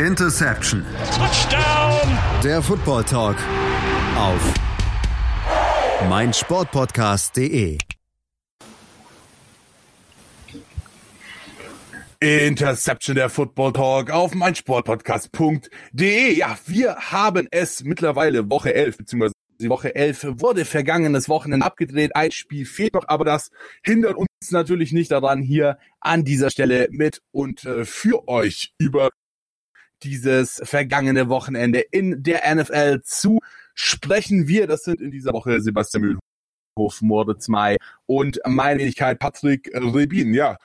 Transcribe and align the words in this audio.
Interception. 0.00 0.84
Touchdown. 1.10 2.18
Der 2.44 2.60
Football 2.60 3.04
Talk 3.04 3.36
auf 4.14 4.54
meinsportpodcast.de. 6.06 7.78
Interception 12.20 13.16
der 13.16 13.30
Football 13.30 13.72
Talk 13.72 14.10
auf 14.10 14.34
meinsportpodcast.de. 14.34 16.34
Ja, 16.34 16.58
wir 16.66 16.96
haben 16.96 17.48
es 17.50 17.82
mittlerweile 17.82 18.50
Woche 18.50 18.74
11 18.74 18.98
beziehungsweise 18.98 19.32
die 19.62 19.70
Woche 19.70 19.94
11 19.94 20.40
wurde 20.40 20.66
vergangenes 20.66 21.30
Wochenende 21.30 21.64
abgedreht. 21.64 22.14
Ein 22.14 22.32
Spiel 22.32 22.66
fehlt 22.66 22.92
noch, 22.92 23.08
aber 23.08 23.24
das 23.24 23.50
hindert 23.82 24.16
uns 24.16 24.28
natürlich 24.50 24.92
nicht 24.92 25.10
daran, 25.10 25.40
hier 25.40 25.78
an 26.00 26.22
dieser 26.22 26.50
Stelle 26.50 26.88
mit 26.90 27.22
und 27.32 27.64
äh, 27.64 27.86
für 27.86 28.28
euch 28.28 28.74
über 28.78 29.08
dieses 30.02 30.60
vergangene 30.64 31.28
Wochenende 31.28 31.80
in 31.80 32.22
der 32.22 32.42
NFL 32.54 33.02
zu 33.02 33.40
sprechen. 33.74 34.48
Wir, 34.48 34.66
das 34.66 34.84
sind 34.84 35.00
in 35.00 35.10
dieser 35.10 35.32
Woche 35.32 35.60
Sebastian 35.60 36.18
Mühlhof, 36.76 37.02
Moritz 37.02 37.48
May 37.48 37.76
und 38.06 38.40
meine 38.46 38.80
Wenigkeit 38.80 39.18
Patrick 39.18 39.70
Rebin. 39.74 40.34
Ja, 40.34 40.58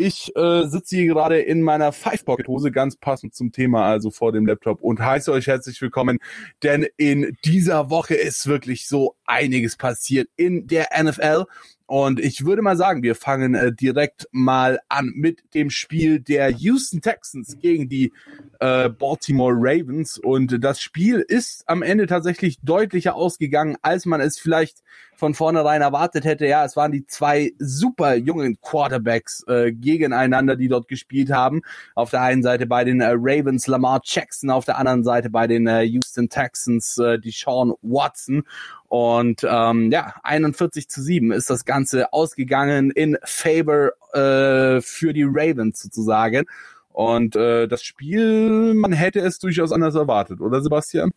ich 0.00 0.34
äh, 0.34 0.66
sitze 0.66 0.96
hier 0.96 1.06
gerade 1.08 1.40
in 1.40 1.60
meiner 1.60 1.92
Five-Pocket-Hose, 1.92 2.72
ganz 2.72 2.96
passend 2.96 3.34
zum 3.34 3.52
Thema, 3.52 3.84
also 3.84 4.10
vor 4.10 4.32
dem 4.32 4.46
Laptop 4.46 4.80
und 4.80 4.98
heiße 4.98 5.30
euch 5.30 5.46
herzlich 5.46 5.78
willkommen, 5.82 6.18
denn 6.62 6.86
in 6.96 7.36
dieser 7.44 7.90
Woche 7.90 8.14
ist 8.14 8.46
wirklich 8.46 8.88
so 8.88 9.14
einiges 9.26 9.76
passiert 9.76 10.30
in 10.36 10.66
der 10.66 10.88
NFL 10.98 11.44
und 11.90 12.20
ich 12.20 12.44
würde 12.44 12.62
mal 12.62 12.76
sagen, 12.76 13.02
wir 13.02 13.16
fangen 13.16 13.56
äh, 13.56 13.72
direkt 13.72 14.28
mal 14.30 14.78
an 14.88 15.10
mit 15.12 15.42
dem 15.54 15.70
Spiel 15.70 16.20
der 16.20 16.48
Houston 16.50 17.00
Texans 17.00 17.58
gegen 17.60 17.88
die 17.88 18.12
äh, 18.60 18.88
Baltimore 18.88 19.54
Ravens. 19.56 20.16
Und 20.16 20.62
das 20.62 20.80
Spiel 20.80 21.24
ist 21.26 21.64
am 21.66 21.82
Ende 21.82 22.06
tatsächlich 22.06 22.60
deutlicher 22.62 23.16
ausgegangen, 23.16 23.76
als 23.82 24.06
man 24.06 24.20
es 24.20 24.38
vielleicht 24.38 24.84
von 25.16 25.34
vornherein 25.34 25.82
erwartet 25.82 26.24
hätte. 26.24 26.46
Ja, 26.46 26.64
es 26.64 26.76
waren 26.76 26.92
die 26.92 27.06
zwei 27.06 27.54
super 27.58 28.14
jungen 28.14 28.60
Quarterbacks 28.60 29.44
äh, 29.48 29.72
gegeneinander, 29.72 30.54
die 30.54 30.68
dort 30.68 30.86
gespielt 30.86 31.32
haben. 31.32 31.60
Auf 31.96 32.10
der 32.10 32.22
einen 32.22 32.44
Seite 32.44 32.66
bei 32.66 32.84
den 32.84 33.00
äh, 33.00 33.14
Ravens 33.16 33.66
Lamar 33.66 34.00
Jackson, 34.04 34.50
auf 34.50 34.64
der 34.64 34.78
anderen 34.78 35.02
Seite 35.02 35.28
bei 35.28 35.48
den 35.48 35.66
äh, 35.66 35.82
Houston 35.82 36.28
Texans 36.28 36.98
äh, 36.98 37.18
die 37.18 37.32
Sean 37.32 37.72
Watson. 37.82 38.44
Und 38.90 39.46
ähm, 39.48 39.92
ja, 39.92 40.16
41 40.24 40.88
zu 40.88 41.00
7 41.00 41.30
ist 41.30 41.48
das 41.48 41.64
Ganze 41.64 42.12
ausgegangen 42.12 42.90
in 42.90 43.16
Favor 43.22 43.92
äh, 44.12 44.80
für 44.80 45.12
die 45.12 45.22
Ravens 45.22 45.80
sozusagen. 45.80 46.46
Und 46.88 47.36
äh, 47.36 47.68
das 47.68 47.84
Spiel, 47.84 48.74
man 48.74 48.92
hätte 48.92 49.20
es 49.20 49.38
durchaus 49.38 49.70
anders 49.70 49.94
erwartet, 49.94 50.40
oder 50.40 50.60
Sebastian? 50.60 51.12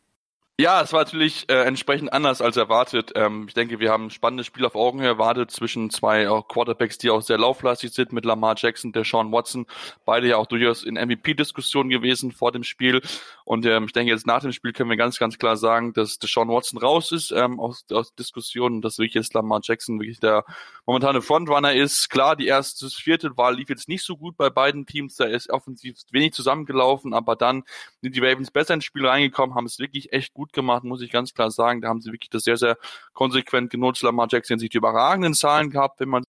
Ja, 0.59 0.83
es 0.83 0.93
war 0.93 1.03
natürlich 1.03 1.49
äh, 1.49 1.63
entsprechend 1.63 2.13
anders 2.13 2.39
als 2.39 2.57
erwartet. 2.57 3.13
Ähm, 3.15 3.45
ich 3.47 3.55
denke, 3.55 3.79
wir 3.79 3.89
haben 3.91 4.05
ein 4.05 4.09
spannendes 4.11 4.45
Spiel 4.45 4.65
auf 4.65 4.75
Augenhöhe 4.75 5.07
erwartet 5.07 5.49
zwischen 5.49 5.89
zwei 5.89 6.29
auch 6.29 6.47
Quarterbacks, 6.47 6.99
die 6.99 7.09
auch 7.09 7.23
sehr 7.23 7.39
lauflastig 7.39 7.91
sind, 7.91 8.13
mit 8.13 8.23
Lamar 8.23 8.53
Jackson, 8.55 8.91
der 8.91 9.03
Sean 9.03 9.31
Watson, 9.31 9.65
beide 10.05 10.27
ja 10.27 10.37
auch 10.37 10.45
durchaus 10.45 10.83
in 10.83 10.93
MVP-Diskussionen 10.93 11.89
gewesen 11.89 12.31
vor 12.31 12.51
dem 12.51 12.63
Spiel. 12.63 13.01
Und 13.45 13.65
ähm, 13.65 13.85
ich 13.85 13.93
denke, 13.93 14.11
jetzt 14.11 14.27
nach 14.27 14.41
dem 14.41 14.51
Spiel 14.51 14.73
können 14.73 14.91
wir 14.91 14.95
ganz, 14.95 15.17
ganz 15.17 15.39
klar 15.39 15.57
sagen, 15.57 15.91
dass 15.93 16.19
der 16.19 16.29
Sean 16.29 16.49
Watson 16.49 16.77
raus 16.77 17.11
ist 17.11 17.31
ähm, 17.31 17.59
aus, 17.59 17.83
aus 17.91 18.13
Diskussionen, 18.13 18.81
dass 18.83 18.99
wirklich 18.99 19.15
jetzt 19.15 19.33
Lamar 19.33 19.61
Jackson 19.63 19.99
wirklich 19.99 20.19
der 20.19 20.45
momentane 20.85 21.23
Frontrunner 21.23 21.73
ist. 21.73 22.11
Klar, 22.11 22.35
die 22.35 22.45
erste, 22.45 22.89
vierte 22.89 23.35
Wahl 23.38 23.55
lief 23.55 23.69
jetzt 23.69 23.89
nicht 23.89 24.03
so 24.03 24.17
gut 24.17 24.38
bei 24.38 24.51
beiden 24.51 24.85
Teams, 24.85 25.15
da 25.15 25.25
ist 25.25 25.49
offensiv 25.49 25.95
wenig 26.11 26.33
zusammengelaufen, 26.33 27.15
aber 27.15 27.35
dann 27.35 27.63
sind 28.01 28.15
die 28.15 28.19
Ravens 28.19 28.51
besser 28.51 28.75
ins 28.75 28.85
Spiel 28.85 29.07
reingekommen, 29.07 29.55
haben 29.55 29.65
es 29.65 29.79
wirklich 29.79 30.13
echt 30.13 30.33
gut 30.33 30.52
gemacht, 30.53 30.83
muss 30.83 31.01
ich 31.01 31.11
ganz 31.11 31.33
klar 31.33 31.51
sagen. 31.51 31.81
Da 31.81 31.89
haben 31.89 32.01
sie 32.01 32.11
wirklich 32.11 32.29
das 32.29 32.43
sehr, 32.43 32.57
sehr 32.57 32.77
konsequent 33.13 33.69
genutzt. 33.71 34.03
Lamar 34.03 34.28
Jackson 34.29 34.59
sich 34.59 34.69
die 34.69 34.78
überragenden 34.78 35.33
Zahlen 35.33 35.69
gehabt, 35.69 36.00
wenn 36.00 36.09
man 36.09 36.23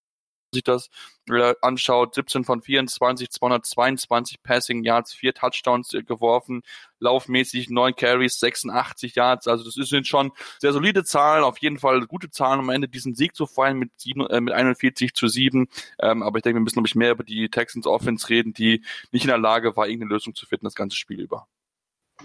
sich 0.54 0.64
das 0.64 0.88
äh, 1.28 1.54
anschaut, 1.60 2.14
17 2.14 2.44
von 2.44 2.62
24, 2.62 3.30
222 3.30 4.42
Passing 4.42 4.82
Yards, 4.84 5.12
vier 5.12 5.34
Touchdowns 5.34 5.92
äh, 5.92 6.02
geworfen, 6.02 6.62
laufmäßig 7.00 7.68
neun 7.68 7.94
Carries, 7.94 8.40
86 8.40 9.14
Yards. 9.16 9.46
Also 9.46 9.64
das 9.64 9.74
sind 9.74 10.06
schon 10.06 10.32
sehr 10.58 10.72
solide 10.72 11.04
Zahlen, 11.04 11.44
auf 11.44 11.58
jeden 11.58 11.78
Fall 11.78 12.06
gute 12.06 12.30
Zahlen, 12.30 12.60
um 12.60 12.70
am 12.70 12.74
Ende 12.74 12.88
diesen 12.88 13.14
Sieg 13.14 13.34
zu 13.36 13.46
feiern 13.46 13.78
mit, 13.78 13.90
sieben, 13.96 14.26
äh, 14.28 14.40
mit 14.40 14.54
41 14.54 15.14
zu 15.14 15.28
7. 15.28 15.68
Ähm, 16.00 16.22
aber 16.22 16.38
ich 16.38 16.42
denke, 16.42 16.58
wir 16.58 16.62
müssen 16.62 16.82
noch 16.82 16.94
mehr 16.94 17.12
über 17.12 17.24
die 17.24 17.48
Texans 17.50 17.86
Offense 17.86 18.28
reden, 18.30 18.54
die 18.54 18.82
nicht 19.12 19.24
in 19.24 19.28
der 19.28 19.38
Lage 19.38 19.76
war, 19.76 19.86
irgendeine 19.86 20.14
Lösung 20.14 20.34
zu 20.34 20.46
finden, 20.46 20.64
das 20.64 20.74
ganze 20.74 20.96
Spiel 20.96 21.20
über. 21.20 21.46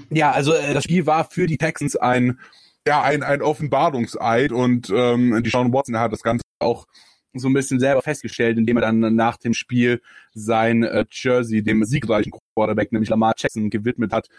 Ja, 0.10 0.32
also 0.32 0.54
äh, 0.54 0.74
das 0.74 0.84
Spiel 0.84 1.06
war 1.06 1.26
für 1.26 1.48
die 1.48 1.58
Texans 1.58 1.96
ein 1.96 2.40
ja 2.88 3.02
ein 3.02 3.24
ein 3.24 3.42
Offenbarungseid 3.42 4.52
und 4.52 4.90
ähm, 4.90 5.42
die 5.44 5.50
Sean 5.50 5.74
Watson 5.74 6.00
hat 6.00 6.12
das 6.12 6.24
Ganze 6.24 6.44
auch 6.60 6.88
so 7.34 7.48
ein 7.48 7.54
bisschen 7.54 7.80
selber 7.80 8.02
festgestellt, 8.02 8.58
indem 8.58 8.78
er 8.78 8.82
dann 8.82 9.16
nach 9.16 9.38
dem 9.38 9.54
Spiel 9.54 10.02
sein 10.34 10.84
äh, 10.84 11.06
Jersey 11.12 11.62
dem 11.64 11.84
siegreichen 11.84 12.34
Quarterback, 12.56 12.92
nämlich 12.92 13.10
Lamar 13.10 13.34
Jackson, 13.38 13.70
gewidmet 13.70 14.12
hat 14.12 14.30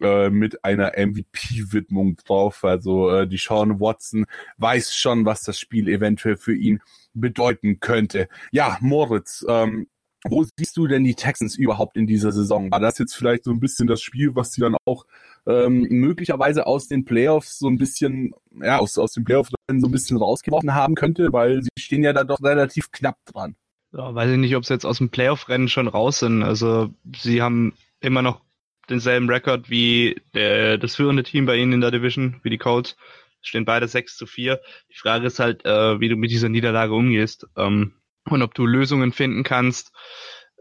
äh, 0.00 0.28
mit 0.28 0.64
einer 0.64 0.92
MVP-Widmung 0.96 2.16
drauf. 2.16 2.64
Also 2.64 3.10
äh, 3.10 3.26
die 3.26 3.38
Sean 3.38 3.80
Watson 3.80 4.26
weiß 4.58 4.94
schon, 4.94 5.24
was 5.24 5.42
das 5.42 5.58
Spiel 5.58 5.88
eventuell 5.88 6.36
für 6.36 6.54
ihn 6.54 6.80
bedeuten 7.14 7.80
könnte. 7.80 8.28
Ja, 8.50 8.76
Moritz, 8.80 9.44
ähm, 9.48 9.86
wo 10.28 10.44
siehst 10.56 10.76
du 10.76 10.86
denn 10.86 11.04
die 11.04 11.14
Texans 11.14 11.56
überhaupt 11.56 11.96
in 11.96 12.06
dieser 12.06 12.32
Saison? 12.32 12.70
War 12.70 12.80
das 12.80 12.98
jetzt 12.98 13.14
vielleicht 13.14 13.44
so 13.44 13.50
ein 13.50 13.60
bisschen 13.60 13.86
das 13.86 14.00
Spiel, 14.00 14.34
was 14.34 14.52
sie 14.52 14.62
dann 14.62 14.76
auch 14.84 15.04
ähm, 15.46 15.86
möglicherweise 15.90 16.66
aus 16.66 16.88
den 16.88 17.04
Playoffs 17.04 17.58
so 17.58 17.68
ein 17.68 17.78
bisschen, 17.78 18.34
ja, 18.60 18.78
aus, 18.78 18.96
aus 18.98 19.12
den 19.12 19.24
Playoffs 19.24 19.50
so 19.50 19.86
ein 19.86 19.90
bisschen 19.90 20.16
rausgeworfen 20.16 20.74
haben 20.74 20.94
könnte, 20.94 21.32
weil 21.32 21.62
sie 21.62 21.68
stehen 21.78 22.02
ja 22.02 22.12
da 22.12 22.24
doch 22.24 22.40
relativ 22.42 22.90
knapp 22.90 23.18
dran. 23.26 23.56
Ja, 23.92 24.14
weiß 24.14 24.30
ich 24.30 24.38
nicht, 24.38 24.56
ob 24.56 24.64
sie 24.64 24.74
jetzt 24.74 24.86
aus 24.86 24.98
dem 24.98 25.10
Playoff-Rennen 25.10 25.68
schon 25.68 25.88
raus 25.88 26.20
sind. 26.20 26.42
Also 26.42 26.92
sie 27.16 27.42
haben 27.42 27.74
immer 28.00 28.22
noch 28.22 28.40
denselben 28.88 29.30
Rekord 29.30 29.70
wie 29.70 30.20
der, 30.34 30.78
das 30.78 30.96
führende 30.96 31.22
Team 31.22 31.46
bei 31.46 31.56
ihnen 31.56 31.74
in 31.74 31.80
der 31.80 31.90
Division, 31.90 32.40
wie 32.42 32.50
die 32.50 32.58
Colts. 32.58 32.96
Stehen 33.40 33.66
beide 33.66 33.86
6 33.86 34.16
zu 34.16 34.26
4. 34.26 34.60
Die 34.90 34.96
Frage 34.96 35.26
ist 35.26 35.38
halt, 35.38 35.64
äh, 35.66 36.00
wie 36.00 36.08
du 36.08 36.16
mit 36.16 36.30
dieser 36.30 36.48
Niederlage 36.48 36.94
umgehst. 36.94 37.46
Ähm, 37.56 37.92
und 38.28 38.42
ob 38.42 38.54
du 38.54 38.66
Lösungen 38.66 39.12
finden 39.12 39.42
kannst 39.42 39.92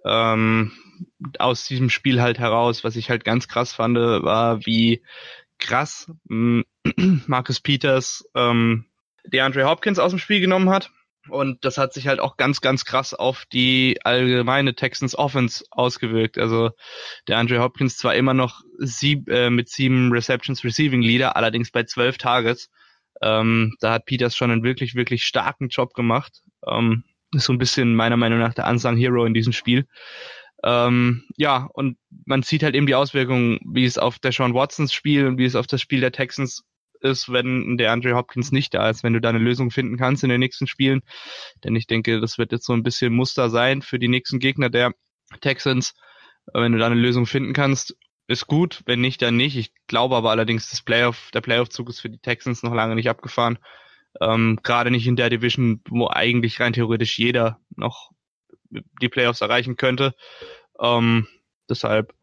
ähm, 0.05 0.71
aus 1.39 1.65
diesem 1.65 1.89
Spiel 1.89 2.21
halt 2.21 2.39
heraus. 2.39 2.83
Was 2.83 2.95
ich 2.95 3.09
halt 3.09 3.23
ganz 3.23 3.47
krass 3.47 3.73
fand, 3.73 3.97
war, 3.97 4.65
wie 4.65 5.03
krass 5.59 6.11
ähm, 6.29 6.65
Marcus 7.27 7.59
Peters 7.59 8.25
ähm, 8.35 8.85
DeAndre 9.25 9.65
Hopkins 9.65 9.99
aus 9.99 10.11
dem 10.11 10.19
Spiel 10.19 10.41
genommen 10.41 10.69
hat. 10.69 10.91
Und 11.29 11.63
das 11.63 11.77
hat 11.77 11.93
sich 11.93 12.07
halt 12.07 12.19
auch 12.19 12.35
ganz, 12.35 12.59
ganz 12.59 12.83
krass 12.83 13.13
auf 13.13 13.45
die 13.45 13.97
allgemeine 14.03 14.75
Texans 14.75 15.17
Offense 15.17 15.63
ausgewirkt. 15.71 16.37
Also 16.37 16.71
der 17.29 17.37
Andre 17.37 17.61
Hopkins 17.61 17.95
zwar 17.95 18.15
immer 18.15 18.33
noch 18.33 18.61
sieb, 18.77 19.29
äh, 19.29 19.49
mit 19.49 19.69
sieben 19.69 20.11
Receptions 20.11 20.65
Receiving 20.65 21.01
Leader, 21.01 21.37
allerdings 21.37 21.71
bei 21.71 21.83
zwölf 21.83 22.17
Targets. 22.17 22.69
Ähm, 23.21 23.77
da 23.79 23.93
hat 23.93 24.05
Peters 24.05 24.35
schon 24.35 24.51
einen 24.51 24.63
wirklich, 24.63 24.95
wirklich 24.95 25.23
starken 25.23 25.69
Job 25.69 25.93
gemacht. 25.93 26.41
Ähm, 26.67 27.05
ist 27.33 27.45
so 27.45 27.53
ein 27.53 27.57
bisschen 27.57 27.95
meiner 27.95 28.17
Meinung 28.17 28.39
nach 28.39 28.53
der 28.53 28.67
Unsung 28.67 28.97
Hero 28.97 29.25
in 29.25 29.33
diesem 29.33 29.53
Spiel. 29.53 29.85
Ähm, 30.63 31.23
ja, 31.35 31.67
und 31.73 31.97
man 32.25 32.41
sieht 32.43 32.63
halt 32.63 32.75
eben 32.75 32.87
die 32.87 32.95
Auswirkungen, 32.95 33.59
wie 33.65 33.85
es 33.85 33.97
auf 33.97 34.19
der 34.19 34.31
Sean 34.31 34.53
Watsons 34.53 34.93
Spiel 34.93 35.27
und 35.27 35.37
wie 35.37 35.45
es 35.45 35.55
auf 35.55 35.67
das 35.67 35.81
Spiel 35.81 35.99
der 35.99 36.13
Texans 36.13 36.63
ist, 37.01 37.31
wenn 37.31 37.77
der 37.77 37.91
Andre 37.91 38.15
Hopkins 38.15 38.51
nicht 38.51 38.73
da 38.73 38.89
ist, 38.89 39.03
wenn 39.03 39.13
du 39.13 39.19
da 39.19 39.29
eine 39.29 39.39
Lösung 39.39 39.71
finden 39.71 39.97
kannst 39.97 40.23
in 40.23 40.29
den 40.29 40.39
nächsten 40.39 40.67
Spielen. 40.67 41.01
Denn 41.63 41.75
ich 41.75 41.85
denke, 41.85 42.21
das 42.21 42.37
wird 42.37 42.53
jetzt 42.53 42.65
so 42.65 42.73
ein 42.73 42.83
bisschen 42.83 43.13
Muster 43.13 43.49
sein 43.49 43.81
für 43.81 43.99
die 43.99 44.07
nächsten 44.07 44.39
Gegner 44.39 44.69
der 44.69 44.93
Texans. 45.41 45.93
Wenn 46.53 46.71
du 46.71 46.77
da 46.77 46.85
eine 46.87 46.95
Lösung 46.95 47.25
finden 47.25 47.53
kannst, 47.53 47.95
ist 48.27 48.47
gut. 48.47 48.81
Wenn 48.85 49.01
nicht, 49.01 49.21
dann 49.21 49.35
nicht. 49.35 49.57
Ich 49.57 49.73
glaube 49.87 50.15
aber 50.15 50.31
allerdings, 50.31 50.69
das 50.69 50.81
Playoff, 50.81 51.29
der 51.33 51.41
Playoff-Zug 51.41 51.89
ist 51.89 51.99
für 51.99 52.09
die 52.09 52.19
Texans 52.19 52.63
noch 52.63 52.73
lange 52.73 52.95
nicht 52.95 53.09
abgefahren. 53.09 53.59
Ähm, 54.21 54.59
Gerade 54.63 54.91
nicht 54.91 55.07
in 55.07 55.15
der 55.15 55.29
Division, 55.29 55.81
wo 55.89 56.07
eigentlich 56.07 56.59
rein 56.59 56.73
theoretisch 56.73 57.17
jeder 57.17 57.59
noch 57.75 58.11
die 59.01 59.09
Playoffs 59.09 59.41
erreichen 59.41 59.75
könnte. 59.77 60.15
Ähm, 60.79 61.27
deshalb, 61.69 62.13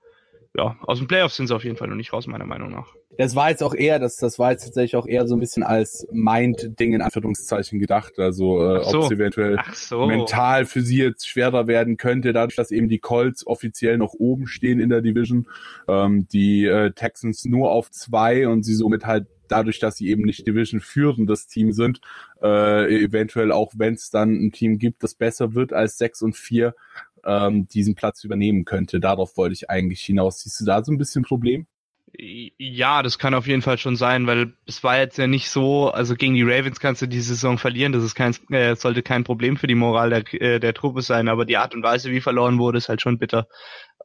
ja, 0.56 0.76
aus 0.82 0.98
den 0.98 1.08
Playoffs 1.08 1.36
sind 1.36 1.46
sie 1.46 1.54
auf 1.54 1.64
jeden 1.64 1.76
Fall 1.76 1.88
noch 1.88 1.96
nicht 1.96 2.12
raus, 2.12 2.26
meiner 2.26 2.46
Meinung 2.46 2.70
nach. 2.70 2.92
Das 3.18 3.36
war 3.36 3.50
jetzt 3.50 3.62
auch 3.62 3.74
eher, 3.74 3.98
das, 3.98 4.16
das 4.16 4.38
war 4.38 4.52
jetzt 4.52 4.64
tatsächlich 4.64 4.96
auch 4.96 5.06
eher 5.06 5.26
so 5.26 5.36
ein 5.36 5.40
bisschen 5.40 5.62
als 5.62 6.06
Mind-Ding 6.10 6.94
in 6.94 7.02
Anführungszeichen 7.02 7.78
gedacht. 7.78 8.18
Also 8.18 8.64
äh, 8.64 8.84
so. 8.84 8.98
ob 8.98 9.04
es 9.04 9.10
eventuell 9.10 9.58
so. 9.74 10.06
mental 10.06 10.64
für 10.64 10.80
sie 10.80 10.98
jetzt 10.98 11.28
schwerer 11.28 11.66
werden 11.66 11.96
könnte, 11.96 12.32
dadurch, 12.32 12.56
dass 12.56 12.70
eben 12.70 12.88
die 12.88 12.98
Colts 12.98 13.46
offiziell 13.46 13.98
noch 13.98 14.14
oben 14.14 14.46
stehen 14.46 14.80
in 14.80 14.88
der 14.88 15.02
Division, 15.02 15.48
ähm, 15.88 16.28
die 16.28 16.64
äh, 16.66 16.92
Texans 16.92 17.44
nur 17.44 17.70
auf 17.70 17.90
zwei 17.90 18.48
und 18.48 18.62
sie 18.62 18.74
somit 18.74 19.06
halt 19.06 19.26
dadurch, 19.50 19.78
dass 19.78 19.96
sie 19.96 20.08
eben 20.08 20.22
nicht 20.22 20.46
Division 20.46 20.80
führendes 20.80 21.46
Team 21.46 21.72
sind, 21.72 22.00
äh, 22.42 23.02
eventuell 23.02 23.52
auch 23.52 23.72
wenn 23.76 23.94
es 23.94 24.10
dann 24.10 24.32
ein 24.32 24.52
Team 24.52 24.78
gibt, 24.78 25.02
das 25.02 25.14
besser 25.14 25.54
wird 25.54 25.72
als 25.72 25.98
6 25.98 26.22
und 26.22 26.36
4, 26.36 26.74
ähm, 27.24 27.68
diesen 27.68 27.94
Platz 27.94 28.24
übernehmen 28.24 28.64
könnte. 28.64 29.00
Darauf 29.00 29.36
wollte 29.36 29.54
ich 29.54 29.70
eigentlich 29.70 30.00
hinaus. 30.00 30.40
Siehst 30.40 30.60
du 30.60 30.64
da 30.64 30.82
so 30.82 30.92
ein 30.92 30.98
bisschen 30.98 31.22
Problem? 31.22 31.66
Ja, 32.18 33.02
das 33.02 33.18
kann 33.18 33.34
auf 33.34 33.46
jeden 33.46 33.62
Fall 33.62 33.78
schon 33.78 33.94
sein, 33.94 34.26
weil 34.26 34.52
es 34.66 34.82
war 34.82 34.98
jetzt 34.98 35.16
ja 35.16 35.26
nicht 35.28 35.48
so, 35.48 35.90
also 35.90 36.16
gegen 36.16 36.34
die 36.34 36.42
Ravens 36.42 36.80
kannst 36.80 37.02
du 37.02 37.06
die 37.06 37.20
Saison 37.20 37.56
verlieren, 37.56 37.92
das 37.92 38.02
ist 38.02 38.16
kein, 38.16 38.34
äh, 38.50 38.74
sollte 38.74 39.02
kein 39.02 39.22
Problem 39.22 39.56
für 39.56 39.68
die 39.68 39.76
Moral 39.76 40.10
der, 40.10 40.34
äh, 40.42 40.58
der 40.58 40.74
Truppe 40.74 41.02
sein, 41.02 41.28
aber 41.28 41.44
die 41.44 41.56
Art 41.56 41.74
und 41.74 41.84
Weise, 41.84 42.10
wie 42.10 42.20
verloren 42.20 42.58
wurde, 42.58 42.78
ist 42.78 42.88
halt 42.88 43.00
schon 43.00 43.18
bitter. 43.18 43.46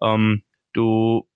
Ähm, 0.02 0.44
du 0.72 1.28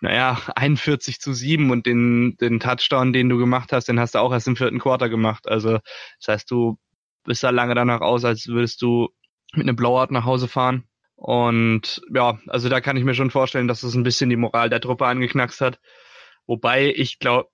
naja, 0.00 0.40
41 0.56 1.20
zu 1.20 1.32
7 1.32 1.70
und 1.70 1.86
den, 1.86 2.36
den 2.40 2.60
Touchdown, 2.60 3.12
den 3.12 3.28
du 3.28 3.38
gemacht 3.38 3.72
hast, 3.72 3.88
den 3.88 4.00
hast 4.00 4.14
du 4.14 4.18
auch 4.18 4.32
erst 4.32 4.48
im 4.48 4.56
vierten 4.56 4.78
Quarter 4.78 5.08
gemacht. 5.08 5.48
Also 5.48 5.78
das 6.18 6.28
heißt, 6.28 6.50
du 6.50 6.78
bist 7.24 7.42
da 7.42 7.50
lange 7.50 7.74
danach 7.74 8.00
aus, 8.00 8.24
als 8.24 8.48
würdest 8.48 8.82
du 8.82 9.08
mit 9.52 9.68
einem 9.68 9.76
Blowout 9.76 10.12
nach 10.12 10.24
Hause 10.24 10.48
fahren. 10.48 10.84
Und 11.16 12.00
ja, 12.14 12.38
also 12.46 12.68
da 12.70 12.80
kann 12.80 12.96
ich 12.96 13.04
mir 13.04 13.14
schon 13.14 13.30
vorstellen, 13.30 13.68
dass 13.68 13.82
es 13.82 13.94
ein 13.94 14.04
bisschen 14.04 14.30
die 14.30 14.36
Moral 14.36 14.70
der 14.70 14.80
Truppe 14.80 15.06
angeknackst 15.06 15.60
hat. 15.60 15.78
Wobei 16.46 16.92
ich 16.96 17.18
glaube, 17.18 17.48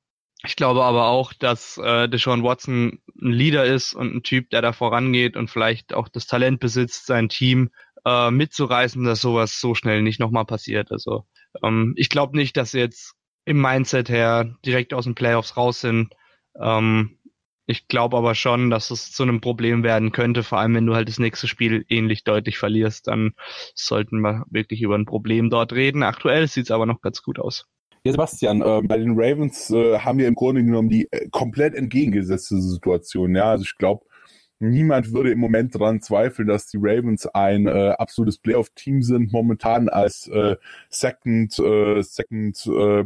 ich 0.44 0.54
glaube 0.54 0.84
aber 0.84 1.08
auch, 1.08 1.32
dass 1.32 1.76
äh, 1.78 2.08
Deshaun 2.08 2.44
Watson 2.44 3.00
ein 3.20 3.32
Leader 3.32 3.64
ist 3.64 3.94
und 3.94 4.14
ein 4.14 4.22
Typ, 4.22 4.50
der 4.50 4.62
da 4.62 4.72
vorangeht 4.72 5.36
und 5.36 5.50
vielleicht 5.50 5.94
auch 5.94 6.08
das 6.08 6.26
Talent 6.26 6.60
besitzt, 6.60 7.06
sein 7.06 7.28
Team 7.28 7.70
äh, 8.06 8.30
mitzureißen, 8.30 9.04
dass 9.04 9.20
sowas 9.20 9.60
so 9.60 9.74
schnell 9.74 10.00
nicht 10.02 10.20
nochmal 10.20 10.46
passiert. 10.46 10.92
Also 10.92 11.24
ähm, 11.62 11.92
ich 11.96 12.08
glaube 12.08 12.36
nicht, 12.36 12.56
dass 12.56 12.70
sie 12.70 12.78
jetzt 12.78 13.14
im 13.44 13.60
Mindset 13.60 14.08
her 14.08 14.54
direkt 14.64 14.94
aus 14.94 15.04
den 15.04 15.14
Playoffs 15.14 15.56
raus 15.56 15.80
sind. 15.80 16.14
Ähm, 16.58 17.18
ich 17.66 17.88
glaube 17.88 18.16
aber 18.16 18.36
schon, 18.36 18.70
dass 18.70 18.92
es 18.92 19.10
zu 19.10 19.24
einem 19.24 19.40
Problem 19.40 19.82
werden 19.82 20.12
könnte, 20.12 20.44
vor 20.44 20.58
allem 20.58 20.74
wenn 20.74 20.86
du 20.86 20.94
halt 20.94 21.08
das 21.08 21.18
nächste 21.18 21.48
Spiel 21.48 21.84
ähnlich 21.88 22.22
deutlich 22.22 22.58
verlierst, 22.58 23.08
dann 23.08 23.32
sollten 23.74 24.20
wir 24.20 24.44
wirklich 24.50 24.82
über 24.82 24.94
ein 24.94 25.04
Problem 25.04 25.50
dort 25.50 25.72
reden. 25.72 26.04
Aktuell 26.04 26.46
sieht 26.46 26.66
es 26.66 26.70
aber 26.70 26.86
noch 26.86 27.00
ganz 27.00 27.22
gut 27.22 27.40
aus. 27.40 27.66
Ja, 28.04 28.12
Sebastian, 28.12 28.62
äh, 28.62 28.82
bei 28.84 28.98
den 28.98 29.14
Ravens 29.16 29.68
äh, 29.70 29.98
haben 29.98 30.20
wir 30.20 30.28
im 30.28 30.36
Grunde 30.36 30.62
genommen 30.62 30.88
die 30.88 31.08
äh, 31.10 31.28
komplett 31.30 31.74
entgegengesetzte 31.74 32.60
Situation. 32.60 33.34
Ja, 33.34 33.50
also 33.50 33.64
ich 33.64 33.76
glaube, 33.78 34.04
niemand 34.58 35.12
würde 35.12 35.30
im 35.30 35.38
Moment 35.38 35.74
daran 35.74 36.00
zweifeln, 36.00 36.48
dass 36.48 36.66
die 36.66 36.78
Ravens 36.80 37.26
ein 37.26 37.66
äh, 37.66 37.94
absolutes 37.98 38.38
Playoff-Team 38.38 39.02
sind, 39.02 39.32
momentan 39.32 39.88
als 39.88 40.28
äh, 40.28 40.56
Second, 40.88 41.58
äh, 41.58 42.02
Second, 42.02 42.66
äh, 42.66 43.04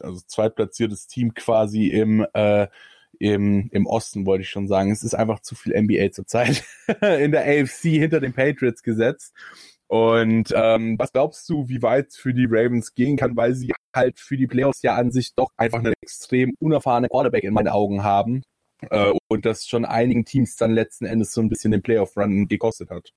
also 0.00 0.20
zweitplatziertes 0.26 1.06
Team 1.06 1.34
quasi 1.34 1.88
im 1.88 2.26
äh, 2.34 2.68
im, 3.18 3.68
im 3.72 3.86
Osten, 3.86 4.26
wollte 4.26 4.42
ich 4.42 4.48
schon 4.48 4.66
sagen. 4.66 4.90
Es 4.90 5.04
ist 5.04 5.14
einfach 5.14 5.40
zu 5.40 5.54
viel 5.54 5.80
NBA 5.80 6.10
zurzeit 6.10 6.64
in 7.20 7.30
der 7.30 7.44
AFC 7.44 7.82
hinter 7.82 8.20
den 8.20 8.32
Patriots 8.32 8.82
gesetzt. 8.82 9.32
Und 9.86 10.52
ähm, 10.56 10.98
was 10.98 11.12
glaubst 11.12 11.48
du, 11.48 11.68
wie 11.68 11.82
weit 11.82 12.14
für 12.14 12.34
die 12.34 12.46
Ravens 12.50 12.94
gehen 12.94 13.16
kann, 13.16 13.36
weil 13.36 13.54
sie 13.54 13.72
halt 13.94 14.18
für 14.18 14.36
die 14.36 14.46
Playoffs 14.46 14.82
ja 14.82 14.96
an 14.96 15.12
sich 15.12 15.34
doch 15.34 15.50
einfach 15.56 15.78
einen 15.78 15.92
extrem 16.00 16.54
unerfahrenen 16.58 17.10
Quarterback 17.10 17.44
in 17.44 17.54
meinen 17.54 17.68
Augen 17.68 18.02
haben 18.02 18.42
äh, 18.90 19.12
und 19.28 19.44
das 19.44 19.66
schon 19.66 19.84
einigen 19.84 20.24
Teams 20.24 20.56
dann 20.56 20.72
letzten 20.72 21.06
Endes 21.06 21.32
so 21.32 21.40
ein 21.40 21.48
bisschen 21.48 21.72
den 21.72 21.82
Playoff-Run 21.82 22.48
gekostet 22.48 22.90
hat? 22.90 23.12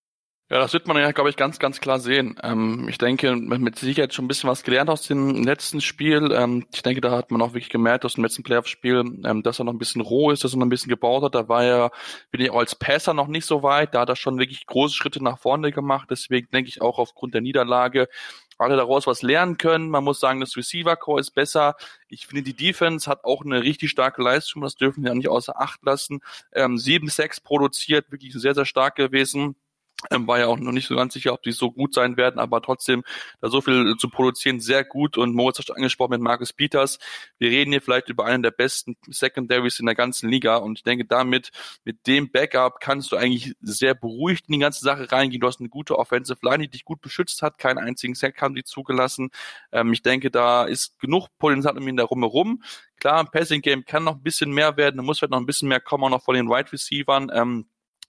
Ja, 0.51 0.59
das 0.59 0.73
wird 0.73 0.87
man 0.87 0.95
ja, 0.95 1.11
glaube 1.11 1.31
ich, 1.31 1.37
ganz, 1.37 1.57
ganz 1.57 1.81
klar 1.81 1.99
sehen. 1.99 2.35
Ähm, 2.43 2.87
ich 2.87 2.99
denke, 2.99 3.35
mit 3.35 3.79
Sicherheit 3.79 4.13
schon 4.13 4.25
ein 4.25 4.27
bisschen 4.27 4.47
was 4.47 4.61
gelernt 4.61 4.91
aus 4.91 5.01
dem 5.07 5.43
letzten 5.43 5.81
Spiel. 5.81 6.31
Ähm, 6.31 6.67
ich 6.71 6.83
denke, 6.83 7.01
da 7.01 7.09
hat 7.09 7.31
man 7.31 7.41
auch 7.41 7.53
wirklich 7.53 7.71
gemerkt 7.71 8.05
aus 8.05 8.13
dem 8.13 8.23
letzten 8.23 8.43
Playoff-Spiel, 8.43 9.23
ähm, 9.25 9.41
dass 9.41 9.57
er 9.57 9.65
noch 9.65 9.73
ein 9.73 9.79
bisschen 9.79 10.01
roh 10.01 10.29
ist, 10.29 10.43
dass 10.43 10.53
er 10.53 10.57
noch 10.57 10.67
ein 10.67 10.69
bisschen 10.69 10.91
gebaut 10.91 11.23
hat. 11.23 11.33
Da 11.33 11.49
war 11.49 11.63
er, 11.63 11.91
bin 12.29 12.41
ich 12.41 12.51
auch 12.51 12.59
als 12.59 12.75
Passer 12.75 13.15
noch 13.15 13.27
nicht 13.27 13.47
so 13.47 13.63
weit. 13.63 13.95
Da 13.95 14.01
hat 14.01 14.09
er 14.09 14.15
schon 14.15 14.37
wirklich 14.37 14.67
große 14.67 14.93
Schritte 14.93 15.23
nach 15.23 15.39
vorne 15.39 15.71
gemacht. 15.71 16.09
Deswegen 16.11 16.47
denke 16.51 16.69
ich 16.69 16.79
auch 16.79 16.99
aufgrund 16.99 17.33
der 17.33 17.41
Niederlage 17.41 18.07
alle 18.57 18.75
daraus 18.75 19.07
was 19.07 19.21
lernen 19.21 19.57
können. 19.57 19.89
Man 19.89 20.03
muss 20.03 20.19
sagen, 20.19 20.39
das 20.39 20.55
Receiver-Core 20.55 21.19
ist 21.19 21.31
besser. 21.31 21.75
Ich 22.07 22.27
finde, 22.27 22.43
die 22.43 22.55
Defense 22.55 23.09
hat 23.09 23.23
auch 23.23 23.43
eine 23.43 23.63
richtig 23.63 23.91
starke 23.91 24.21
Leistung. 24.21 24.61
Das 24.61 24.75
dürfen 24.75 25.03
wir 25.03 25.11
auch 25.11 25.15
nicht 25.15 25.29
außer 25.29 25.59
Acht 25.59 25.83
lassen. 25.83 26.21
Ähm, 26.53 26.77
sieben 26.77 27.09
Sacks 27.09 27.41
produziert, 27.41 28.11
wirklich 28.11 28.33
sehr, 28.33 28.55
sehr 28.55 28.65
stark 28.65 28.95
gewesen. 28.95 29.55
Ähm, 30.11 30.27
war 30.27 30.39
ja 30.39 30.47
auch 30.47 30.57
noch 30.57 30.73
nicht 30.73 30.87
so 30.87 30.95
ganz 30.95 31.13
sicher, 31.13 31.33
ob 31.33 31.41
die 31.43 31.53
so 31.53 31.71
gut 31.71 31.93
sein 31.93 32.17
werden, 32.17 32.37
aber 32.37 32.61
trotzdem 32.61 33.03
da 33.39 33.49
so 33.49 33.61
viel 33.61 33.95
zu 33.97 34.09
produzieren, 34.09 34.59
sehr 34.59 34.83
gut. 34.83 35.17
Und 35.17 35.33
Moritz 35.33 35.57
hat 35.57 35.71
angesprochen 35.71 36.11
mit 36.11 36.21
Marcus 36.21 36.53
Peters. 36.53 36.99
Wir 37.39 37.49
reden 37.49 37.71
hier 37.71 37.81
vielleicht 37.81 38.09
über 38.09 38.25
einen 38.25 38.43
der 38.43 38.51
besten 38.51 38.97
Secondaries 39.07 39.79
in 39.79 39.85
der 39.85 39.95
ganzen 39.95 40.29
Liga. 40.29 40.57
Und 40.57 40.79
ich 40.79 40.83
denke, 40.83 41.05
damit, 41.05 41.51
mit 41.85 42.05
dem 42.07 42.29
Backup 42.29 42.81
kannst 42.81 43.11
du 43.11 43.15
eigentlich 43.15 43.55
sehr 43.61 43.95
beruhigt 43.95 44.47
in 44.47 44.53
die 44.53 44.59
ganze 44.59 44.83
Sache 44.83 45.11
reingehen. 45.11 45.39
Du 45.39 45.47
hast 45.47 45.59
eine 45.59 45.69
gute 45.69 45.97
Offensive 45.97 46.39
Line, 46.41 46.63
die 46.63 46.69
dich 46.69 46.85
gut 46.85 47.01
beschützt 47.01 47.41
hat. 47.41 47.57
Keinen 47.57 47.77
einzigen 47.77 48.15
Sack 48.15 48.41
haben 48.41 48.53
die 48.53 48.63
zugelassen. 48.63 49.29
Ähm, 49.71 49.93
ich 49.93 50.03
denke, 50.03 50.29
da 50.29 50.65
ist 50.65 50.99
genug 50.99 51.29
Potenzial 51.39 51.77
um 51.77 51.87
ihn 51.87 51.97
da 51.97 52.03
rumherum. 52.03 52.61
Klar, 52.99 53.19
ein 53.19 53.31
Passing 53.31 53.61
Game 53.61 53.85
kann 53.85 54.03
noch 54.03 54.15
ein 54.15 54.23
bisschen 54.23 54.51
mehr 54.51 54.77
werden. 54.77 54.97
Da 54.97 55.03
muss 55.03 55.19
vielleicht 55.19 55.31
noch 55.31 55.39
ein 55.39 55.45
bisschen 55.45 55.69
mehr 55.69 55.79
kommen, 55.79 56.03
auch 56.03 56.09
noch 56.09 56.23
von 56.23 56.35
den 56.35 56.47
Wide 56.47 56.55
right 56.55 56.73
Receivern. 56.73 57.31
Ähm, 57.33 57.65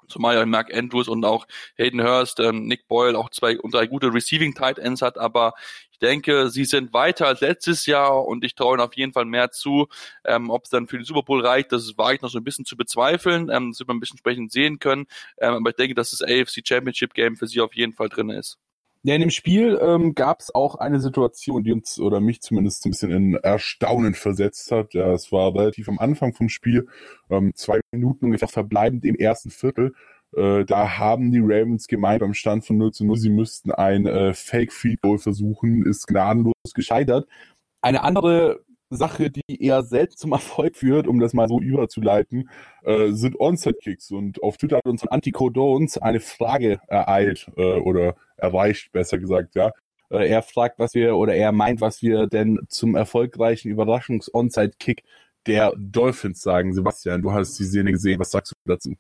zumal 0.09 0.37
ja 0.37 0.47
Mark 0.47 0.75
Andrews 0.75 1.09
und 1.09 1.25
auch 1.25 1.47
Hayden 1.77 2.03
Hurst, 2.03 2.41
ähm, 2.41 2.67
Nick 2.67 2.89
Boyle 2.89 3.19
auch 3.19 3.31
zwei 3.31 3.59
und 3.59 3.75
drei 3.75 3.87
gute 3.87 4.13
Receiving 4.13 4.55
Tight 4.55 4.79
Ends 4.79 5.03
hat, 5.03 5.19
aber 5.19 5.55
ich 5.97 6.01
denke, 6.01 6.51
sie 6.51 6.67
sind 6.67 6.93
weiter 6.93 7.27
als 7.27 7.41
letztes 7.41 7.87
Jahr 7.87 8.27
und 8.27 8.45
ich 8.45 8.55
traue 8.55 8.75
ihnen 8.77 8.83
auf 8.83 8.95
jeden 8.95 9.15
Fall 9.15 9.25
mehr 9.25 9.51
zu. 9.51 9.89
Ähm, 10.27 10.51
Ob 10.51 10.65
es 10.65 10.71
dann 10.71 10.89
für 10.89 10.99
den 10.99 11.07
Super 11.07 11.23
Bowl 11.23 11.41
reicht, 11.45 11.73
das 11.73 11.97
war 11.97 12.13
ich 12.13 12.21
noch 12.21 12.29
so 12.29 12.37
ein 12.39 12.45
bisschen 12.45 12.67
zu 12.67 12.77
bezweifeln. 12.77 13.49
Ähm, 13.51 13.71
das 13.71 13.79
wird 13.79 13.89
man 13.89 13.97
ein 13.97 14.01
bisschen 14.01 14.19
sprechen 14.19 14.51
sehen 14.51 14.79
können. 14.79 15.07
Ähm, 15.39 15.55
aber 15.55 15.71
ich 15.71 15.77
denke, 15.77 15.95
dass 15.95 16.11
das 16.11 16.21
AFC 16.21 16.61
Championship 16.69 17.15
Game 17.15 17.37
für 17.37 17.47
sie 17.47 17.63
auf 17.63 17.75
jeden 17.75 17.95
Fall 17.95 18.11
drin 18.11 18.29
ist. 18.29 18.59
Ja, 19.07 19.15
in 19.15 19.21
dem 19.21 19.31
Spiel 19.31 19.79
ähm, 19.81 20.17
gab 20.17 20.41
es 20.41 20.53
auch 20.53 20.75
eine 20.75 20.99
Situation, 20.99 21.63
die 21.63 21.71
uns 21.71 22.01
oder 22.01 22.19
mich 22.19 22.41
zumindest 22.41 22.85
ein 22.85 22.91
bisschen 22.91 23.13
in 23.13 23.35
Erstaunen 23.35 24.15
versetzt 24.15 24.73
hat. 24.73 24.95
Ja, 24.95 25.13
es 25.13 25.31
war 25.31 25.55
relativ 25.55 25.89
am 25.89 26.01
Anfang 26.01 26.33
vom 26.33 26.49
Spiel, 26.49 26.89
ähm, 27.31 27.53
zwei 27.55 27.79
Minuten 27.93 28.25
ungefähr 28.25 28.49
verbleibend 28.49 29.05
im 29.05 29.15
ersten 29.15 29.51
Viertel. 29.51 29.95
Äh, 30.35 30.65
da 30.65 30.99
haben 30.99 31.31
die 31.31 31.39
Ravens 31.39 31.87
gemeint 31.87 32.19
beim 32.19 32.35
Stand 32.35 32.67
von 32.67 32.79
0 32.79 32.91
zu 32.91 33.05
0, 33.07 33.17
sie 33.17 33.31
müssten 33.31 33.71
ein 33.71 34.07
äh, 34.07 34.35
Fake 34.35 34.73
Field 34.73 35.01
Goal 35.03 35.19
versuchen, 35.19 35.87
ist 35.87 36.09
gnadenlos 36.09 36.55
gescheitert. 36.75 37.29
Eine 37.83 38.03
andere 38.03 38.65
Sache, 38.91 39.31
die 39.31 39.43
eher 39.63 39.83
selten 39.83 40.17
zum 40.17 40.33
Erfolg 40.33 40.77
führt, 40.77 41.07
um 41.07 41.19
das 41.21 41.35
mal 41.35 41.49
so 41.49 41.61
überzuleiten, 41.61 42.51
äh, 42.85 43.13
sind 43.13 43.39
Onside-Kicks. 43.39 44.11
Und 44.11 44.43
auf 44.43 44.57
Twitter 44.57 44.77
hat 44.77 44.87
uns 44.87 45.03
von 45.03 45.11
Anti-Codons 45.11 45.99
eine 45.99 46.21
Frage 46.21 46.81
ereilt 46.89 47.51
äh, 47.57 47.81
oder 47.81 48.17
erreicht, 48.37 48.93
besser 48.93 49.19
gesagt, 49.19 49.55
ja. 49.55 49.73
Äh, 50.11 50.29
er 50.29 50.43
fragt, 50.43 50.79
was 50.79 50.95
wir, 50.95 51.17
oder 51.17 51.35
er 51.35 51.53
meint, 51.53 51.81
was 51.81 52.03
wir 52.03 52.27
denn 52.27 52.61
zum 52.69 52.95
erfolgreichen 52.95 53.71
Überraschungs-Onside-Kick 53.71 55.03
der 55.47 55.73
Dolphins 55.77 56.43
sagen. 56.43 56.75
Sebastian, 56.75 57.23
du 57.23 57.33
hast 57.33 57.59
die 57.59 57.65
Szene 57.65 57.93
gesehen. 57.93 58.21
Was 58.21 58.31
sagst 58.31 58.53
du 58.53 58.57
dazu? 58.73 58.97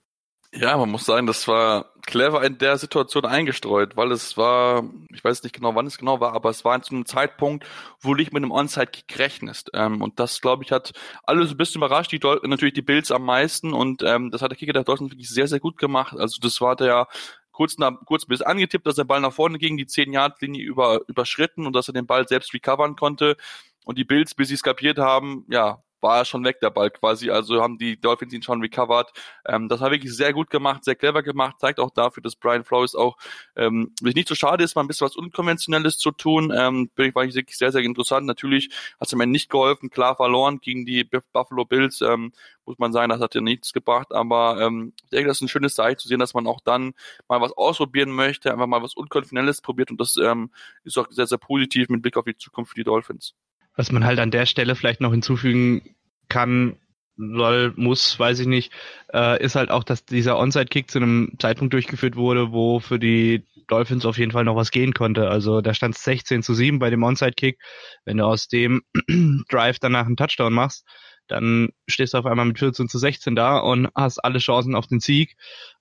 Ja, 0.58 0.75
man 0.78 0.90
muss 0.90 1.04
sagen, 1.04 1.26
das 1.26 1.46
war 1.48 1.92
clever 2.06 2.42
in 2.42 2.56
der 2.56 2.78
Situation 2.78 3.26
eingestreut, 3.26 3.94
weil 3.96 4.10
es 4.10 4.38
war, 4.38 4.84
ich 5.12 5.22
weiß 5.22 5.42
nicht 5.42 5.54
genau, 5.54 5.75
wann 5.75 5.86
es 5.86 5.98
genau 5.98 6.18
war, 6.20 6.32
aber 6.32 6.48
es 6.48 6.64
war 6.64 6.80
zu 6.80 6.94
einem 6.94 7.04
Zeitpunkt, 7.04 7.66
wo 8.00 8.14
du 8.14 8.20
nicht 8.20 8.32
mit 8.32 8.42
einem 8.42 8.52
Onside-Kick 8.52 9.18
rechnest. 9.18 9.70
Ähm, 9.75 10.00
und 10.00 10.18
das, 10.18 10.40
glaube 10.40 10.64
ich, 10.64 10.72
hat 10.72 10.92
alles 11.25 11.50
ein 11.50 11.58
bisschen 11.58 11.80
überrascht, 11.80 12.10
die 12.10 12.20
Dol 12.20 12.40
natürlich 12.44 12.72
die 12.72 12.80
Bills 12.80 13.10
am 13.10 13.25
meisten 13.26 13.75
und 13.75 14.02
ähm, 14.02 14.30
das 14.30 14.40
hat 14.40 14.50
der 14.50 14.56
Kicker 14.56 14.72
der 14.72 14.84
Deutschland 14.84 15.12
wirklich 15.12 15.28
sehr, 15.28 15.46
sehr 15.46 15.60
gut 15.60 15.76
gemacht. 15.76 16.16
Also 16.18 16.38
das 16.40 16.58
war 16.62 16.75
der 16.75 17.06
kurz, 17.52 17.76
nach, 17.76 17.92
kurz 18.06 18.25
bis 18.25 18.40
angetippt, 18.40 18.86
dass 18.86 18.96
der 18.96 19.04
Ball 19.04 19.20
nach 19.20 19.32
vorne 19.34 19.58
ging, 19.58 19.76
die 19.76 19.86
10-Yard-Linie 19.86 20.64
über, 20.64 21.00
überschritten 21.06 21.66
und 21.66 21.75
dass 21.75 21.88
er 21.88 21.94
den 21.94 22.06
Ball 22.06 22.26
selbst 22.28 22.54
recovern 22.54 22.96
konnte. 22.96 23.36
Und 23.84 23.98
die 23.98 24.04
Bills, 24.04 24.34
bis 24.34 24.48
sie 24.48 24.54
es 24.54 24.62
kapiert 24.62 24.98
haben, 24.98 25.44
ja, 25.48 25.82
war 26.00 26.19
er 26.19 26.25
schon 26.25 26.45
weg, 26.45 26.61
der 26.61 26.71
Ball 26.71 26.91
quasi. 26.91 27.31
Also 27.31 27.62
haben 27.62 27.79
die 27.79 28.00
Dolphins 28.00 28.33
ihn 28.33 28.43
schon 28.43 28.61
recovered. 28.61 29.11
Ähm, 29.47 29.69
das 29.69 29.81
war 29.81 29.91
wirklich 29.91 30.15
sehr 30.15 30.33
gut 30.33 30.50
gemacht, 30.50 30.85
sehr 30.85 30.95
clever 30.95 31.23
gemacht, 31.23 31.57
zeigt 31.61 31.81
auch 31.81 31.91
dafür, 31.91 32.23
dass 32.23 32.37
Brian 32.37 32.65
Flores 32.65 32.95
auch 32.95 33.17
ähm, 33.57 33.93
nicht 34.03 34.29
so 34.29 34.35
schade 34.35 34.65
ist, 34.65 34.76
mal 34.76 34.83
ein 34.83 34.88
bisschen 34.88 35.07
was 35.07 35.17
Unkonventionelles 35.17 35.99
zu 35.99 36.11
tun. 36.11 36.53
Ähm, 36.57 36.91
war 36.97 37.25
ich 37.25 37.35
wirklich 37.35 37.59
sehr, 37.59 37.73
sehr 37.73 37.83
interessant. 37.83 38.26
Natürlich 38.26 38.71
hat 39.00 39.09
es 39.09 39.12
ihm 39.12 39.31
nicht 39.31 39.50
geholfen, 39.50 39.91
klar 39.91 40.17
verloren 40.17 40.61
gegen 40.61 40.85
die 40.85 41.05
Buffalo 41.33 41.65
Bills. 41.65 42.00
Ähm, 42.00 42.33
muss 42.67 42.79
man 42.79 42.93
sagen, 42.93 43.11
das 43.11 43.21
hat 43.21 43.35
ja 43.35 43.41
nichts 43.41 43.73
gebracht, 43.73 44.12
aber 44.12 44.61
ähm, 44.61 44.93
ich 45.05 45.11
denke, 45.11 45.29
das 45.29 45.38
ist 45.38 45.43
ein 45.43 45.49
schönes 45.49 45.75
Zeichen 45.75 45.99
zu 45.99 46.09
sehen, 46.09 46.19
dass 46.19 46.35
man 46.35 46.47
auch 46.47 46.61
dann 46.65 46.95
mal 47.29 47.41
was 47.41 47.53
ausprobieren 47.53 48.11
möchte, 48.11 48.53
einfach 48.53 48.67
mal 48.67 48.83
was 48.83 48.95
Unkonventionelles 48.95 49.61
probiert 49.61 49.91
und 49.91 50.00
das 50.00 50.17
ähm, 50.17 50.50
ist 50.85 50.99
auch 50.99 51.07
sehr, 51.11 51.26
sehr 51.26 51.38
positiv 51.38 51.88
mit 51.88 52.03
Blick 52.03 52.17
auf 52.17 52.25
die 52.25 52.37
Zukunft 52.37 52.71
für 52.71 52.76
die 52.76 52.85
Dolphins. 52.85 53.35
Was 53.76 53.92
man 53.92 54.04
halt 54.04 54.18
an 54.18 54.30
der 54.30 54.47
Stelle 54.47 54.75
vielleicht 54.75 55.00
noch 55.00 55.12
hinzufügen 55.12 55.95
kann, 56.28 56.76
soll, 57.16 57.73
muss, 57.76 58.18
weiß 58.18 58.40
ich 58.40 58.47
nicht, 58.47 58.73
äh, 59.12 59.42
ist 59.42 59.54
halt 59.54 59.71
auch, 59.71 59.85
dass 59.85 60.04
dieser 60.04 60.38
Onside-Kick 60.38 60.90
zu 60.90 60.99
einem 60.99 61.33
Zeitpunkt 61.38 61.73
durchgeführt 61.73 62.16
wurde, 62.16 62.52
wo 62.52 62.80
für 62.80 62.99
die 62.99 63.45
Dolphins 63.68 64.04
auf 64.04 64.18
jeden 64.18 64.33
Fall 64.33 64.45
noch 64.45 64.56
was 64.56 64.71
gehen 64.71 64.92
konnte. 64.92 65.28
Also 65.28 65.61
da 65.61 65.75
stand 65.75 65.97
es 65.97 66.04
16 66.04 66.42
zu 66.42 66.54
7 66.54 66.78
bei 66.78 66.90
dem 66.90 67.02
Onside-Kick. 67.02 67.59
Wenn 68.04 68.18
du 68.18 68.25
aus 68.25 68.49
dem 68.49 68.83
Drive 69.49 69.78
danach 69.78 70.06
einen 70.06 70.16
Touchdown 70.16 70.52
machst, 70.52 70.85
dann 71.26 71.71
stehst 71.88 72.14
du 72.14 72.18
auf 72.18 72.26
einmal 72.26 72.47
mit 72.47 72.59
14 72.59 72.88
zu 72.88 72.99
16 72.99 73.35
da 73.35 73.59
und 73.59 73.88
hast 73.95 74.18
alle 74.18 74.38
Chancen 74.38 74.75
auf 74.75 74.87
den 74.87 75.00
Sieg. 75.00 75.37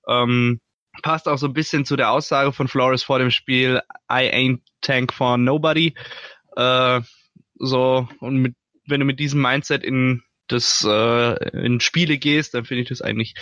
Ähm, 0.07 0.59
passt 1.03 1.27
auch 1.27 1.37
so 1.37 1.47
ein 1.47 1.53
bisschen 1.53 1.85
zu 1.85 1.95
der 1.95 2.11
Aussage 2.11 2.51
von 2.51 2.67
Flores 2.67 3.03
vor 3.03 3.19
dem 3.19 3.31
Spiel, 3.31 3.81
I 4.11 4.31
ain't 4.31 4.61
tank 4.81 5.13
for 5.13 5.37
nobody. 5.37 5.93
Äh, 6.55 7.01
so, 7.55 8.07
und 8.19 8.37
mit, 8.37 8.55
wenn 8.87 8.99
du 8.99 9.05
mit 9.05 9.19
diesem 9.19 9.41
Mindset 9.41 9.83
in 9.83 10.21
das 10.47 10.85
äh, 10.87 11.49
in 11.57 11.79
Spiele 11.79 12.17
gehst, 12.17 12.53
dann 12.53 12.65
finde 12.65 12.83
ich 12.83 12.89
das 12.89 13.01
eigentlich 13.01 13.33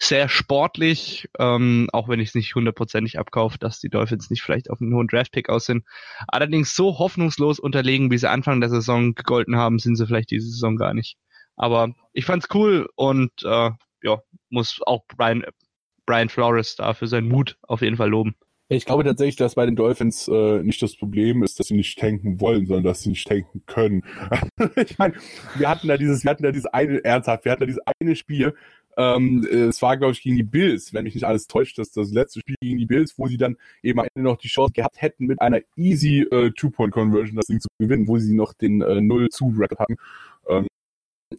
sehr 0.00 0.28
sportlich, 0.28 1.28
ähm, 1.38 1.88
auch 1.92 2.08
wenn 2.08 2.20
ich 2.20 2.28
es 2.28 2.34
nicht 2.34 2.54
hundertprozentig 2.54 3.18
abkaufe, 3.18 3.58
dass 3.58 3.80
die 3.80 3.88
Dolphins 3.88 4.30
nicht 4.30 4.42
vielleicht 4.42 4.70
auf 4.70 4.80
einen 4.80 4.94
hohen 4.94 5.08
Draftpick 5.08 5.48
aus 5.48 5.66
sind. 5.66 5.84
Allerdings 6.28 6.74
so 6.74 6.98
hoffnungslos 6.98 7.58
unterlegen, 7.58 8.10
wie 8.10 8.18
sie 8.18 8.30
Anfang 8.30 8.60
der 8.60 8.70
Saison 8.70 9.14
gegolten 9.14 9.56
haben, 9.56 9.78
sind 9.78 9.96
sie 9.96 10.06
vielleicht 10.06 10.30
diese 10.30 10.48
Saison 10.48 10.76
gar 10.76 10.94
nicht. 10.94 11.16
Aber 11.56 11.92
ich 12.12 12.24
fand's 12.24 12.48
cool 12.54 12.88
und 12.94 13.32
äh, 13.44 13.70
ja, 14.02 14.18
muss 14.48 14.80
auch 14.86 15.04
Brian, 15.16 15.44
Brian 16.06 16.28
Flores 16.28 16.76
da 16.76 16.94
für 16.94 17.06
seinen 17.06 17.28
Mut 17.28 17.56
auf 17.62 17.82
jeden 17.82 17.96
Fall 17.96 18.10
loben. 18.10 18.36
Ich 18.72 18.86
glaube 18.86 19.04
tatsächlich, 19.04 19.36
dass 19.36 19.54
bei 19.54 19.66
den 19.66 19.76
Dolphins 19.76 20.28
äh, 20.28 20.62
nicht 20.62 20.80
das 20.80 20.96
Problem 20.96 21.42
ist, 21.42 21.60
dass 21.60 21.66
sie 21.66 21.74
nicht 21.74 21.98
tanken 21.98 22.40
wollen, 22.40 22.64
sondern 22.66 22.84
dass 22.84 23.02
sie 23.02 23.10
nicht 23.10 23.26
tanken 23.26 23.62
können. 23.66 24.02
ich 24.76 24.96
meine, 24.96 25.14
wir 25.56 25.68
hatten 25.68 25.88
da 25.88 25.98
dieses, 25.98 26.24
wir 26.24 26.30
hatten 26.30 26.42
da 26.42 26.52
dieses 26.52 26.66
eine, 26.66 27.04
ernsthaft, 27.04 27.44
wir 27.44 27.52
hatten 27.52 27.60
da 27.60 27.66
dieses 27.66 27.82
eine 28.00 28.16
Spiel, 28.16 28.54
ähm, 28.96 29.46
es 29.46 29.80
war, 29.82 29.98
glaube 29.98 30.12
ich, 30.12 30.22
gegen 30.22 30.36
die 30.36 30.42
Bills, 30.42 30.94
wenn 30.94 31.04
mich 31.04 31.14
nicht 31.14 31.24
alles 31.24 31.46
täuscht, 31.48 31.78
das 31.78 31.92
das 31.92 32.12
letzte 32.12 32.40
Spiel 32.40 32.56
gegen 32.60 32.78
die 32.78 32.86
Bills, 32.86 33.18
wo 33.18 33.26
sie 33.26 33.36
dann 33.36 33.56
eben 33.82 34.00
am 34.00 34.06
Ende 34.14 34.28
noch 34.28 34.38
die 34.38 34.48
Chance 34.48 34.72
gehabt 34.72 35.00
hätten, 35.00 35.26
mit 35.26 35.40
einer 35.40 35.60
easy 35.76 36.20
äh, 36.30 36.50
Two-Point-Conversion 36.52 37.36
das 37.36 37.46
Ding 37.46 37.60
zu 37.60 37.68
gewinnen, 37.78 38.08
wo 38.08 38.18
sie 38.18 38.34
noch 38.34 38.54
den 38.54 38.80
äh, 38.80 39.00
0-2-Record 39.00 39.78
hatten. 39.80 39.96
Ähm, 40.48 40.66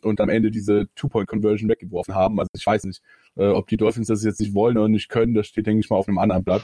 und 0.01 0.21
am 0.21 0.29
Ende 0.29 0.51
diese 0.51 0.87
Two-Point-Conversion 0.95 1.69
weggeworfen 1.69 2.15
haben. 2.15 2.39
Also 2.39 2.49
ich 2.55 2.65
weiß 2.65 2.83
nicht, 2.85 3.01
äh, 3.35 3.47
ob 3.47 3.67
die 3.67 3.77
Dolphins 3.77 4.07
das 4.07 4.23
jetzt 4.23 4.39
nicht 4.39 4.53
wollen 4.53 4.77
oder 4.77 4.89
nicht 4.89 5.09
können, 5.09 5.33
das 5.33 5.47
steht, 5.47 5.67
denke 5.67 5.79
ich 5.79 5.89
mal, 5.89 5.97
auf 5.97 6.07
einem 6.07 6.17
anderen 6.17 6.43
Blatt. 6.43 6.63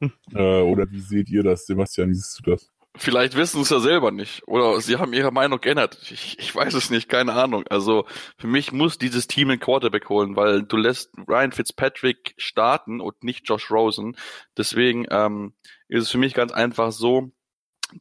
äh, 0.34 0.60
oder 0.60 0.90
wie 0.90 1.00
seht 1.00 1.30
ihr 1.30 1.42
das, 1.42 1.66
Sebastian? 1.66 2.10
Wie 2.10 2.14
siehst 2.14 2.40
du 2.44 2.50
das? 2.50 2.70
Vielleicht 2.98 3.36
wissen 3.36 3.58
sie 3.58 3.62
es 3.62 3.70
ja 3.70 3.80
selber 3.80 4.10
nicht. 4.10 4.42
Oder 4.48 4.80
sie 4.80 4.96
haben 4.96 5.12
ihre 5.12 5.30
Meinung 5.30 5.60
geändert. 5.60 5.98
Ich, 6.10 6.38
ich 6.38 6.54
weiß 6.54 6.72
es 6.72 6.88
nicht, 6.88 7.10
keine 7.10 7.34
Ahnung. 7.34 7.64
Also 7.68 8.06
für 8.38 8.46
mich 8.46 8.72
muss 8.72 8.96
dieses 8.96 9.26
Team 9.26 9.50
einen 9.50 9.60
Quarterback 9.60 10.08
holen, 10.08 10.34
weil 10.34 10.62
du 10.62 10.78
lässt 10.78 11.12
Ryan 11.28 11.52
Fitzpatrick 11.52 12.34
starten 12.38 13.00
und 13.00 13.22
nicht 13.22 13.46
Josh 13.46 13.70
Rosen. 13.70 14.16
Deswegen 14.56 15.06
ähm, 15.10 15.52
ist 15.88 16.04
es 16.04 16.10
für 16.10 16.18
mich 16.18 16.32
ganz 16.32 16.52
einfach 16.52 16.90
so, 16.90 17.32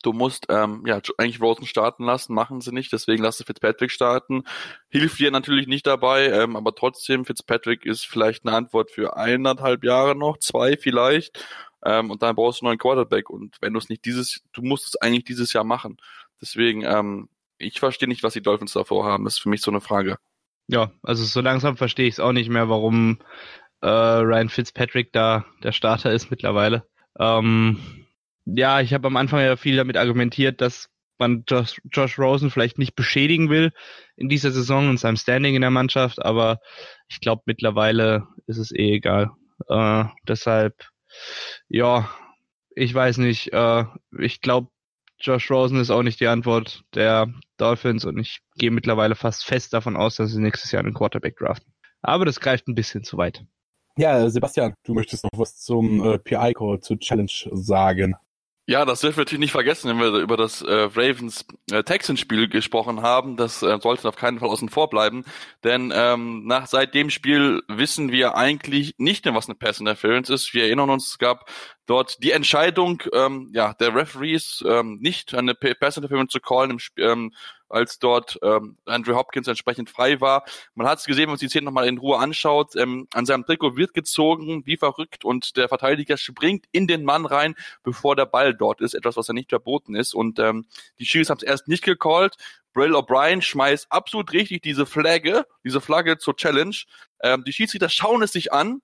Du 0.02 0.14
musst 0.14 0.48
ähm, 0.50 0.84
ja 0.88 1.00
eigentlich 1.18 1.42
Rosen 1.42 1.68
starten 1.68 2.06
lassen, 2.06 2.34
machen 2.34 2.60
sie 2.60 2.72
nicht, 2.72 2.92
deswegen 2.92 3.22
lass 3.22 3.38
du 3.38 3.44
Fitzpatrick 3.44 3.92
starten. 3.92 4.44
Hilft 4.90 5.20
dir 5.20 5.30
natürlich 5.30 5.68
nicht 5.68 5.86
dabei, 5.86 6.28
ähm, 6.30 6.56
aber 6.56 6.74
trotzdem, 6.74 7.24
Fitzpatrick 7.24 7.86
ist 7.86 8.06
vielleicht 8.06 8.46
eine 8.46 8.56
Antwort 8.56 8.90
für 8.90 9.16
eineinhalb 9.16 9.84
Jahre 9.84 10.16
noch, 10.16 10.40
zwei 10.40 10.76
vielleicht. 10.76 11.46
Ähm, 11.86 12.10
und 12.10 12.24
dann 12.24 12.36
brauchst 12.36 12.62
du 12.62 12.66
einen 12.66 12.72
neuen 12.72 12.80
Quarterback. 12.80 13.30
Und 13.30 13.58
wenn 13.62 13.74
du 13.74 13.80
es 13.80 13.90
nicht 13.90 14.06
dieses, 14.06 14.42
du 14.54 14.64
musst 14.64 14.88
es 14.88 14.96
eigentlich 15.02 15.26
dieses 15.26 15.54
Jahr 15.54 15.64
machen. 15.64 15.98
Deswegen, 16.42 16.82
ähm, 16.84 17.30
ich 17.60 17.80
verstehe 17.80 18.10
nicht, 18.10 18.24
was 18.24 18.34
die 18.34 18.42
Dolphins 18.42 18.74
davor 18.74 19.06
haben. 19.06 19.24
Das 19.24 19.36
ist 19.36 19.40
für 19.40 19.50
mich 19.50 19.62
so 19.62 19.70
eine 19.70 19.82
Frage. 19.82 20.18
Ja, 20.68 20.92
also 21.04 21.24
so 21.24 21.42
langsam 21.42 21.78
verstehe 21.78 22.08
ich 22.08 22.16
es 22.16 22.20
auch 22.20 22.32
nicht 22.32 22.50
mehr, 22.50 22.70
warum 22.70 23.20
äh, 23.82 23.88
Ryan 23.88 24.50
Fitzpatrick 24.50 25.14
da 25.14 25.46
der 25.62 25.72
Starter 25.72 26.12
ist 26.12 26.32
mittlerweile. 26.32 26.88
Ähm, 27.20 28.05
ja, 28.46 28.82
ich 28.82 28.94
habe 28.94 29.08
am 29.08 29.18
Anfang 29.18 29.42
ja 29.42 29.58
viel 29.58 29.76
damit 29.76 29.98
argumentiert, 29.98 30.62
dass 30.62 30.90
man 31.18 31.44
Josh, 31.48 31.82
Josh 31.92 32.20
Rosen 32.20 32.52
vielleicht 32.52 32.78
nicht 32.78 32.96
beschädigen 32.96 33.50
will 33.50 33.72
in 34.16 34.30
dieser 34.30 34.52
Saison 34.52 34.90
und 34.90 35.00
seinem 35.00 35.18
Standing 35.18 35.56
in 35.56 35.62
der 35.62 35.72
Mannschaft, 35.72 36.24
aber 36.24 36.60
ich 37.08 37.20
glaube 37.22 37.44
mittlerweile 37.46 38.28
ist 38.48 38.58
es 38.58 38.72
eh 38.72 38.96
egal. 38.96 39.32
Äh, 39.70 40.06
deshalb, 40.28 40.90
ja, 41.68 42.10
ich 42.76 42.94
weiß 42.94 43.18
nicht. 43.18 43.54
Äh, 43.54 43.86
ich 44.20 44.42
glaube, 44.42 44.70
Josh 45.20 45.50
Rosen 45.50 45.80
ist 45.80 45.92
auch 45.92 46.04
nicht 46.04 46.20
die 46.20 46.28
Antwort 46.28 46.84
der 46.94 47.34
Dolphins 47.58 48.04
und 48.04 48.18
ich 48.18 48.42
gehe 48.58 48.72
mittlerweile 48.72 49.16
fast 49.16 49.46
fest 49.46 49.74
davon 49.74 49.96
aus, 49.96 50.18
dass 50.18 50.32
sie 50.32 50.42
nächstes 50.42 50.72
Jahr 50.72 50.84
einen 50.84 50.94
Quarterback 50.94 51.38
draften. 51.38 51.74
Aber 52.02 52.26
das 52.26 52.40
greift 52.40 52.68
ein 52.68 52.76
bisschen 52.76 53.04
zu 53.04 53.18
weit. 53.18 53.44
Ja, 53.98 54.30
Sebastian, 54.30 54.74
du 54.84 54.94
möchtest 54.94 55.24
noch 55.24 55.40
was 55.40 55.56
zum 55.56 56.04
äh, 56.06 56.20
PI-Call, 56.20 56.82
zur 56.82 57.00
Challenge 57.00 57.32
sagen. 57.54 58.16
Ja, 58.68 58.84
das 58.84 59.02
dürfen 59.02 59.18
wir 59.18 59.22
natürlich 59.22 59.40
nicht 59.42 59.52
vergessen, 59.52 59.90
wenn 59.90 60.00
wir 60.00 60.20
über 60.22 60.38
das 60.38 60.64
äh, 60.64 60.74
Ravens 60.74 61.46
äh, 61.72 61.84
gesprochen 62.48 63.04
haben. 63.04 63.38
Das 63.38 63.62
äh, 63.62 63.78
sollte 63.80 64.08
auf 64.10 64.16
keinen 64.16 64.40
Fall 64.40 64.50
außen 64.50 64.70
vor 64.70 64.90
bleiben, 64.90 65.24
denn 65.64 65.94
ähm, 65.96 66.48
nach 66.48 66.66
seit 66.66 66.96
dem 66.96 67.12
Spiel 67.12 67.62
wissen 67.68 68.12
wir 68.12 68.36
eigentlich 68.36 68.96
nicht 68.98 69.24
mehr, 69.26 69.36
was 69.36 69.48
eine 69.48 69.54
Pass 69.54 69.80
Interference 69.80 70.32
ist. 70.32 70.56
Wir 70.56 70.64
erinnern 70.64 70.90
uns, 70.90 71.10
es 71.10 71.20
gab 71.20 71.48
dort 71.86 72.24
die 72.24 72.32
Entscheidung 72.32 73.04
ähm, 73.14 73.52
ja, 73.54 73.74
der 73.74 73.96
Referees 73.96 74.64
ähm, 74.68 74.98
nicht 75.02 75.34
eine 75.34 75.56
Pass 75.56 75.98
Interference 75.98 76.32
zu 76.32 76.40
callen, 76.40 76.72
im, 76.72 76.80
ähm, 76.98 77.34
als 77.70 78.00
dort 78.00 78.40
ähm, 78.42 78.78
Andrew 78.86 79.16
Hopkins 79.16 79.48
entsprechend 79.48 79.90
frei 79.90 80.22
war. 80.22 80.46
Man 80.76 80.88
hat 80.88 81.00
es 81.00 81.06
gesehen, 81.06 81.24
wenn 81.24 81.30
man 81.30 81.38
sich 81.38 81.48
die 81.48 81.52
Szene 81.52 81.66
nochmal 81.66 81.88
in 81.88 81.98
Ruhe 81.98 82.18
anschaut. 82.18 82.76
Ähm, 82.76 83.08
an 83.14 83.26
seinem 83.26 83.46
Trikot 83.46 83.76
wird 83.76 83.94
gezogen, 83.94 84.66
wie 84.66 84.78
verrückt, 84.78 85.26
und 85.26 85.58
der 85.58 85.68
Verteidiger 85.68 86.18
springt 86.18 86.66
in 86.72 86.88
den 86.88 87.04
Mann 87.04 87.26
rein, 87.26 87.56
bevor 87.84 88.16
der 88.16 88.26
Ball 88.26 88.54
dort 88.54 88.82
ist, 88.82 88.94
etwas, 88.94 89.18
was 89.18 89.28
ja 89.28 89.34
nicht 89.34 89.50
verboten 89.50 89.96
ist. 89.96 90.14
Und 90.14 90.40
ähm, 90.40 90.66
die 91.00 91.06
Chiefs 91.06 91.30
haben 91.30 91.38
es 91.38 91.44
erst 91.44 91.68
nicht 91.68 91.84
gecallt. 91.84 92.36
Brill 92.74 92.96
O'Brien 92.96 93.42
schmeißt 93.42 93.92
absolut 93.92 94.34
richtig 94.34 94.62
diese 94.62 94.86
Flagge, 94.86 95.46
diese 95.64 95.82
Flagge 95.82 96.18
zur 96.18 96.36
Challenge. 96.36 96.76
Ähm, 97.22 97.44
die 97.46 97.54
Schiedsrichter 97.54 97.90
schauen 97.90 98.22
es 98.22 98.34
sich 98.34 98.52
an, 98.52 98.82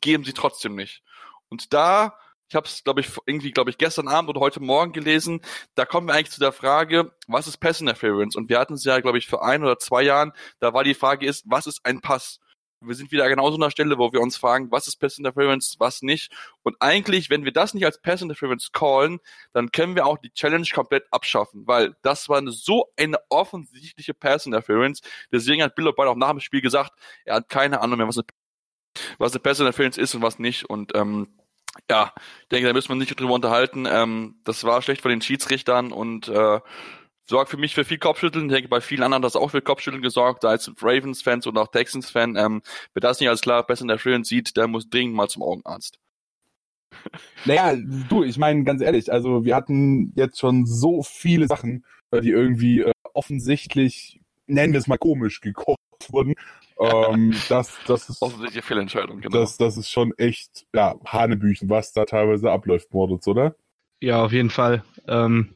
geben 0.00 0.24
sie 0.24 0.32
trotzdem 0.32 0.74
nicht. 0.74 1.02
Und 1.48 1.72
da 1.72 2.16
ich 2.48 2.54
habe 2.54 2.66
es, 2.66 2.84
glaube 2.84 3.00
ich, 3.00 3.08
irgendwie, 3.26 3.52
glaube 3.52 3.70
ich, 3.70 3.78
gestern 3.78 4.08
Abend 4.08 4.30
oder 4.30 4.40
heute 4.40 4.60
Morgen 4.60 4.92
gelesen. 4.92 5.40
Da 5.74 5.84
kommen 5.84 6.06
wir 6.06 6.14
eigentlich 6.14 6.30
zu 6.30 6.40
der 6.40 6.52
Frage, 6.52 7.12
was 7.26 7.46
ist 7.46 7.58
Pass 7.58 7.80
Interference? 7.80 8.36
Und 8.36 8.48
wir 8.48 8.58
hatten 8.58 8.74
es 8.74 8.84
ja, 8.84 9.00
glaube 9.00 9.18
ich, 9.18 9.26
vor 9.26 9.44
ein 9.44 9.62
oder 9.62 9.78
zwei 9.78 10.02
Jahren. 10.02 10.32
Da 10.60 10.74
war 10.74 10.84
die 10.84 10.94
Frage 10.94 11.26
ist, 11.26 11.44
was 11.46 11.66
ist 11.66 11.84
ein 11.84 12.00
Pass? 12.00 12.40
Wir 12.80 12.94
sind 12.94 13.12
wieder 13.12 13.28
genauso 13.28 13.54
an 13.54 13.62
der 13.62 13.70
Stelle, 13.70 13.96
wo 13.98 14.12
wir 14.12 14.20
uns 14.20 14.36
fragen, 14.36 14.70
was 14.70 14.86
ist 14.88 14.96
Pass 14.96 15.16
Interference, 15.16 15.76
was 15.78 16.02
nicht. 16.02 16.30
Und 16.62 16.76
eigentlich, 16.80 17.30
wenn 17.30 17.44
wir 17.44 17.52
das 17.52 17.72
nicht 17.72 17.86
als 17.86 18.00
Pass 18.00 18.20
Interference 18.20 18.72
callen, 18.72 19.20
dann 19.54 19.72
können 19.72 19.94
wir 19.96 20.06
auch 20.06 20.18
die 20.18 20.30
Challenge 20.32 20.66
komplett 20.72 21.06
abschaffen, 21.10 21.66
weil 21.66 21.96
das 22.02 22.28
war 22.28 22.42
so 22.48 22.92
eine 22.98 23.18
offensichtliche 23.30 24.12
Pass 24.12 24.44
Interference. 24.44 25.00
Deswegen 25.32 25.62
hat 25.62 25.74
Bill 25.74 25.88
O'Brien 25.88 26.08
auch 26.08 26.16
nach 26.16 26.30
dem 26.30 26.40
Spiel 26.40 26.60
gesagt, 26.60 26.92
er 27.24 27.36
hat 27.36 27.48
keine 27.48 27.80
Ahnung 27.80 27.96
mehr, 27.96 28.08
was 28.08 28.18
eine, 28.18 28.26
was 29.18 29.32
eine 29.32 29.40
Pass 29.40 29.60
Interference 29.60 29.96
ist 29.96 30.14
und 30.14 30.20
was 30.20 30.38
nicht. 30.38 30.66
Und 30.66 30.94
ähm, 30.94 31.28
ja, 31.90 32.12
ich 32.42 32.48
denke, 32.48 32.66
da 32.66 32.72
müssen 32.72 32.88
wir 32.88 32.96
nicht 32.96 33.18
drüber 33.18 33.34
unterhalten. 33.34 33.86
Ähm, 33.88 34.36
das 34.44 34.64
war 34.64 34.82
schlecht 34.82 35.02
von 35.02 35.10
den 35.10 35.20
Schiedsrichtern 35.20 35.92
und 35.92 36.28
äh, 36.28 36.60
sorgt 37.26 37.50
für 37.50 37.56
mich 37.56 37.74
für 37.74 37.84
viel 37.84 37.98
Kopfschütteln. 37.98 38.46
Ich 38.46 38.52
denke, 38.52 38.68
bei 38.68 38.80
vielen 38.80 39.02
anderen 39.02 39.22
hat 39.22 39.26
das 39.26 39.36
auch 39.40 39.50
für 39.50 39.62
Kopfschütteln 39.62 40.02
gesorgt, 40.02 40.44
da 40.44 40.48
als 40.48 40.70
Ravens-Fans 40.80 41.46
und 41.46 41.58
auch 41.58 41.68
Texans-Fan. 41.68 42.36
Ähm, 42.36 42.62
wer 42.92 43.00
das 43.00 43.20
nicht 43.20 43.28
als 43.28 43.40
klar 43.40 43.66
besser 43.66 43.82
in 43.82 43.88
der 43.88 43.98
Freelance 43.98 44.28
sieht, 44.28 44.56
der 44.56 44.68
muss 44.68 44.88
dringend 44.88 45.14
mal 45.14 45.28
zum 45.28 45.42
Augenarzt. 45.42 45.98
Naja, 47.44 47.74
du, 48.08 48.22
ich 48.22 48.38
meine 48.38 48.64
ganz 48.64 48.80
ehrlich, 48.80 49.12
also 49.12 49.44
wir 49.44 49.56
hatten 49.56 50.12
jetzt 50.14 50.38
schon 50.38 50.64
so 50.64 51.02
viele 51.02 51.48
Sachen, 51.48 51.84
äh, 52.12 52.20
die 52.20 52.30
irgendwie 52.30 52.80
äh, 52.80 52.92
offensichtlich, 53.12 54.20
nennen 54.46 54.72
wir 54.72 54.80
es 54.80 54.86
mal 54.86 54.96
komisch, 54.96 55.40
gekocht 55.40 55.78
wurden 56.08 56.34
ähm, 56.78 57.34
das, 57.48 57.78
das 57.86 58.08
ist 58.08 58.22
offensichtliche 58.22 58.62
Fehlentscheidung, 58.62 59.20
genau. 59.20 59.38
Das, 59.38 59.56
das 59.56 59.76
ist 59.76 59.90
schon 59.90 60.12
echt, 60.16 60.66
ja, 60.74 60.94
Hanebüchen, 61.04 61.68
was 61.68 61.92
da 61.92 62.04
teilweise 62.04 62.50
abläuft, 62.50 62.92
Moritz, 62.92 63.26
oder? 63.26 63.54
Ja, 64.00 64.24
auf 64.24 64.32
jeden 64.32 64.50
Fall. 64.50 64.84
Ähm, 65.08 65.54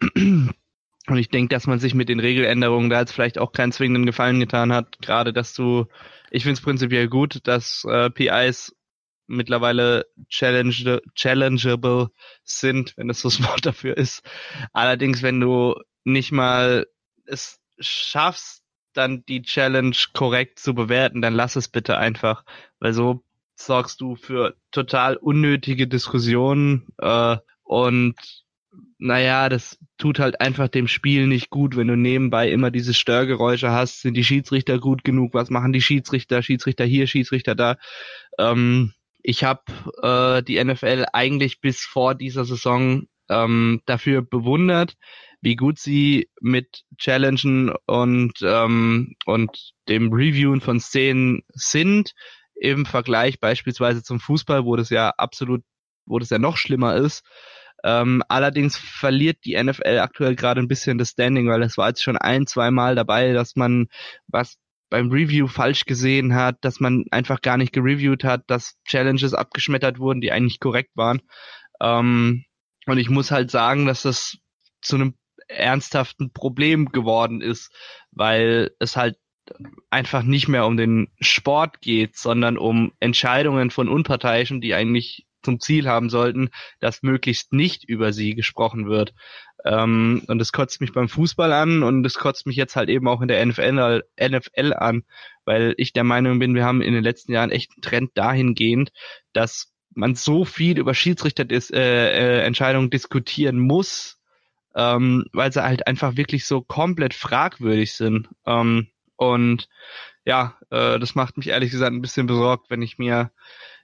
und 0.14 1.16
ich 1.16 1.28
denke, 1.28 1.54
dass 1.54 1.66
man 1.66 1.78
sich 1.80 1.94
mit 1.94 2.08
den 2.08 2.20
Regeländerungen 2.20 2.90
da 2.90 3.00
jetzt 3.00 3.12
vielleicht 3.12 3.38
auch 3.38 3.52
keinen 3.52 3.72
zwingenden 3.72 4.06
Gefallen 4.06 4.38
getan 4.38 4.72
hat. 4.72 4.98
Gerade, 5.00 5.32
dass 5.32 5.54
du, 5.54 5.86
ich 6.30 6.44
finde 6.44 6.54
es 6.54 6.60
prinzipiell 6.60 7.08
gut, 7.08 7.40
dass 7.44 7.84
äh, 7.88 8.10
PIs 8.10 8.74
mittlerweile 9.26 10.06
challenge, 10.28 11.00
challengeable 11.14 12.10
sind, 12.42 12.96
wenn 12.96 13.08
das 13.08 13.20
so 13.20 13.28
das 13.28 13.42
Wort 13.42 13.64
dafür 13.64 13.96
ist. 13.96 14.22
Allerdings, 14.72 15.22
wenn 15.22 15.40
du 15.40 15.74
nicht 16.04 16.32
mal 16.32 16.86
es 17.26 17.60
schaffst, 17.78 18.59
dann 18.92 19.24
die 19.26 19.42
Challenge 19.42 19.96
korrekt 20.12 20.58
zu 20.58 20.74
bewerten, 20.74 21.22
dann 21.22 21.34
lass 21.34 21.56
es 21.56 21.68
bitte 21.68 21.98
einfach, 21.98 22.44
weil 22.78 22.92
so 22.92 23.22
sorgst 23.54 24.00
du 24.00 24.16
für 24.16 24.56
total 24.70 25.16
unnötige 25.16 25.86
Diskussionen 25.86 26.88
äh, 26.98 27.36
und 27.62 28.16
naja, 28.98 29.48
das 29.48 29.78
tut 29.98 30.18
halt 30.18 30.40
einfach 30.40 30.68
dem 30.68 30.86
Spiel 30.86 31.26
nicht 31.26 31.50
gut, 31.50 31.76
wenn 31.76 31.88
du 31.88 31.96
nebenbei 31.96 32.50
immer 32.50 32.70
diese 32.70 32.94
Störgeräusche 32.94 33.70
hast. 33.70 34.02
Sind 34.02 34.14
die 34.14 34.24
Schiedsrichter 34.24 34.78
gut 34.78 35.04
genug? 35.04 35.34
Was 35.34 35.50
machen 35.50 35.72
die 35.72 35.82
Schiedsrichter? 35.82 36.42
Schiedsrichter 36.42 36.84
hier, 36.84 37.06
Schiedsrichter 37.06 37.54
da. 37.54 37.76
Ähm, 38.38 38.92
ich 39.22 39.44
habe 39.44 39.62
äh, 40.02 40.42
die 40.42 40.62
NFL 40.62 41.06
eigentlich 41.12 41.60
bis 41.60 41.80
vor 41.80 42.14
dieser 42.14 42.44
Saison 42.44 43.06
ähm, 43.28 43.80
dafür 43.86 44.22
bewundert, 44.22 44.96
wie 45.40 45.56
gut 45.56 45.78
sie 45.78 46.28
mit 46.40 46.82
Challengen 46.98 47.74
und, 47.86 48.34
ähm, 48.42 49.14
und 49.26 49.72
dem 49.88 50.12
Reviewen 50.12 50.60
von 50.60 50.80
Szenen 50.80 51.42
sind. 51.52 52.12
im 52.62 52.84
Vergleich 52.84 53.40
beispielsweise 53.40 54.02
zum 54.02 54.20
Fußball, 54.20 54.66
wo 54.66 54.76
das 54.76 54.90
ja 54.90 55.10
absolut, 55.16 55.62
wo 56.04 56.18
das 56.18 56.28
ja 56.28 56.38
noch 56.38 56.58
schlimmer 56.58 56.94
ist. 56.96 57.22
Ähm, 57.84 58.22
allerdings 58.28 58.76
verliert 58.76 59.38
die 59.44 59.62
NFL 59.62 59.98
aktuell 60.00 60.36
gerade 60.36 60.60
ein 60.60 60.68
bisschen 60.68 60.98
das 60.98 61.10
Standing, 61.10 61.48
weil 61.48 61.62
es 61.62 61.78
war 61.78 61.88
jetzt 61.88 62.02
schon 62.02 62.18
ein, 62.18 62.46
zwei 62.46 62.70
Mal 62.70 62.94
dabei, 62.94 63.32
dass 63.32 63.56
man 63.56 63.88
was 64.28 64.58
beim 64.90 65.10
Review 65.10 65.46
falsch 65.46 65.86
gesehen 65.86 66.34
hat, 66.34 66.58
dass 66.62 66.80
man 66.80 67.04
einfach 67.10 67.40
gar 67.40 67.56
nicht 67.56 67.72
gereviewt 67.72 68.24
hat, 68.24 68.42
dass 68.48 68.76
Challenges 68.84 69.34
abgeschmettert 69.34 69.98
wurden, 69.98 70.20
die 70.20 70.32
eigentlich 70.32 70.60
korrekt 70.60 70.90
waren. 70.96 71.22
Ähm, 71.80 72.44
und 72.86 72.98
ich 72.98 73.08
muss 73.08 73.30
halt 73.30 73.50
sagen, 73.50 73.86
dass 73.86 74.02
das 74.02 74.36
zu 74.82 74.96
einem 74.96 75.14
ernsthaften 75.50 76.32
Problem 76.32 76.86
geworden 76.92 77.40
ist, 77.40 77.72
weil 78.10 78.70
es 78.78 78.96
halt 78.96 79.16
einfach 79.90 80.22
nicht 80.22 80.48
mehr 80.48 80.66
um 80.66 80.76
den 80.76 81.08
Sport 81.20 81.80
geht, 81.80 82.16
sondern 82.16 82.56
um 82.56 82.92
Entscheidungen 83.00 83.70
von 83.70 83.88
Unparteiischen, 83.88 84.60
die 84.60 84.74
eigentlich 84.74 85.26
zum 85.42 85.58
Ziel 85.58 85.88
haben 85.88 86.10
sollten, 86.10 86.50
dass 86.80 87.02
möglichst 87.02 87.52
nicht 87.52 87.84
über 87.84 88.12
sie 88.12 88.34
gesprochen 88.34 88.88
wird. 88.88 89.14
Ähm, 89.64 90.22
und 90.28 90.38
das 90.38 90.52
kotzt 90.52 90.80
mich 90.80 90.92
beim 90.92 91.08
Fußball 91.08 91.52
an 91.52 91.82
und 91.82 92.02
das 92.02 92.14
kotzt 92.14 92.46
mich 92.46 92.56
jetzt 92.56 92.76
halt 92.76 92.88
eben 92.88 93.08
auch 93.08 93.20
in 93.20 93.28
der 93.28 93.44
NFL, 93.44 94.02
NFL 94.20 94.72
an, 94.74 95.02
weil 95.44 95.74
ich 95.76 95.92
der 95.92 96.04
Meinung 96.04 96.38
bin, 96.38 96.54
wir 96.54 96.64
haben 96.64 96.82
in 96.82 96.94
den 96.94 97.04
letzten 97.04 97.32
Jahren 97.32 97.50
echt 97.50 97.72
einen 97.72 97.82
Trend 97.82 98.10
dahingehend, 98.14 98.90
dass 99.32 99.72
man 99.94 100.14
so 100.14 100.44
viel 100.44 100.78
über 100.78 100.94
Schiedsrichterentscheidungen 100.94 102.84
äh, 102.84 102.86
äh, 102.86 102.90
diskutieren 102.90 103.58
muss, 103.58 104.19
ähm, 104.74 105.24
weil 105.32 105.52
sie 105.52 105.62
halt 105.62 105.86
einfach 105.86 106.16
wirklich 106.16 106.46
so 106.46 106.60
komplett 106.62 107.14
fragwürdig 107.14 107.94
sind. 107.94 108.28
Ähm, 108.46 108.88
und 109.16 109.68
ja, 110.24 110.56
äh, 110.70 110.98
das 110.98 111.14
macht 111.14 111.36
mich 111.36 111.48
ehrlich 111.48 111.70
gesagt 111.70 111.92
ein 111.92 112.02
bisschen 112.02 112.26
besorgt, 112.26 112.70
wenn 112.70 112.82
ich 112.82 112.98
mir 112.98 113.30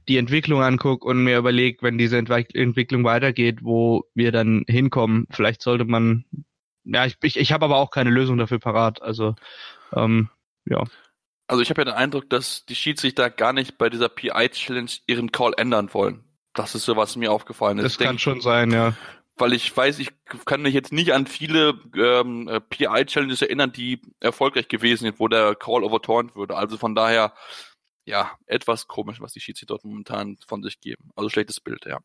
die 0.09 0.19
Entwicklung 0.19 0.62
angucke 0.62 1.07
und 1.07 1.25
mir 1.25 1.38
überlege, 1.38 1.83
wenn 1.83 1.99
diese 1.99 2.19
Entwe 2.19 2.47
Entwicklung 2.55 3.05
weitergeht, 3.05 3.59
wo 3.62 4.05
wir 4.14 4.33
dann 4.33 4.64
hinkommen. 4.69 5.26
Vielleicht 5.31 5.62
sollte 5.62 5.85
man, 5.85 6.25
ja, 6.85 7.05
ich, 7.07 7.16
ich, 7.23 7.37
ich 7.37 7.52
habe 7.52 7.64
aber 7.64 7.76
auch 7.76 7.90
keine 7.90 8.11
Lösung 8.11 8.38
dafür 8.38 8.59
parat. 8.59 9.02
Also, 9.02 9.35
ähm, 9.95 10.28
ja. 10.64 10.85
Also 11.49 11.62
ich 11.62 11.71
habe 11.71 11.81
ja 11.83 11.87
den 11.87 11.95
Eindruck, 11.95 12.31
dass 12.31 12.66
die 12.66 12.75
Schiedsrichter 12.75 13.31
gar 13.31 13.52
nicht 13.52 13.78
bei 13.78 13.88
dieser 13.88 14.09
PI-Challenge 14.09 14.90
ihren 15.07 15.33
Call 15.33 15.52
ändern 15.57 15.93
wollen. 15.93 16.25
Das 16.55 16.75
ist 16.75 16.85
so, 16.85 16.97
was 16.97 17.16
mir 17.16 17.33
aufgefallen 17.33 17.78
ist. 17.78 17.85
Das 17.85 17.93
ich 17.93 17.99
kann 17.99 18.09
denk, 18.09 18.21
schon 18.21 18.40
sein, 18.40 18.71
ja. 18.71 18.95
Weil 19.38 19.52
ich 19.52 19.76
weiß, 19.76 19.99
ich 19.99 20.12
kann 20.47 20.62
mich 20.62 20.73
jetzt 20.73 20.93
nicht 20.93 21.12
an 21.12 21.26
viele 21.26 21.78
ähm, 21.95 22.50
PI-Challenges 22.71 23.43
erinnern, 23.43 23.73
die 23.73 24.00
erfolgreich 24.19 24.69
gewesen 24.69 25.05
sind, 25.05 25.21
wo 25.21 25.28
der 25.28 25.55
Call 25.55 25.85
overturned 25.85 26.35
würde. 26.37 26.57
Also 26.57 26.78
von 26.78 26.95
daher 26.95 27.35
ja, 28.07 28.38
etwas 28.47 28.87
komisch, 28.87 29.21
was 29.21 29.33
die 29.33 29.40
Schiedsrichter 29.40 29.75
dort 29.75 29.85
momentan 29.85 30.38
von 30.47 30.62
sich 30.62 30.81
geben. 30.81 31.11
Also 31.16 31.28
schlechtes 31.28 31.61
Bild, 31.61 31.85
ja. 31.87 32.00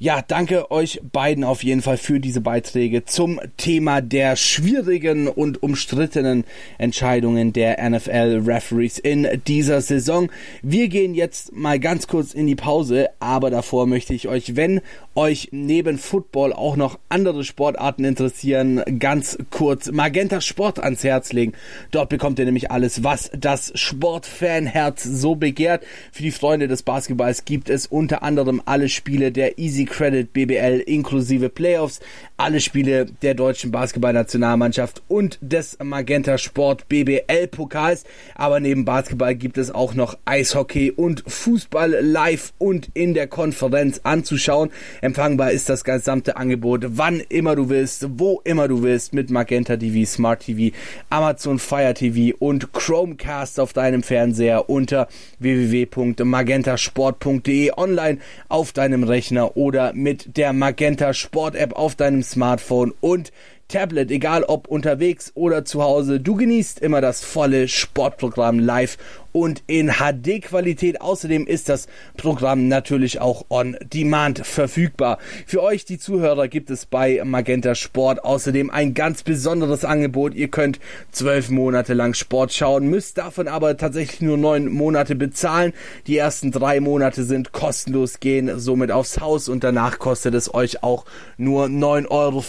Ja, 0.00 0.22
danke 0.26 0.72
euch 0.72 1.00
beiden 1.12 1.44
auf 1.44 1.62
jeden 1.62 1.80
Fall 1.80 1.98
für 1.98 2.18
diese 2.18 2.40
Beiträge 2.40 3.04
zum 3.04 3.40
Thema 3.56 4.00
der 4.00 4.34
schwierigen 4.34 5.28
und 5.28 5.62
umstrittenen 5.62 6.42
Entscheidungen 6.78 7.52
der 7.52 7.78
NFL-Referees 7.88 8.98
in 8.98 9.28
dieser 9.46 9.80
Saison. 9.82 10.32
Wir 10.62 10.88
gehen 10.88 11.14
jetzt 11.14 11.52
mal 11.52 11.78
ganz 11.78 12.08
kurz 12.08 12.34
in 12.34 12.48
die 12.48 12.56
Pause, 12.56 13.08
aber 13.20 13.50
davor 13.50 13.86
möchte 13.86 14.14
ich 14.14 14.26
euch, 14.26 14.56
wenn 14.56 14.80
euch 15.14 15.50
neben 15.52 15.98
Football 15.98 16.52
auch 16.52 16.74
noch 16.74 16.98
andere 17.08 17.44
Sportarten 17.44 18.04
interessieren, 18.04 18.82
ganz 18.98 19.38
kurz 19.50 19.92
Magenta 19.92 20.40
Sport 20.40 20.80
ans 20.80 21.04
Herz 21.04 21.32
legen. 21.32 21.52
Dort 21.92 22.08
bekommt 22.08 22.40
ihr 22.40 22.46
nämlich 22.46 22.72
alles, 22.72 23.04
was 23.04 23.30
das 23.32 23.70
Sportfanherz 23.76 25.04
so 25.04 25.36
begehrt. 25.36 25.84
Für 26.10 26.24
die 26.24 26.32
Freunde 26.32 26.66
des 26.66 26.82
Basketballs 26.82 27.44
gibt 27.44 27.70
es 27.70 27.86
unter 27.86 28.24
anderem 28.24 28.60
alle 28.64 28.88
Spiele 28.88 29.30
der 29.30 29.60
Easy 29.60 29.83
Credit 29.86 30.32
BBL 30.32 30.82
inklusive 30.86 31.48
Playoffs, 31.48 32.00
alle 32.36 32.60
Spiele 32.60 33.06
der 33.22 33.34
deutschen 33.34 33.70
Basketballnationalmannschaft 33.70 35.02
und 35.08 35.38
des 35.40 35.78
Magenta 35.82 36.38
Sport 36.38 36.88
BBL 36.88 37.48
Pokals. 37.50 38.04
Aber 38.34 38.60
neben 38.60 38.84
Basketball 38.84 39.34
gibt 39.34 39.58
es 39.58 39.70
auch 39.70 39.94
noch 39.94 40.16
Eishockey 40.24 40.90
und 40.90 41.22
Fußball 41.26 41.98
live 42.00 42.52
und 42.58 42.90
in 42.94 43.14
der 43.14 43.26
Konferenz 43.26 44.00
anzuschauen. 44.04 44.70
Empfangbar 45.00 45.52
ist 45.52 45.68
das 45.68 45.84
gesamte 45.84 46.36
Angebot, 46.36 46.84
wann 46.96 47.20
immer 47.20 47.56
du 47.56 47.68
willst, 47.68 48.06
wo 48.18 48.40
immer 48.44 48.68
du 48.68 48.82
willst, 48.82 49.14
mit 49.14 49.30
Magenta 49.30 49.76
TV, 49.76 50.08
Smart 50.08 50.40
TV, 50.40 50.74
Amazon 51.10 51.58
Fire 51.58 51.94
TV 51.94 52.36
und 52.38 52.72
Chromecast 52.72 53.60
auf 53.60 53.72
deinem 53.72 54.02
Fernseher 54.02 54.68
unter 54.68 55.06
www.magentasport.de 55.38 57.72
online 57.76 58.18
auf 58.48 58.72
deinem 58.72 59.04
Rechner 59.04 59.56
oder 59.56 59.73
oder 59.74 59.92
mit 59.92 60.36
der 60.36 60.52
Magenta 60.52 61.12
Sport 61.12 61.56
App 61.56 61.72
auf 61.72 61.96
deinem 61.96 62.22
Smartphone 62.22 62.94
und 63.00 63.32
Tablet, 63.66 64.12
egal 64.12 64.44
ob 64.44 64.68
unterwegs 64.68 65.32
oder 65.34 65.64
zu 65.64 65.82
Hause. 65.82 66.20
Du 66.20 66.36
genießt 66.36 66.78
immer 66.78 67.00
das 67.00 67.24
volle 67.24 67.66
Sportprogramm 67.66 68.60
live 68.60 68.98
und 69.34 69.62
in 69.66 69.94
HD-Qualität. 69.98 71.00
Außerdem 71.00 71.48
ist 71.48 71.68
das 71.68 71.88
Programm 72.16 72.68
natürlich 72.68 73.20
auch 73.20 73.46
on 73.50 73.76
demand 73.82 74.46
verfügbar. 74.46 75.18
Für 75.44 75.60
euch, 75.60 75.84
die 75.84 75.98
Zuhörer, 75.98 76.46
gibt 76.46 76.70
es 76.70 76.86
bei 76.86 77.20
Magenta 77.24 77.74
Sport 77.74 78.24
außerdem 78.24 78.70
ein 78.70 78.94
ganz 78.94 79.24
besonderes 79.24 79.84
Angebot. 79.84 80.34
Ihr 80.34 80.46
könnt 80.48 80.78
zwölf 81.10 81.50
Monate 81.50 81.94
lang 81.94 82.14
Sport 82.14 82.52
schauen, 82.52 82.86
müsst 82.86 83.18
davon 83.18 83.48
aber 83.48 83.76
tatsächlich 83.76 84.20
nur 84.20 84.36
neun 84.36 84.72
Monate 84.72 85.16
bezahlen. 85.16 85.72
Die 86.06 86.16
ersten 86.16 86.52
drei 86.52 86.78
Monate 86.78 87.24
sind 87.24 87.50
kostenlos, 87.50 88.20
gehen 88.20 88.60
somit 88.60 88.92
aufs 88.92 89.18
Haus 89.20 89.48
und 89.48 89.64
danach 89.64 89.98
kostet 89.98 90.34
es 90.34 90.54
euch 90.54 90.84
auch 90.84 91.06
nur 91.38 91.66
9,95 91.66 92.10
Euro 92.10 92.44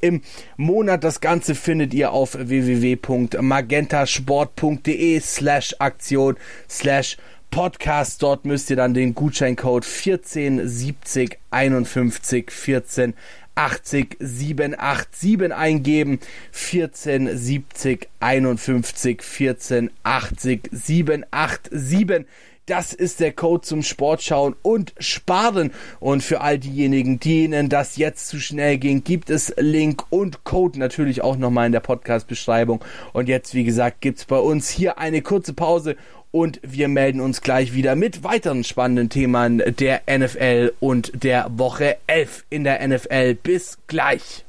im 0.00 0.22
Monat. 0.56 1.04
Das 1.04 1.20
Ganze 1.20 1.54
findet 1.54 1.94
ihr 1.94 2.10
auf 2.10 2.36
www.magentasport.de 2.36 5.20
slash 5.20 5.76
Aktion 5.84 6.36
slash 6.68 7.16
Podcast. 7.50 8.22
Dort 8.22 8.44
müsst 8.44 8.70
ihr 8.70 8.76
dann 8.76 8.94
den 8.94 9.14
Gutscheincode 9.14 9.84
1470 9.84 11.38
51 11.50 12.50
14 12.50 13.14
80 13.54 14.16
787 14.18 15.52
eingeben. 15.52 16.18
1470 16.52 18.08
51 18.18 19.22
14 19.22 19.90
80 20.02 20.68
787. 20.72 22.26
Das 22.66 22.94
ist 22.94 23.20
der 23.20 23.32
Code 23.32 23.60
zum 23.60 23.82
Sportschauen 23.82 24.56
und 24.62 24.94
Sparen. 24.98 25.70
Und 26.00 26.22
für 26.22 26.40
all 26.40 26.58
diejenigen, 26.58 27.20
denen 27.20 27.68
das 27.68 27.96
jetzt 27.96 28.28
zu 28.28 28.40
schnell 28.40 28.78
ging, 28.78 29.04
gibt 29.04 29.28
es 29.28 29.52
Link 29.58 30.04
und 30.08 30.44
Code 30.44 30.78
natürlich 30.78 31.20
auch 31.20 31.36
nochmal 31.36 31.66
in 31.66 31.72
der 31.72 31.80
Podcast-Beschreibung. 31.80 32.82
Und 33.12 33.28
jetzt, 33.28 33.52
wie 33.52 33.64
gesagt, 33.64 34.00
gibt's 34.00 34.24
bei 34.24 34.38
uns 34.38 34.70
hier 34.70 34.98
eine 34.98 35.20
kurze 35.20 35.52
Pause 35.52 35.96
und 36.30 36.58
wir 36.62 36.88
melden 36.88 37.20
uns 37.20 37.42
gleich 37.42 37.74
wieder 37.74 37.94
mit 37.96 38.24
weiteren 38.24 38.64
spannenden 38.64 39.10
Themen 39.10 39.62
der 39.78 40.02
NFL 40.10 40.72
und 40.80 41.22
der 41.22 41.46
Woche 41.50 41.98
11 42.06 42.44
in 42.48 42.64
der 42.64 42.86
NFL. 42.86 43.34
Bis 43.34 43.78
gleich. 43.86 44.44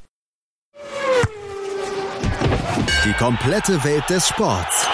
Die 3.03 3.13
komplette 3.13 3.83
Welt 3.83 4.09
des 4.09 4.29
Sports. 4.29 4.87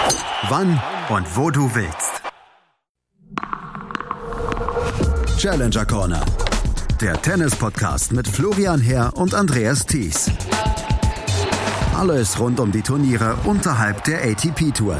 Wann 0.48 0.82
und 1.08 1.36
wo 1.36 1.50
du 1.50 1.74
willst. 1.74 2.21
Challenger 5.42 5.84
Corner. 5.84 6.24
Der 7.00 7.20
Tennis-Podcast 7.20 8.12
mit 8.12 8.28
Florian 8.28 8.80
Herr 8.80 9.12
und 9.16 9.34
Andreas 9.34 9.84
Thies. 9.84 10.30
Alles 11.98 12.38
rund 12.38 12.60
um 12.60 12.70
die 12.70 12.80
Turniere 12.80 13.34
unterhalb 13.42 14.04
der 14.04 14.22
ATP-Tour. 14.22 14.96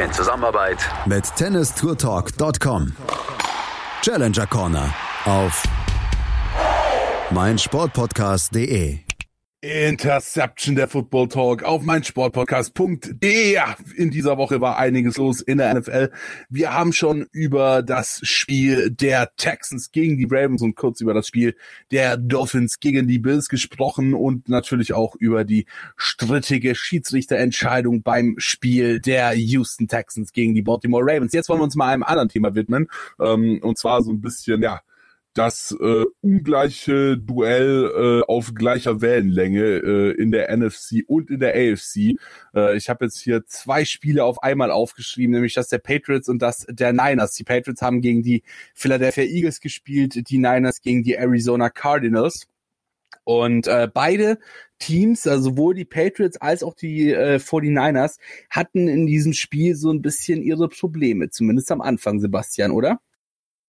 In 0.00 0.12
Zusammenarbeit 0.12 0.78
mit 1.06 1.24
tennistourtalk.com. 1.34 2.92
Challenger 4.00 4.46
Corner 4.46 4.94
auf 5.24 5.60
meinsportpodcast.de. 7.32 9.09
Interception 9.62 10.74
der 10.74 10.88
Football 10.88 11.28
Talk 11.28 11.64
auf 11.64 11.82
mein 11.82 12.02
Sportpodcast.de. 12.02 13.58
In 13.94 14.10
dieser 14.10 14.38
Woche 14.38 14.62
war 14.62 14.78
einiges 14.78 15.18
los 15.18 15.42
in 15.42 15.58
der 15.58 15.74
NFL. 15.74 16.10
Wir 16.48 16.72
haben 16.72 16.94
schon 16.94 17.26
über 17.30 17.82
das 17.82 18.20
Spiel 18.22 18.90
der 18.90 19.34
Texans 19.36 19.90
gegen 19.92 20.16
die 20.16 20.26
Ravens 20.30 20.62
und 20.62 20.76
kurz 20.76 21.02
über 21.02 21.12
das 21.12 21.26
Spiel 21.26 21.56
der 21.90 22.16
Dolphins 22.16 22.80
gegen 22.80 23.06
die 23.06 23.18
Bills 23.18 23.50
gesprochen 23.50 24.14
und 24.14 24.48
natürlich 24.48 24.94
auch 24.94 25.14
über 25.16 25.44
die 25.44 25.66
strittige 25.94 26.74
Schiedsrichterentscheidung 26.74 28.02
beim 28.02 28.36
Spiel 28.38 28.98
der 28.98 29.34
Houston 29.34 29.88
Texans 29.88 30.32
gegen 30.32 30.54
die 30.54 30.62
Baltimore 30.62 31.04
Ravens. 31.04 31.34
Jetzt 31.34 31.50
wollen 31.50 31.60
wir 31.60 31.64
uns 31.64 31.76
mal 31.76 31.92
einem 31.92 32.02
anderen 32.02 32.30
Thema 32.30 32.54
widmen, 32.54 32.88
ähm, 33.20 33.60
und 33.62 33.76
zwar 33.76 34.02
so 34.02 34.10
ein 34.10 34.22
bisschen, 34.22 34.62
ja, 34.62 34.80
das 35.34 35.76
äh, 35.80 36.04
ungleiche 36.20 37.16
Duell 37.16 37.90
äh, 37.94 38.26
auf 38.26 38.54
gleicher 38.54 39.00
Wellenlänge 39.00 39.62
äh, 39.62 40.10
in 40.20 40.32
der 40.32 40.56
NFC 40.56 41.04
und 41.06 41.30
in 41.30 41.40
der 41.40 41.54
AFC. 41.54 42.16
Äh, 42.54 42.76
ich 42.76 42.88
habe 42.88 43.04
jetzt 43.04 43.20
hier 43.20 43.46
zwei 43.46 43.84
Spiele 43.84 44.24
auf 44.24 44.42
einmal 44.42 44.70
aufgeschrieben, 44.70 45.32
nämlich 45.34 45.54
das 45.54 45.68
der 45.68 45.78
Patriots 45.78 46.28
und 46.28 46.42
das 46.42 46.66
der 46.68 46.92
Niners. 46.92 47.34
Die 47.34 47.44
Patriots 47.44 47.82
haben 47.82 48.00
gegen 48.00 48.22
die 48.22 48.42
Philadelphia 48.74 49.24
Eagles 49.24 49.60
gespielt, 49.60 50.28
die 50.28 50.38
Niners 50.38 50.80
gegen 50.80 51.02
die 51.02 51.14
Arizona 51.14 51.70
Cardinals. 51.70 52.48
Und 53.24 53.68
äh, 53.68 53.88
beide 53.92 54.38
Teams, 54.78 55.26
also 55.26 55.50
sowohl 55.50 55.74
die 55.74 55.84
Patriots 55.84 56.38
als 56.38 56.64
auch 56.64 56.74
die 56.74 57.12
äh, 57.12 57.36
49ers, 57.38 58.18
hatten 58.48 58.88
in 58.88 59.06
diesem 59.06 59.34
Spiel 59.34 59.76
so 59.76 59.92
ein 59.92 60.02
bisschen 60.02 60.42
ihre 60.42 60.68
Probleme, 60.68 61.30
zumindest 61.30 61.70
am 61.70 61.80
Anfang, 61.80 62.18
Sebastian, 62.18 62.72
oder? 62.72 63.00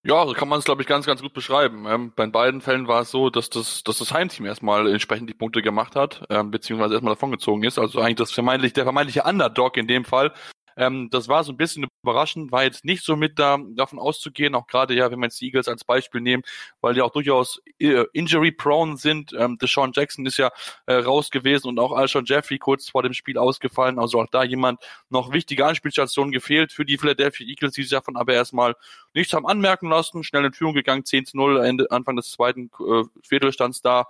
Ja, 0.04 0.26
so 0.26 0.34
kann 0.34 0.48
man 0.48 0.58
es, 0.58 0.66
glaube 0.66 0.82
ich, 0.82 0.88
ganz, 0.88 1.06
ganz 1.06 1.22
gut 1.22 1.34
beschreiben. 1.34 1.86
Ähm, 1.88 2.12
bei 2.16 2.26
beiden 2.26 2.62
Fällen 2.62 2.88
war 2.88 3.02
es 3.02 3.12
so, 3.12 3.30
dass 3.30 3.52
das, 3.52 3.84
dass 3.84 4.00
das 4.00 4.12
Heimteam 4.12 4.48
erstmal 4.48 4.88
entsprechend 4.90 5.30
die 5.30 5.36
Punkte 5.36 5.62
gemacht 5.62 5.96
hat, 5.96 6.26
ähm, 6.32 6.50
beziehungsweise 6.50 6.96
erstmal 6.96 7.14
davongezogen 7.14 7.64
ist. 7.64 7.78
Also 7.78 8.00
eigentlich 8.00 8.16
das 8.16 8.32
vermeintlich, 8.32 8.74
der 8.74 8.84
vermeintliche 8.84 9.24
Underdog 9.24 9.78
in 9.78 9.86
dem 9.86 10.04
Fall 10.04 10.34
ähm, 10.78 11.10
das 11.12 11.28
war 11.28 11.44
so 11.44 11.52
ein 11.52 11.58
bisschen 11.58 11.88
überraschend, 12.04 12.52
war 12.52 12.64
jetzt 12.64 12.86
nicht 12.86 13.04
so 13.04 13.16
mit 13.16 13.40
da, 13.40 13.58
davon 13.76 14.00
auszugehen, 14.00 14.56
auch 14.56 14.68
gerade 14.68 14.94
ja, 14.94 15.12
wenn 15.12 15.20
wir 15.20 15.26
jetzt 15.26 15.40
die 15.42 15.46
Eagles 15.46 15.68
als 15.68 15.84
Beispiel 15.84 16.22
nehmen, 16.22 16.44
weil 16.82 16.94
die 16.94 17.02
auch 17.02 17.12
durchaus 17.12 17.62
äh, 17.80 18.06
injury-prone 18.14 18.98
sind. 18.98 19.34
Ähm, 19.38 19.58
Deshaun 19.58 19.92
Jackson 19.94 20.26
ist 20.26 20.38
ja 20.38 20.52
äh, 20.86 20.94
raus 20.94 21.30
gewesen 21.30 21.68
und 21.68 21.80
auch 21.80 21.92
Alshon 21.92 22.26
Jeffrey 22.26 22.58
kurz 22.58 22.90
vor 22.90 23.04
dem 23.04 23.14
Spiel 23.14 23.38
ausgefallen. 23.38 24.00
Also 24.00 24.20
auch 24.20 24.28
da 24.32 24.44
jemand 24.44 24.80
noch 25.10 25.32
wichtige 25.32 25.66
Anspielstationen 25.66 26.32
gefehlt 26.32 26.72
für 26.72 26.86
die 26.86 26.98
Philadelphia 26.98 27.48
Eagles, 27.48 27.74
die 27.74 27.84
sich 27.84 27.92
davon 27.92 28.18
aber 28.18 28.34
erstmal 28.34 28.76
nichts 29.14 29.34
haben 29.34 29.46
anmerken 29.46 29.90
lassen. 29.90 30.24
Schnell 30.24 30.46
in 30.46 30.54
Führung 30.54 30.74
gegangen, 30.74 31.06
10 31.06 31.26
zu 31.26 31.38
0, 31.38 31.64
Ende, 31.66 31.92
Anfang 31.92 32.16
des 32.16 32.32
zweiten 32.32 32.70
äh, 32.80 33.04
Viertelstands 33.24 33.82
da 33.82 34.08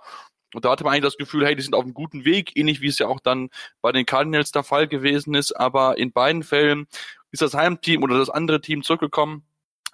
und 0.54 0.64
da 0.64 0.70
hatte 0.70 0.84
man 0.84 0.92
eigentlich 0.92 1.04
das 1.04 1.16
Gefühl, 1.16 1.46
hey, 1.46 1.56
die 1.56 1.62
sind 1.62 1.74
auf 1.74 1.84
einem 1.84 1.94
guten 1.94 2.24
Weg, 2.24 2.56
ähnlich 2.56 2.80
wie 2.80 2.88
es 2.88 2.98
ja 2.98 3.08
auch 3.08 3.20
dann 3.20 3.50
bei 3.80 3.92
den 3.92 4.06
Cardinals 4.06 4.52
der 4.52 4.62
Fall 4.62 4.88
gewesen 4.88 5.34
ist. 5.34 5.52
Aber 5.52 5.98
in 5.98 6.12
beiden 6.12 6.42
Fällen 6.42 6.86
ist 7.30 7.42
das 7.42 7.54
Heimteam 7.54 8.02
oder 8.02 8.18
das 8.18 8.30
andere 8.30 8.60
Team 8.60 8.82
zurückgekommen, 8.82 9.44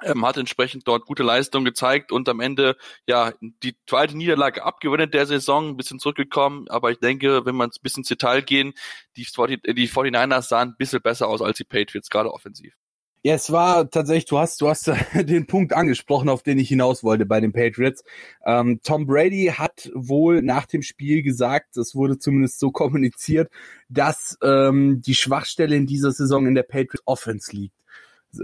ähm, 0.02 0.24
hat 0.24 0.36
entsprechend 0.36 0.86
dort 0.86 1.06
gute 1.06 1.22
Leistung 1.22 1.64
gezeigt 1.64 2.12
und 2.12 2.28
am 2.28 2.40
Ende 2.40 2.76
ja 3.06 3.32
die 3.40 3.76
zweite 3.86 4.16
Niederlage 4.16 4.64
abgewendet 4.64 5.14
der 5.14 5.26
Saison, 5.26 5.70
ein 5.70 5.76
bisschen 5.76 5.98
zurückgekommen. 5.98 6.68
Aber 6.68 6.90
ich 6.90 6.98
denke, 6.98 7.44
wenn 7.46 7.56
man 7.56 7.70
ein 7.70 7.82
bisschen 7.82 8.02
ins 8.02 8.08
Detail 8.08 8.42
gehen, 8.42 8.74
die, 9.16 9.24
die 9.24 9.88
49ers 9.88 10.42
sahen 10.42 10.70
ein 10.70 10.76
bisschen 10.76 11.02
besser 11.02 11.28
aus 11.28 11.42
als 11.42 11.58
die 11.58 11.64
Patriots, 11.64 12.10
gerade 12.10 12.32
offensiv. 12.32 12.74
Ja, 13.22 13.34
es 13.34 13.50
war 13.50 13.90
tatsächlich, 13.90 14.26
du 14.26 14.38
hast, 14.38 14.60
du 14.60 14.68
hast 14.68 14.90
den 15.14 15.46
Punkt 15.46 15.72
angesprochen, 15.72 16.28
auf 16.28 16.42
den 16.42 16.58
ich 16.58 16.68
hinaus 16.68 17.02
wollte 17.02 17.26
bei 17.26 17.40
den 17.40 17.52
Patriots. 17.52 18.04
Ähm, 18.46 18.80
Tom 18.82 19.06
Brady 19.06 19.52
hat 19.56 19.90
wohl 19.94 20.42
nach 20.42 20.66
dem 20.66 20.82
Spiel 20.82 21.22
gesagt, 21.22 21.76
das 21.76 21.94
wurde 21.94 22.18
zumindest 22.18 22.60
so 22.60 22.70
kommuniziert, 22.72 23.50
dass 23.88 24.38
ähm, 24.42 25.02
die 25.04 25.14
Schwachstelle 25.14 25.76
in 25.76 25.86
dieser 25.86 26.12
Saison 26.12 26.46
in 26.46 26.54
der 26.54 26.62
Patriots 26.62 27.02
Offense 27.06 27.54
liegt. 27.54 27.74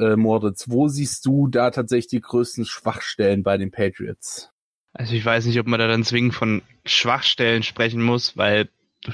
Äh, 0.00 0.16
Moritz, 0.16 0.68
wo 0.68 0.88
siehst 0.88 1.26
du 1.26 1.46
da 1.46 1.70
tatsächlich 1.70 2.08
die 2.08 2.20
größten 2.20 2.64
Schwachstellen 2.64 3.42
bei 3.42 3.58
den 3.58 3.70
Patriots? 3.70 4.50
Also 4.92 5.14
ich 5.14 5.24
weiß 5.24 5.46
nicht, 5.46 5.58
ob 5.58 5.66
man 5.66 5.80
da 5.80 5.88
dann 5.88 6.04
zwingend 6.04 6.34
von 6.34 6.62
Schwachstellen 6.84 7.62
sprechen 7.62 8.02
muss, 8.02 8.36
weil 8.36 8.68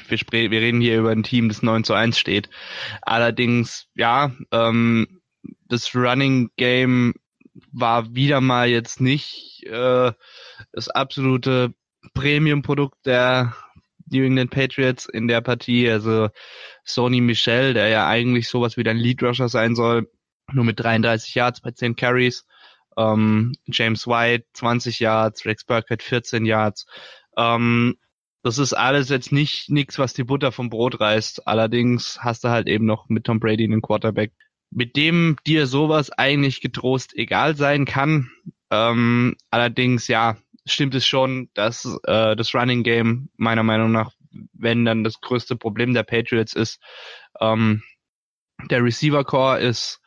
wir, 0.08 0.50
wir 0.50 0.60
reden 0.60 0.80
hier 0.80 0.98
über 0.98 1.10
ein 1.10 1.22
Team, 1.22 1.48
das 1.48 1.62
9 1.62 1.84
zu 1.84 1.94
1 1.94 2.18
steht. 2.18 2.48
Allerdings, 3.02 3.88
ja, 3.94 4.32
ähm, 4.52 5.19
das 5.70 5.94
Running 5.94 6.50
Game 6.56 7.14
war 7.72 8.14
wieder 8.14 8.40
mal 8.40 8.68
jetzt 8.68 9.00
nicht 9.00 9.64
äh, 9.64 10.12
das 10.72 10.88
absolute 10.88 11.74
Premium-Produkt 12.14 13.06
der 13.06 13.54
New 14.10 14.24
England 14.24 14.50
Patriots 14.50 15.06
in 15.06 15.28
der 15.28 15.40
Partie. 15.40 15.88
Also 15.88 16.28
Sony 16.84 17.20
Michel, 17.20 17.74
der 17.74 17.88
ja 17.88 18.06
eigentlich 18.06 18.48
sowas 18.48 18.76
wie 18.76 18.86
ein 18.86 18.96
Lead 18.96 19.22
Rusher 19.22 19.48
sein 19.48 19.74
soll, 19.74 20.10
nur 20.52 20.64
mit 20.64 20.80
33 20.80 21.34
Yards 21.34 21.60
bei 21.60 21.70
10 21.70 21.96
Carries. 21.96 22.44
Ähm, 22.96 23.52
James 23.66 24.06
White 24.06 24.46
20 24.54 24.98
Yards, 24.98 25.46
Rex 25.46 25.64
Burkhead 25.64 26.02
14 26.02 26.44
Yards. 26.44 26.86
Ähm, 27.36 27.96
das 28.42 28.58
ist 28.58 28.72
alles 28.72 29.08
jetzt 29.10 29.32
nicht 29.32 29.70
nichts, 29.70 29.98
was 29.98 30.14
die 30.14 30.24
Butter 30.24 30.50
vom 30.50 30.70
Brot 30.70 30.98
reißt. 30.98 31.46
Allerdings 31.46 32.18
hast 32.20 32.42
du 32.42 32.48
halt 32.48 32.66
eben 32.68 32.86
noch 32.86 33.08
mit 33.08 33.24
Tom 33.24 33.38
Brady 33.38 33.64
einen 33.64 33.82
Quarterback, 33.82 34.32
mit 34.70 34.96
dem 34.96 35.36
dir 35.46 35.66
sowas 35.66 36.10
eigentlich 36.10 36.60
getrost 36.60 37.14
egal 37.14 37.56
sein 37.56 37.84
kann. 37.84 38.30
Ähm, 38.70 39.36
allerdings, 39.50 40.08
ja, 40.08 40.36
stimmt 40.64 40.94
es 40.94 41.06
schon, 41.06 41.50
dass 41.54 41.84
äh, 42.04 42.36
das 42.36 42.54
Running 42.54 42.82
Game 42.82 43.30
meiner 43.36 43.62
Meinung 43.62 43.90
nach, 43.90 44.12
wenn 44.52 44.84
dann 44.84 45.04
das 45.04 45.20
größte 45.20 45.56
Problem 45.56 45.92
der 45.92 46.04
Patriots 46.04 46.52
ist, 46.52 46.80
ähm, 47.40 47.82
der 48.70 48.84
Receiver 48.84 49.24
Core 49.24 49.60
ist 49.60 50.00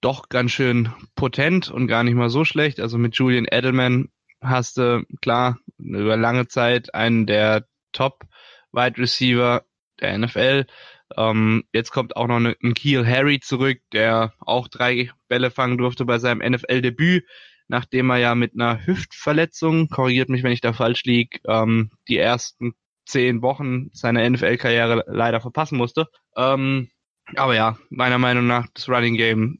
doch 0.00 0.28
ganz 0.28 0.50
schön 0.50 0.92
potent 1.14 1.70
und 1.70 1.86
gar 1.86 2.02
nicht 2.02 2.14
mal 2.14 2.30
so 2.30 2.44
schlecht. 2.44 2.80
Also 2.80 2.98
mit 2.98 3.16
Julian 3.16 3.46
Edelman 3.50 4.08
hast 4.40 4.76
du 4.78 5.04
klar 5.22 5.58
über 5.78 6.16
lange 6.16 6.46
Zeit 6.48 6.94
einen 6.94 7.26
der 7.26 7.66
Top 7.92 8.24
Wide 8.72 8.98
Receiver 8.98 9.64
der 10.00 10.18
NFL. 10.18 10.66
Ähm, 11.16 11.64
jetzt 11.72 11.90
kommt 11.90 12.16
auch 12.16 12.26
noch 12.26 12.36
ein 12.36 12.74
Keel 12.74 13.06
Harry 13.06 13.40
zurück, 13.40 13.78
der 13.92 14.32
auch 14.40 14.68
drei 14.68 15.10
Bälle 15.28 15.50
fangen 15.50 15.78
durfte 15.78 16.04
bei 16.04 16.18
seinem 16.18 16.40
NFL-Debüt, 16.52 17.24
nachdem 17.68 18.10
er 18.10 18.18
ja 18.18 18.34
mit 18.34 18.54
einer 18.54 18.86
Hüftverletzung, 18.86 19.88
korrigiert 19.88 20.28
mich, 20.28 20.42
wenn 20.42 20.52
ich 20.52 20.60
da 20.60 20.72
falsch 20.72 21.04
liege, 21.04 21.38
ähm, 21.46 21.90
die 22.08 22.18
ersten 22.18 22.74
zehn 23.06 23.42
Wochen 23.42 23.90
seiner 23.92 24.28
NFL-Karriere 24.28 25.04
leider 25.06 25.40
verpassen 25.40 25.76
musste. 25.76 26.08
Ähm, 26.36 26.90
aber 27.36 27.54
ja, 27.54 27.78
meiner 27.90 28.18
Meinung 28.18 28.46
nach, 28.46 28.66
das 28.74 28.88
Running 28.88 29.16
Game 29.16 29.58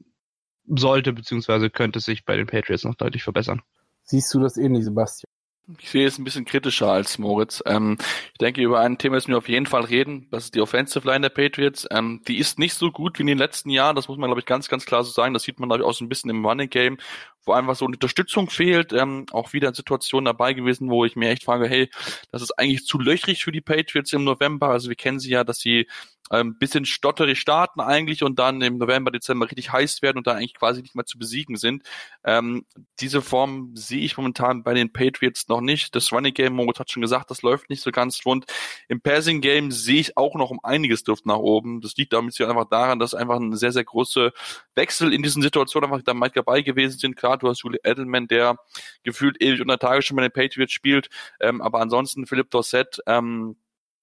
sollte 0.66 1.12
bzw. 1.12 1.68
könnte 1.68 2.00
sich 2.00 2.24
bei 2.24 2.36
den 2.36 2.46
Patriots 2.46 2.84
noch 2.84 2.94
deutlich 2.94 3.22
verbessern. 3.22 3.62
Siehst 4.02 4.32
du 4.34 4.40
das 4.40 4.56
ähnlich, 4.56 4.84
Sebastian? 4.84 5.33
Ich 5.78 5.88
sehe 5.90 6.06
es 6.06 6.18
ein 6.18 6.24
bisschen 6.24 6.44
kritischer 6.44 6.88
als 6.88 7.18
Moritz. 7.18 7.62
Ähm, 7.64 7.96
ich 8.32 8.38
denke, 8.38 8.60
über 8.60 8.80
ein 8.80 8.98
Thema 8.98 9.14
müssen 9.14 9.28
wir 9.28 9.38
auf 9.38 9.48
jeden 9.48 9.64
Fall 9.64 9.84
reden. 9.84 10.28
Das 10.30 10.44
ist 10.44 10.54
die 10.54 10.60
Offensive 10.60 11.08
Line 11.08 11.22
der 11.22 11.30
Patriots. 11.30 11.86
Ähm, 11.90 12.20
die 12.28 12.36
ist 12.36 12.58
nicht 12.58 12.74
so 12.74 12.90
gut 12.90 13.18
wie 13.18 13.22
in 13.22 13.28
den 13.28 13.38
letzten 13.38 13.70
Jahren. 13.70 13.96
Das 13.96 14.06
muss 14.08 14.18
man, 14.18 14.28
glaube 14.28 14.40
ich, 14.40 14.46
ganz, 14.46 14.68
ganz 14.68 14.84
klar 14.84 15.04
so 15.04 15.10
sagen. 15.10 15.32
Das 15.32 15.44
sieht 15.44 15.58
man, 15.58 15.70
glaube 15.70 15.82
ich, 15.82 15.88
auch 15.88 15.94
so 15.94 16.04
ein 16.04 16.10
bisschen 16.10 16.28
im 16.28 16.44
Running 16.44 16.68
Game, 16.68 16.98
wo 17.46 17.52
einfach 17.52 17.76
so 17.76 17.86
eine 17.86 17.94
Unterstützung 17.94 18.50
fehlt. 18.50 18.92
Ähm, 18.92 19.24
auch 19.32 19.54
wieder 19.54 19.72
Situationen 19.74 20.26
dabei 20.26 20.52
gewesen, 20.52 20.90
wo 20.90 21.06
ich 21.06 21.16
mir 21.16 21.30
echt 21.30 21.44
frage, 21.44 21.66
hey, 21.66 21.88
das 22.30 22.42
ist 22.42 22.58
eigentlich 22.58 22.84
zu 22.84 22.98
löchrig 22.98 23.42
für 23.42 23.52
die 23.52 23.62
Patriots 23.62 24.12
im 24.12 24.24
November. 24.24 24.68
Also 24.68 24.90
wir 24.90 24.96
kennen 24.96 25.18
sie 25.18 25.30
ja, 25.30 25.44
dass 25.44 25.60
sie 25.60 25.88
ähm, 26.30 26.58
bisschen 26.58 26.84
stotterig 26.84 27.38
starten 27.38 27.80
eigentlich 27.80 28.22
und 28.22 28.38
dann 28.38 28.62
im 28.62 28.78
November, 28.78 29.10
Dezember 29.10 29.46
richtig 29.46 29.72
heiß 29.72 30.02
werden 30.02 30.18
und 30.18 30.26
dann 30.26 30.36
eigentlich 30.36 30.54
quasi 30.54 30.80
nicht 30.80 30.94
mehr 30.94 31.04
zu 31.04 31.18
besiegen 31.18 31.56
sind. 31.56 31.82
Ähm, 32.24 32.64
diese 33.00 33.20
Form 33.20 33.72
sehe 33.74 34.00
ich 34.00 34.16
momentan 34.16 34.62
bei 34.62 34.72
den 34.72 34.92
Patriots 34.92 35.48
noch 35.48 35.60
nicht. 35.60 35.94
Das 35.94 36.12
Running 36.12 36.32
Game, 36.32 36.54
Moritz 36.54 36.78
hat 36.78 36.90
schon 36.90 37.02
gesagt, 37.02 37.30
das 37.30 37.42
läuft 37.42 37.68
nicht 37.68 37.82
so 37.82 37.90
ganz 37.90 38.24
rund. 38.24 38.46
Im 38.88 39.00
Passing 39.00 39.40
Game 39.40 39.70
sehe 39.70 40.00
ich 40.00 40.16
auch 40.16 40.34
noch 40.34 40.50
um 40.50 40.60
einiges 40.62 41.04
Luft 41.06 41.26
nach 41.26 41.36
oben. 41.36 41.80
Das 41.80 41.96
liegt 41.96 42.12
damit 42.12 42.40
einfach 42.40 42.68
daran, 42.68 42.98
dass 42.98 43.14
einfach 43.14 43.36
ein 43.36 43.54
sehr, 43.56 43.72
sehr 43.72 43.84
große 43.84 44.32
Wechsel 44.74 45.12
in 45.12 45.22
diesen 45.22 45.42
Situationen 45.42 45.90
einfach 45.90 46.04
da 46.04 46.14
mal 46.14 46.30
dabei 46.30 46.62
gewesen 46.62 46.98
sind. 46.98 47.16
Klar, 47.16 47.36
du 47.38 47.48
hast 47.48 47.62
Julie 47.62 47.80
Edelman, 47.84 48.28
der 48.28 48.56
gefühlt 49.02 49.40
ewig 49.42 49.60
unter 49.60 49.78
Tage 49.78 50.02
schon 50.02 50.16
bei 50.16 50.22
den 50.22 50.32
Patriots 50.32 50.72
spielt, 50.72 51.08
ähm, 51.40 51.60
aber 51.60 51.80
ansonsten 51.80 52.26
Philipp 52.26 52.50
Dorsett, 52.50 53.00
ähm, 53.06 53.56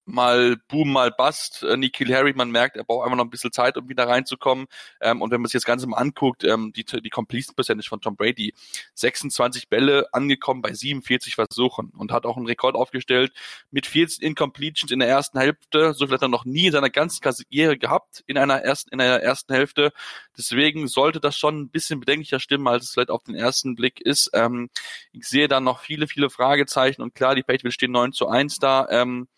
mal 0.04 0.56
Boom, 0.68 0.92
mal 0.92 1.10
Bust. 1.10 1.62
Äh, 1.62 1.76
Nikhil 1.76 2.14
Harry, 2.14 2.32
man 2.34 2.50
merkt, 2.50 2.76
er 2.76 2.84
braucht 2.84 3.04
einfach 3.04 3.16
noch 3.16 3.24
ein 3.24 3.30
bisschen 3.30 3.52
Zeit, 3.52 3.76
um 3.76 3.88
wieder 3.88 4.08
reinzukommen. 4.08 4.66
Ähm, 5.00 5.22
und 5.22 5.30
wenn 5.30 5.40
man 5.40 5.48
sich 5.48 5.60
das 5.60 5.64
Ganze 5.64 5.86
mal 5.86 5.98
anguckt, 5.98 6.44
ähm, 6.44 6.72
die, 6.72 6.84
die 6.84 7.10
Completion 7.10 7.54
Percentage 7.54 7.88
von 7.88 8.00
Tom 8.00 8.16
Brady, 8.16 8.54
26 8.94 9.68
Bälle 9.68 10.06
angekommen 10.12 10.62
bei 10.62 10.72
47 10.72 11.34
Versuchen 11.34 11.92
und 11.96 12.12
hat 12.12 12.26
auch 12.26 12.36
einen 12.36 12.46
Rekord 12.46 12.74
aufgestellt 12.74 13.32
mit 13.70 13.86
14 13.86 14.24
Incompletions 14.26 14.90
in 14.90 14.98
der 14.98 15.08
ersten 15.08 15.38
Hälfte. 15.38 15.94
So 15.94 16.06
viel 16.06 16.14
hat 16.14 16.22
er 16.22 16.28
noch 16.28 16.44
nie 16.44 16.66
in 16.66 16.72
seiner 16.72 16.90
ganzen 16.90 17.20
Karriere 17.20 17.78
gehabt 17.78 18.24
in 18.26 18.38
einer 18.38 18.62
ersten, 18.62 18.90
in 18.90 19.00
einer 19.00 19.20
ersten 19.20 19.54
Hälfte. 19.54 19.92
Deswegen 20.36 20.88
sollte 20.88 21.20
das 21.20 21.36
schon 21.36 21.60
ein 21.60 21.68
bisschen 21.68 22.00
bedenklicher 22.00 22.40
stimmen, 22.40 22.66
als 22.66 22.84
es 22.84 22.90
vielleicht 22.92 23.10
auf 23.10 23.22
den 23.24 23.34
ersten 23.34 23.74
Blick 23.76 24.00
ist. 24.00 24.30
Ähm, 24.34 24.70
ich 25.12 25.26
sehe 25.26 25.48
da 25.48 25.60
noch 25.60 25.80
viele, 25.80 26.08
viele 26.08 26.30
Fragezeichen 26.30 27.02
und 27.02 27.14
klar, 27.14 27.34
die 27.34 27.42
Patriots 27.42 27.74
stehen 27.74 27.92
9 27.92 28.12
zu 28.12 28.28
1 28.28 28.58
da. 28.58 28.88
Ähm, 28.90 29.28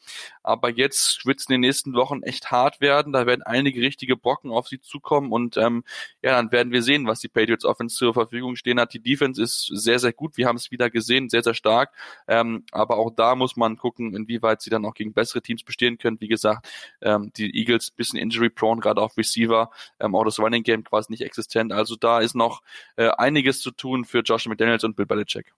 aber 0.55 0.71
jetzt 0.71 1.27
wird 1.27 1.40
es 1.40 1.49
in 1.49 1.55
den 1.55 1.62
nächsten 1.62 1.95
Wochen 1.95 2.23
echt 2.23 2.53
hart 2.53 2.81
werden. 2.81 3.12
Da 3.12 3.27
werden 3.27 3.43
einige 3.43 3.81
richtige 3.81 4.17
Brocken 4.17 4.53
auf 4.53 4.69
sie 4.69 4.81
zukommen 4.81 5.33
und 5.33 5.57
ähm, 5.57 5.83
ja, 6.23 6.37
dann 6.37 6.53
werden 6.53 6.73
wir 6.73 6.81
sehen, 6.81 7.09
was 7.09 7.19
die 7.19 7.29
Patriots 7.29 7.64
Offense 7.64 7.97
zur 7.97 8.14
Verfügung 8.14 8.55
stehen 8.55 8.79
hat. 8.79 8.95
Die 8.95 9.01
Defense 9.01 9.43
ist 9.43 9.67
sehr, 9.67 9.99
sehr 9.99 10.12
gut. 10.12 10.37
Wir 10.37 10.47
haben 10.47 10.57
es 10.57 10.71
wieder 10.71 10.90
gesehen, 10.90 11.29
sehr, 11.29 11.43
sehr 11.43 11.55
stark. 11.55 11.93
Ähm, 12.29 12.64
aber 12.71 12.99
auch 12.99 13.11
da 13.11 13.35
muss 13.35 13.57
man 13.57 13.77
gucken, 13.77 14.14
inwieweit 14.14 14.62
sie 14.62 14.71
dann 14.71 14.85
auch 14.85 14.95
gegen 14.95 15.12
bessere 15.12 15.43
Teams 15.43 15.64
bestehen 15.64 15.99
können. 15.99 16.21
Wie 16.21 16.29
gesagt, 16.29 16.69
ähm, 17.01 17.33
die 17.37 17.53
Eagles 17.59 17.90
bisschen 17.90 18.19
injury 18.19 18.51
prone, 18.51 18.81
gerade 18.81 19.03
auf 19.03 19.17
Receiver. 19.17 19.71
Ähm, 19.99 20.14
auch 20.14 20.25
das 20.25 20.38
Running 20.38 20.62
Game 20.62 20.85
quasi 20.85 21.11
nicht 21.12 21.23
existent. 21.23 21.73
Also 21.73 21.97
da 21.97 22.21
ist 22.21 22.37
noch 22.37 22.62
äh, 22.97 23.09
einiges 23.09 23.61
zu 23.61 23.73
tun 23.73 24.05
für 24.05 24.21
Josh 24.21 24.47
McDaniels 24.47 24.85
und 24.85 24.95
Bill 24.95 25.07
Belichick. 25.07 25.53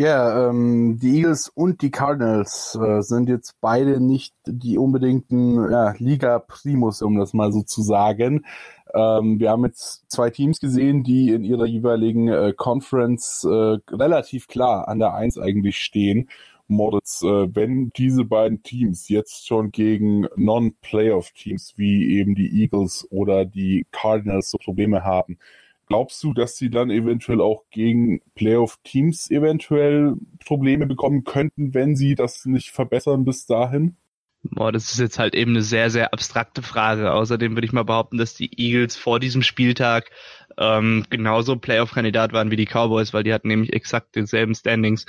Ja, 0.00 0.48
ähm, 0.48 0.98
die 0.98 1.18
Eagles 1.18 1.50
und 1.50 1.82
die 1.82 1.90
Cardinals 1.90 2.74
äh, 2.82 3.02
sind 3.02 3.28
jetzt 3.28 3.60
beide 3.60 4.00
nicht 4.00 4.34
die 4.46 4.78
unbedingten 4.78 5.70
ja, 5.70 5.92
Liga-Primus, 5.98 7.02
um 7.02 7.18
das 7.18 7.34
mal 7.34 7.52
so 7.52 7.60
zu 7.60 7.82
sagen. 7.82 8.46
Ähm, 8.94 9.38
wir 9.40 9.50
haben 9.50 9.66
jetzt 9.66 10.10
zwei 10.10 10.30
Teams 10.30 10.58
gesehen, 10.58 11.04
die 11.04 11.28
in 11.32 11.44
ihrer 11.44 11.66
jeweiligen 11.66 12.28
äh, 12.28 12.54
Conference 12.56 13.44
äh, 13.44 13.76
relativ 13.94 14.48
klar 14.48 14.88
an 14.88 15.00
der 15.00 15.12
Eins 15.12 15.36
eigentlich 15.36 15.76
stehen. 15.76 16.30
Moritz, 16.66 17.20
äh, 17.22 17.54
wenn 17.54 17.90
diese 17.90 18.24
beiden 18.24 18.62
Teams 18.62 19.10
jetzt 19.10 19.46
schon 19.46 19.70
gegen 19.70 20.26
Non-Playoff-Teams 20.34 21.74
wie 21.76 22.18
eben 22.18 22.34
die 22.34 22.62
Eagles 22.62 23.06
oder 23.10 23.44
die 23.44 23.84
Cardinals 23.90 24.50
so 24.50 24.56
Probleme 24.56 25.04
haben, 25.04 25.36
Glaubst 25.90 26.22
du, 26.22 26.32
dass 26.32 26.56
sie 26.56 26.70
dann 26.70 26.88
eventuell 26.88 27.40
auch 27.40 27.64
gegen 27.72 28.20
Playoff-Teams 28.36 29.28
eventuell 29.28 30.14
Probleme 30.46 30.86
bekommen 30.86 31.24
könnten, 31.24 31.74
wenn 31.74 31.96
sie 31.96 32.14
das 32.14 32.46
nicht 32.46 32.70
verbessern 32.70 33.24
bis 33.24 33.44
dahin? 33.44 33.96
Boah, 34.44 34.70
das 34.70 34.92
ist 34.92 35.00
jetzt 35.00 35.18
halt 35.18 35.34
eben 35.34 35.50
eine 35.50 35.62
sehr, 35.62 35.90
sehr 35.90 36.12
abstrakte 36.12 36.62
Frage. 36.62 37.12
Außerdem 37.12 37.56
würde 37.56 37.66
ich 37.66 37.72
mal 37.72 37.82
behaupten, 37.82 38.18
dass 38.18 38.34
die 38.34 38.56
Eagles 38.56 38.94
vor 38.94 39.18
diesem 39.18 39.42
Spieltag 39.42 40.12
ähm, 40.56 41.06
genauso 41.10 41.56
Playoff-Kandidat 41.56 42.32
waren 42.32 42.52
wie 42.52 42.56
die 42.56 42.66
Cowboys, 42.66 43.12
weil 43.12 43.24
die 43.24 43.32
hatten 43.32 43.48
nämlich 43.48 43.72
exakt 43.72 44.14
denselben 44.14 44.54
Standings 44.54 45.06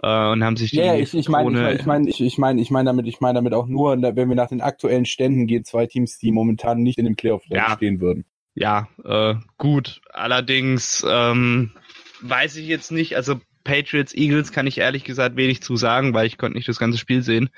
äh, 0.00 0.06
und 0.06 0.44
haben 0.44 0.56
sich 0.56 0.70
die 0.70 0.76
Ja, 0.76 0.94
ich, 0.94 1.14
ich 1.14 1.28
meine, 1.28 1.74
ich 1.74 1.84
meine, 1.84 2.08
ich, 2.08 2.20
ich 2.20 2.38
meine, 2.38 2.62
ich 2.62 2.70
meine 2.70 2.86
damit, 2.86 3.08
ich 3.08 3.20
meine 3.20 3.38
damit 3.38 3.54
auch 3.54 3.66
nur, 3.66 4.00
wenn 4.00 4.28
wir 4.28 4.36
nach 4.36 4.50
den 4.50 4.60
aktuellen 4.60 5.04
Ständen 5.04 5.48
gehen, 5.48 5.64
zwei 5.64 5.86
Teams, 5.86 6.16
die 6.18 6.30
momentan 6.30 6.80
nicht 6.80 7.00
in 7.00 7.06
dem 7.06 7.16
Playoff 7.16 7.42
ja. 7.48 7.72
stehen 7.72 8.00
würden 8.00 8.24
ja, 8.54 8.88
äh, 9.04 9.34
gut. 9.58 10.00
Allerdings 10.12 11.04
ähm, 11.08 11.72
weiß 12.20 12.56
ich 12.56 12.66
jetzt 12.66 12.92
nicht, 12.92 13.16
also 13.16 13.40
Patriots, 13.64 14.14
Eagles 14.14 14.52
kann 14.52 14.66
ich 14.66 14.78
ehrlich 14.78 15.04
gesagt 15.04 15.36
wenig 15.36 15.62
zu 15.62 15.76
sagen, 15.76 16.14
weil 16.14 16.26
ich 16.26 16.38
konnte 16.38 16.56
nicht 16.56 16.68
das 16.68 16.78
ganze 16.78 16.98
Spiel 16.98 17.22
sehen. 17.22 17.50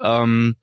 Ähm, 0.00 0.56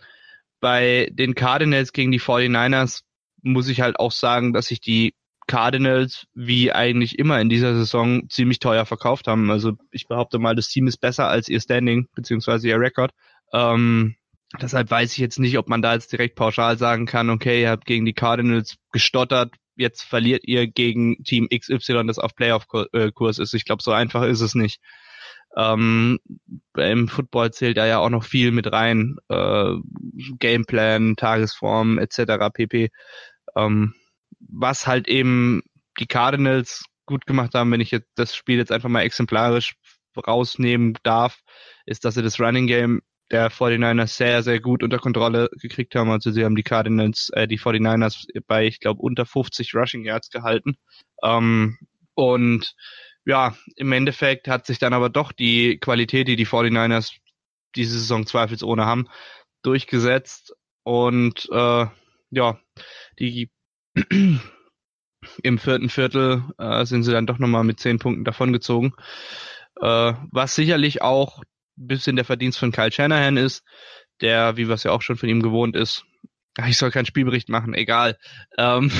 bei 0.59 1.09
den 1.11 1.35
Cardinals 1.35 1.93
gegen 1.93 2.11
die 2.11 2.19
49ers 2.19 3.01
muss 3.41 3.67
ich 3.67 3.81
halt 3.81 3.99
auch 3.99 4.11
sagen, 4.11 4.53
dass 4.53 4.67
sich 4.67 4.81
die 4.81 5.13
Cardinals 5.47 6.27
wie 6.33 6.71
eigentlich 6.71 7.17
immer 7.17 7.41
in 7.41 7.49
dieser 7.49 7.73
Saison 7.73 8.29
ziemlich 8.29 8.59
teuer 8.59 8.85
verkauft 8.85 9.27
haben. 9.27 9.49
Also 9.51 9.73
ich 9.91 10.07
behaupte 10.07 10.39
mal, 10.39 10.55
das 10.55 10.69
Team 10.69 10.87
ist 10.87 10.97
besser 10.97 11.27
als 11.27 11.49
ihr 11.49 11.59
Standing 11.59 12.07
beziehungsweise 12.15 12.67
ihr 12.67 12.79
Rekord. 12.79 13.11
Ähm, 13.51 14.15
deshalb 14.61 14.91
weiß 14.91 15.11
ich 15.13 15.17
jetzt 15.17 15.39
nicht, 15.39 15.57
ob 15.57 15.67
man 15.67 15.81
da 15.81 15.93
jetzt 15.93 16.11
direkt 16.11 16.35
pauschal 16.35 16.77
sagen 16.77 17.05
kann, 17.05 17.29
okay, 17.29 17.63
ihr 17.63 17.69
habt 17.69 17.85
gegen 17.85 18.05
die 18.05 18.13
Cardinals 18.13 18.77
gestottert, 18.91 19.53
jetzt 19.81 20.03
verliert 20.03 20.43
ihr 20.45 20.67
gegen 20.67 21.23
Team 21.23 21.47
XY, 21.49 22.05
das 22.07 22.19
auf 22.19 22.35
Playoff-Kurs 22.35 23.39
ist. 23.39 23.53
Ich 23.53 23.65
glaube, 23.65 23.83
so 23.83 23.91
einfach 23.91 24.23
ist 24.23 24.41
es 24.41 24.55
nicht. 24.55 24.79
Ähm, 25.57 26.19
Im 26.77 27.07
Football 27.07 27.51
zählt 27.51 27.77
da 27.77 27.85
ja 27.85 27.99
auch 27.99 28.09
noch 28.09 28.23
viel 28.23 28.51
mit 28.51 28.71
rein. 28.71 29.17
Äh, 29.27 29.73
Gameplan, 30.39 31.15
Tagesform 31.17 31.97
etc. 31.97 32.49
pp. 32.53 32.89
Ähm, 33.55 33.93
was 34.39 34.87
halt 34.87 35.07
eben 35.07 35.61
die 35.99 36.07
Cardinals 36.07 36.85
gut 37.05 37.25
gemacht 37.25 37.53
haben, 37.53 37.71
wenn 37.71 37.81
ich 37.81 37.91
jetzt 37.91 38.09
das 38.15 38.35
Spiel 38.35 38.57
jetzt 38.57 38.71
einfach 38.71 38.89
mal 38.89 39.01
exemplarisch 39.01 39.75
rausnehmen 40.15 40.97
darf, 41.03 41.39
ist, 41.85 42.05
dass 42.05 42.15
sie 42.15 42.23
das 42.23 42.39
Running 42.39 42.67
Game 42.67 43.01
der 43.31 43.49
49ers 43.49 44.15
sehr, 44.17 44.43
sehr 44.43 44.59
gut 44.59 44.83
unter 44.83 44.99
Kontrolle 44.99 45.49
gekriegt 45.59 45.95
haben. 45.95 46.11
Also 46.11 46.31
sie 46.31 46.43
haben 46.43 46.55
die 46.55 46.63
Cardinals, 46.63 47.29
äh, 47.33 47.47
die 47.47 47.59
49ers 47.59 48.27
bei, 48.47 48.65
ich 48.65 48.79
glaube, 48.79 49.01
unter 49.01 49.25
50 49.25 49.73
Rushing 49.73 50.03
Yards 50.03 50.29
gehalten. 50.29 50.75
Ähm, 51.23 51.77
und 52.13 52.75
ja, 53.25 53.55
im 53.75 53.91
Endeffekt 53.91 54.47
hat 54.47 54.65
sich 54.65 54.79
dann 54.79 54.93
aber 54.93 55.09
doch 55.09 55.31
die 55.31 55.77
Qualität, 55.79 56.27
die 56.27 56.35
die 56.35 56.47
49ers 56.47 57.17
diese 57.75 57.97
Saison 57.97 58.25
zweifelsohne 58.25 58.85
haben, 58.85 59.07
durchgesetzt. 59.63 60.53
Und 60.83 61.47
äh, 61.51 61.85
ja, 62.31 62.59
die 63.19 63.49
im 65.43 65.57
vierten 65.57 65.89
Viertel 65.89 66.43
äh, 66.57 66.85
sind 66.85 67.03
sie 67.03 67.11
dann 67.11 67.27
doch 67.27 67.39
nochmal 67.39 67.63
mit 67.63 67.79
zehn 67.79 67.99
Punkten 67.99 68.25
davongezogen. 68.25 68.93
Äh, 69.79 70.13
was 70.31 70.55
sicherlich 70.55 71.01
auch 71.01 71.43
bisschen 71.75 72.15
der 72.15 72.25
Verdienst 72.25 72.59
von 72.59 72.71
Kyle 72.71 72.91
Shanahan 72.91 73.37
ist, 73.37 73.63
der, 74.21 74.57
wie 74.57 74.67
wir 74.67 74.75
es 74.75 74.83
ja 74.83 74.91
auch 74.91 75.01
schon 75.01 75.17
von 75.17 75.29
ihm 75.29 75.41
gewohnt 75.41 75.75
ist, 75.75 76.05
ich 76.67 76.77
soll 76.77 76.91
keinen 76.91 77.05
Spielbericht 77.05 77.49
machen, 77.49 77.73
egal. 77.73 78.17
Ähm, 78.57 78.91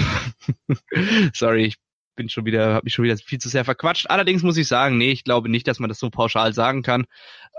sorry, 1.34 1.66
ich 1.66 1.76
bin 2.16 2.30
schon 2.30 2.46
wieder, 2.46 2.74
habe 2.74 2.86
mich 2.86 2.94
schon 2.94 3.04
wieder 3.04 3.18
viel 3.18 3.40
zu 3.40 3.50
sehr 3.50 3.66
verquatscht. 3.66 4.10
Allerdings 4.10 4.44
muss 4.44 4.58
ich 4.58 4.68
sagen, 4.68 4.98
nee, 4.98 5.12
ich 5.12 5.24
glaube 5.24 5.50
nicht, 5.50 5.68
dass 5.68 5.80
man 5.80 5.90
das 5.90 6.00
so 6.00 6.10
pauschal 6.10 6.54
sagen 6.54 6.82
kann. 6.82 7.06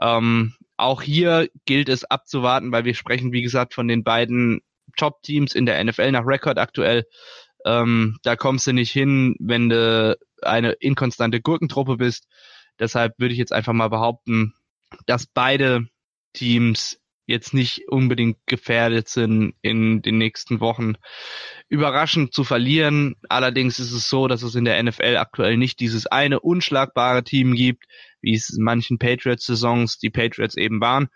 Ähm, 0.00 0.54
auch 0.76 1.02
hier 1.02 1.48
gilt 1.64 1.88
es 1.88 2.04
abzuwarten, 2.04 2.72
weil 2.72 2.84
wir 2.84 2.94
sprechen, 2.94 3.32
wie 3.32 3.42
gesagt, 3.42 3.74
von 3.74 3.88
den 3.88 4.02
beiden 4.02 4.60
Top-Teams 4.96 5.54
in 5.54 5.66
der 5.66 5.82
NFL 5.82 6.12
nach 6.12 6.26
Rekord 6.26 6.58
aktuell. 6.58 7.04
Ähm, 7.64 8.18
da 8.22 8.36
kommst 8.36 8.66
du 8.66 8.72
nicht 8.72 8.90
hin, 8.90 9.36
wenn 9.38 9.68
du 9.68 10.18
eine 10.42 10.72
inkonstante 10.72 11.40
Gurkentruppe 11.40 11.96
bist. 11.96 12.26
Deshalb 12.78 13.14
würde 13.18 13.32
ich 13.32 13.38
jetzt 13.38 13.52
einfach 13.52 13.72
mal 13.72 13.88
behaupten, 13.88 14.54
dass 15.06 15.26
beide 15.26 15.86
Teams 16.32 16.98
jetzt 17.26 17.54
nicht 17.54 17.88
unbedingt 17.88 18.38
gefährdet 18.46 19.08
sind, 19.08 19.54
in 19.62 20.02
den 20.02 20.18
nächsten 20.18 20.60
Wochen 20.60 20.94
überraschend 21.68 22.34
zu 22.34 22.44
verlieren. 22.44 23.14
Allerdings 23.28 23.78
ist 23.78 23.92
es 23.92 24.08
so, 24.08 24.26
dass 24.26 24.42
es 24.42 24.54
in 24.54 24.64
der 24.64 24.82
NFL 24.82 25.16
aktuell 25.16 25.56
nicht 25.56 25.80
dieses 25.80 26.06
eine 26.06 26.40
unschlagbare 26.40 27.22
Team 27.22 27.54
gibt, 27.54 27.84
wie 28.20 28.34
es 28.34 28.50
in 28.50 28.64
manchen 28.64 28.98
Patriots-Saisons 28.98 29.98
die 29.98 30.10
Patriots 30.10 30.56
eben 30.56 30.80
waren. 30.80 31.08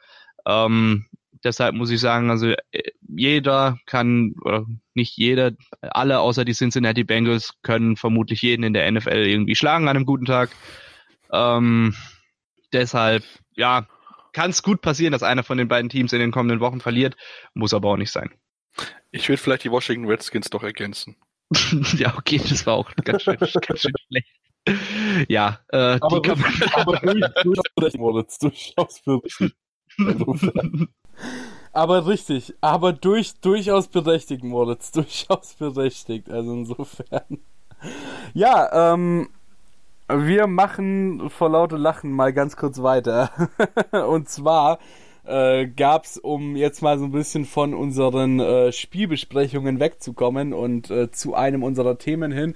Ähm, 0.46 1.06
deshalb 1.44 1.74
muss 1.74 1.90
ich 1.90 2.00
sagen, 2.00 2.30
also 2.30 2.48
äh, 2.70 2.90
jeder 3.08 3.78
kann, 3.86 4.34
oder 4.42 4.64
nicht 4.94 5.16
jeder, 5.16 5.52
alle 5.80 6.20
außer 6.20 6.44
die 6.44 6.54
Cincinnati 6.54 7.04
Bengals 7.04 7.54
können 7.62 7.96
vermutlich 7.96 8.42
jeden 8.42 8.62
in 8.62 8.72
der 8.72 8.90
NFL 8.90 9.26
irgendwie 9.26 9.56
schlagen 9.56 9.88
an 9.88 9.96
einem 9.96 10.06
guten 10.06 10.24
Tag. 10.24 10.50
Ähm, 11.32 11.94
deshalb 12.76 13.24
ja, 13.54 13.86
kann 14.32 14.50
es 14.50 14.62
gut 14.62 14.82
passieren, 14.82 15.12
dass 15.12 15.22
einer 15.22 15.42
von 15.42 15.58
den 15.58 15.68
beiden 15.68 15.88
Teams 15.88 16.12
in 16.12 16.20
den 16.20 16.30
kommenden 16.30 16.60
Wochen 16.60 16.80
verliert, 16.80 17.16
muss 17.54 17.74
aber 17.74 17.90
auch 17.90 17.96
nicht 17.96 18.12
sein. 18.12 18.30
Ich 19.10 19.28
würde 19.28 19.42
vielleicht 19.42 19.64
die 19.64 19.70
Washington 19.70 20.06
Redskins 20.06 20.50
doch 20.50 20.62
ergänzen. 20.62 21.16
ja, 21.96 22.14
okay, 22.16 22.38
das 22.38 22.66
war 22.66 22.74
auch 22.74 22.94
ganz 22.96 23.22
schön, 23.22 23.36
ganz 23.38 23.80
schön 23.80 23.92
schlecht. 24.08 24.28
Ja, 25.28 25.60
äh, 25.68 25.98
aber 26.00 26.20
die 26.20 26.28
kann 26.28 26.40
man 26.40 26.52
aber 26.74 26.98
durchaus, 27.42 28.40
durchaus 28.40 29.02
aber 31.72 32.06
richtig, 32.06 32.52
aber 32.60 32.92
durch, 32.92 33.40
durchaus 33.40 33.86
berechtigt, 33.86 34.42
Moritz, 34.42 34.90
durchaus 34.90 35.54
berechtigt, 35.54 36.28
also 36.28 36.52
insofern. 36.52 37.38
Ja, 38.34 38.92
ähm, 38.92 39.28
wir 40.08 40.46
machen 40.46 41.30
vor 41.30 41.50
lauter 41.50 41.78
Lachen 41.78 42.10
mal 42.10 42.32
ganz 42.32 42.56
kurz 42.56 42.82
weiter. 42.82 43.30
Und 43.92 44.28
zwar 44.28 44.78
äh, 45.24 45.66
gab 45.66 46.04
es, 46.04 46.18
um 46.18 46.56
jetzt 46.56 46.82
mal 46.82 46.98
so 46.98 47.06
ein 47.06 47.12
bisschen 47.12 47.44
von 47.44 47.74
unseren 47.74 48.38
äh, 48.40 48.72
Spielbesprechungen 48.72 49.80
wegzukommen 49.80 50.52
und 50.52 50.90
äh, 50.90 51.10
zu 51.10 51.34
einem 51.34 51.64
unserer 51.64 51.98
Themen 51.98 52.30
hin, 52.30 52.54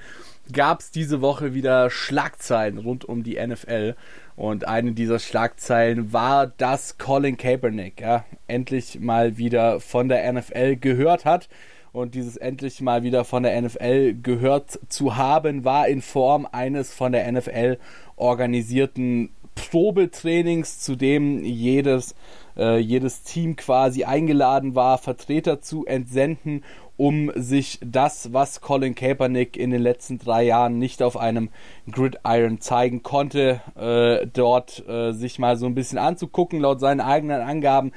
gab 0.53 0.81
es 0.81 0.91
diese 0.91 1.21
Woche 1.21 1.55
wieder 1.55 1.91
Schlagzeilen 1.91 2.79
rund 2.79 3.05
um 3.05 3.25
die 3.25 3.45
NFL. 3.45 3.97
Und 4.37 4.67
eine 4.67 4.93
dieser 4.93 5.19
Schlagzeilen 5.19 6.13
war, 6.13 6.47
dass 6.47 6.97
Colin 6.97 7.37
Kaepernick 7.37 8.01
ja, 8.01 8.25
endlich 8.47 9.01
mal 9.01 9.37
wieder 9.37 9.81
von 9.81 10.09
der 10.09 10.33
NFL 10.33 10.77
gehört 10.77 11.25
hat 11.25 11.49
und 11.93 12.15
dieses 12.15 12.37
endlich 12.37 12.81
mal 12.81 13.03
wieder 13.03 13.25
von 13.25 13.43
der 13.43 13.61
NFL 13.61 14.15
gehört 14.23 14.79
zu 14.89 15.17
haben, 15.17 15.65
war 15.65 15.89
in 15.89 16.03
Form 16.03 16.47
eines 16.51 16.95
von 16.95 17.13
der 17.13 17.31
NFL 17.31 17.79
organisierten 18.17 19.31
Probetrainings, 19.55 20.81
zu 20.81 20.97
dem 20.97 21.45
jedes, 21.45 22.15
äh, 22.57 22.79
jedes 22.79 23.23
Team 23.23 23.57
quasi 23.57 24.05
eingeladen 24.05 24.75
war, 24.75 24.99
Vertreter 24.99 25.61
zu 25.61 25.85
entsenden, 25.87 26.63
um 26.97 27.33
sich 27.35 27.79
das, 27.83 28.33
was 28.35 28.61
Colin 28.61 28.95
Kaepernick 28.95 29.57
in 29.57 29.71
den 29.71 29.81
letzten 29.81 30.19
drei 30.19 30.43
Jahren 30.43 30.79
nicht 30.79 31.03
auf 31.03 31.17
einem 31.17 31.49
Gridiron 31.91 32.61
zeigen 32.61 33.03
konnte, 33.03 33.63
äh, 33.75 34.27
dort 34.27 34.87
äh, 34.87 35.13
sich 35.13 35.39
mal 35.39 35.57
so 35.57 35.65
ein 35.65 35.75
bisschen 35.75 35.97
anzugucken. 35.97 36.61
Laut 36.61 36.79
seinen 36.79 37.01
eigenen 37.01 37.41
Angaben 37.41 37.93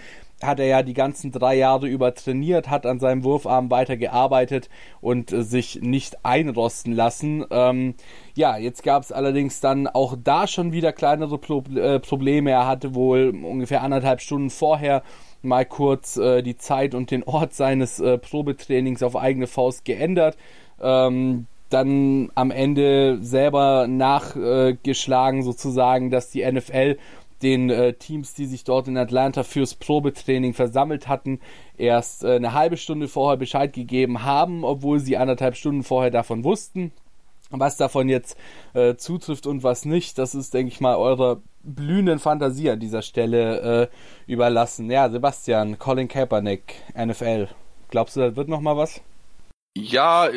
hat 0.45 0.59
er 0.59 0.67
ja 0.67 0.83
die 0.83 0.93
ganzen 0.93 1.31
drei 1.31 1.55
Jahre 1.55 1.87
über 1.87 2.13
trainiert, 2.13 2.69
hat 2.69 2.85
an 2.85 2.99
seinem 2.99 3.23
Wurfarm 3.23 3.71
weitergearbeitet 3.71 4.69
und 5.01 5.31
äh, 5.31 5.43
sich 5.43 5.81
nicht 5.81 6.25
einrosten 6.25 6.93
lassen. 6.93 7.45
Ähm, 7.51 7.95
ja, 8.35 8.57
jetzt 8.57 8.83
gab 8.83 9.03
es 9.03 9.11
allerdings 9.11 9.59
dann 9.59 9.87
auch 9.87 10.15
da 10.21 10.47
schon 10.47 10.71
wieder 10.71 10.91
kleinere 10.91 11.37
Pro 11.37 11.63
äh, 11.75 11.99
Probleme. 11.99 12.51
Er 12.51 12.67
hatte 12.67 12.95
wohl 12.95 13.29
ungefähr 13.43 13.83
anderthalb 13.83 14.21
Stunden 14.21 14.49
vorher 14.49 15.03
mal 15.41 15.65
kurz 15.65 16.17
äh, 16.17 16.41
die 16.41 16.57
Zeit 16.57 16.95
und 16.95 17.11
den 17.11 17.23
Ort 17.23 17.53
seines 17.53 17.99
äh, 17.99 18.17
Probetrainings 18.17 19.03
auf 19.03 19.15
eigene 19.15 19.47
Faust 19.47 19.85
geändert. 19.85 20.37
Ähm, 20.81 21.47
dann 21.69 22.31
am 22.35 22.51
Ende 22.51 23.17
selber 23.21 23.87
nachgeschlagen 23.87 25.41
sozusagen, 25.41 26.11
dass 26.11 26.29
die 26.29 26.49
NFL 26.49 26.97
den 27.43 27.69
äh, 27.69 27.93
Teams, 27.93 28.33
die 28.33 28.45
sich 28.45 28.63
dort 28.63 28.87
in 28.87 28.97
Atlanta 28.97 29.43
fürs 29.43 29.75
Probetraining 29.75 30.53
versammelt 30.53 31.07
hatten, 31.07 31.39
erst 31.77 32.23
äh, 32.23 32.35
eine 32.35 32.53
halbe 32.53 32.77
Stunde 32.77 33.07
vorher 33.07 33.37
Bescheid 33.37 33.73
gegeben 33.73 34.23
haben, 34.23 34.63
obwohl 34.63 34.99
sie 34.99 35.17
anderthalb 35.17 35.55
Stunden 35.55 35.83
vorher 35.83 36.11
davon 36.11 36.43
wussten. 36.43 36.91
Was 37.51 37.77
davon 37.77 38.09
jetzt 38.09 38.35
äh, 38.73 38.95
zutrifft 38.95 39.45
und 39.45 39.61
was 39.61 39.85
nicht, 39.85 40.17
das 40.17 40.33
ist, 40.33 40.55
denke 40.55 40.71
ich 40.71 40.81
mal, 40.81 40.95
eurer 40.95 41.39
blühenden 41.61 42.17
Fantasie 42.17 42.71
an 42.71 42.79
dieser 42.79 43.03
Stelle 43.03 43.89
äh, 43.91 44.31
überlassen. 44.31 44.89
Ja, 44.89 45.09
Sebastian, 45.09 45.77
Colin 45.77 46.07
Kaepernick, 46.07 46.75
NFL. 46.97 47.49
Glaubst 47.91 48.15
du, 48.15 48.21
da 48.21 48.35
wird 48.35 48.47
noch 48.47 48.61
mal 48.61 48.75
was? 48.75 49.01
Ja, 49.75 50.29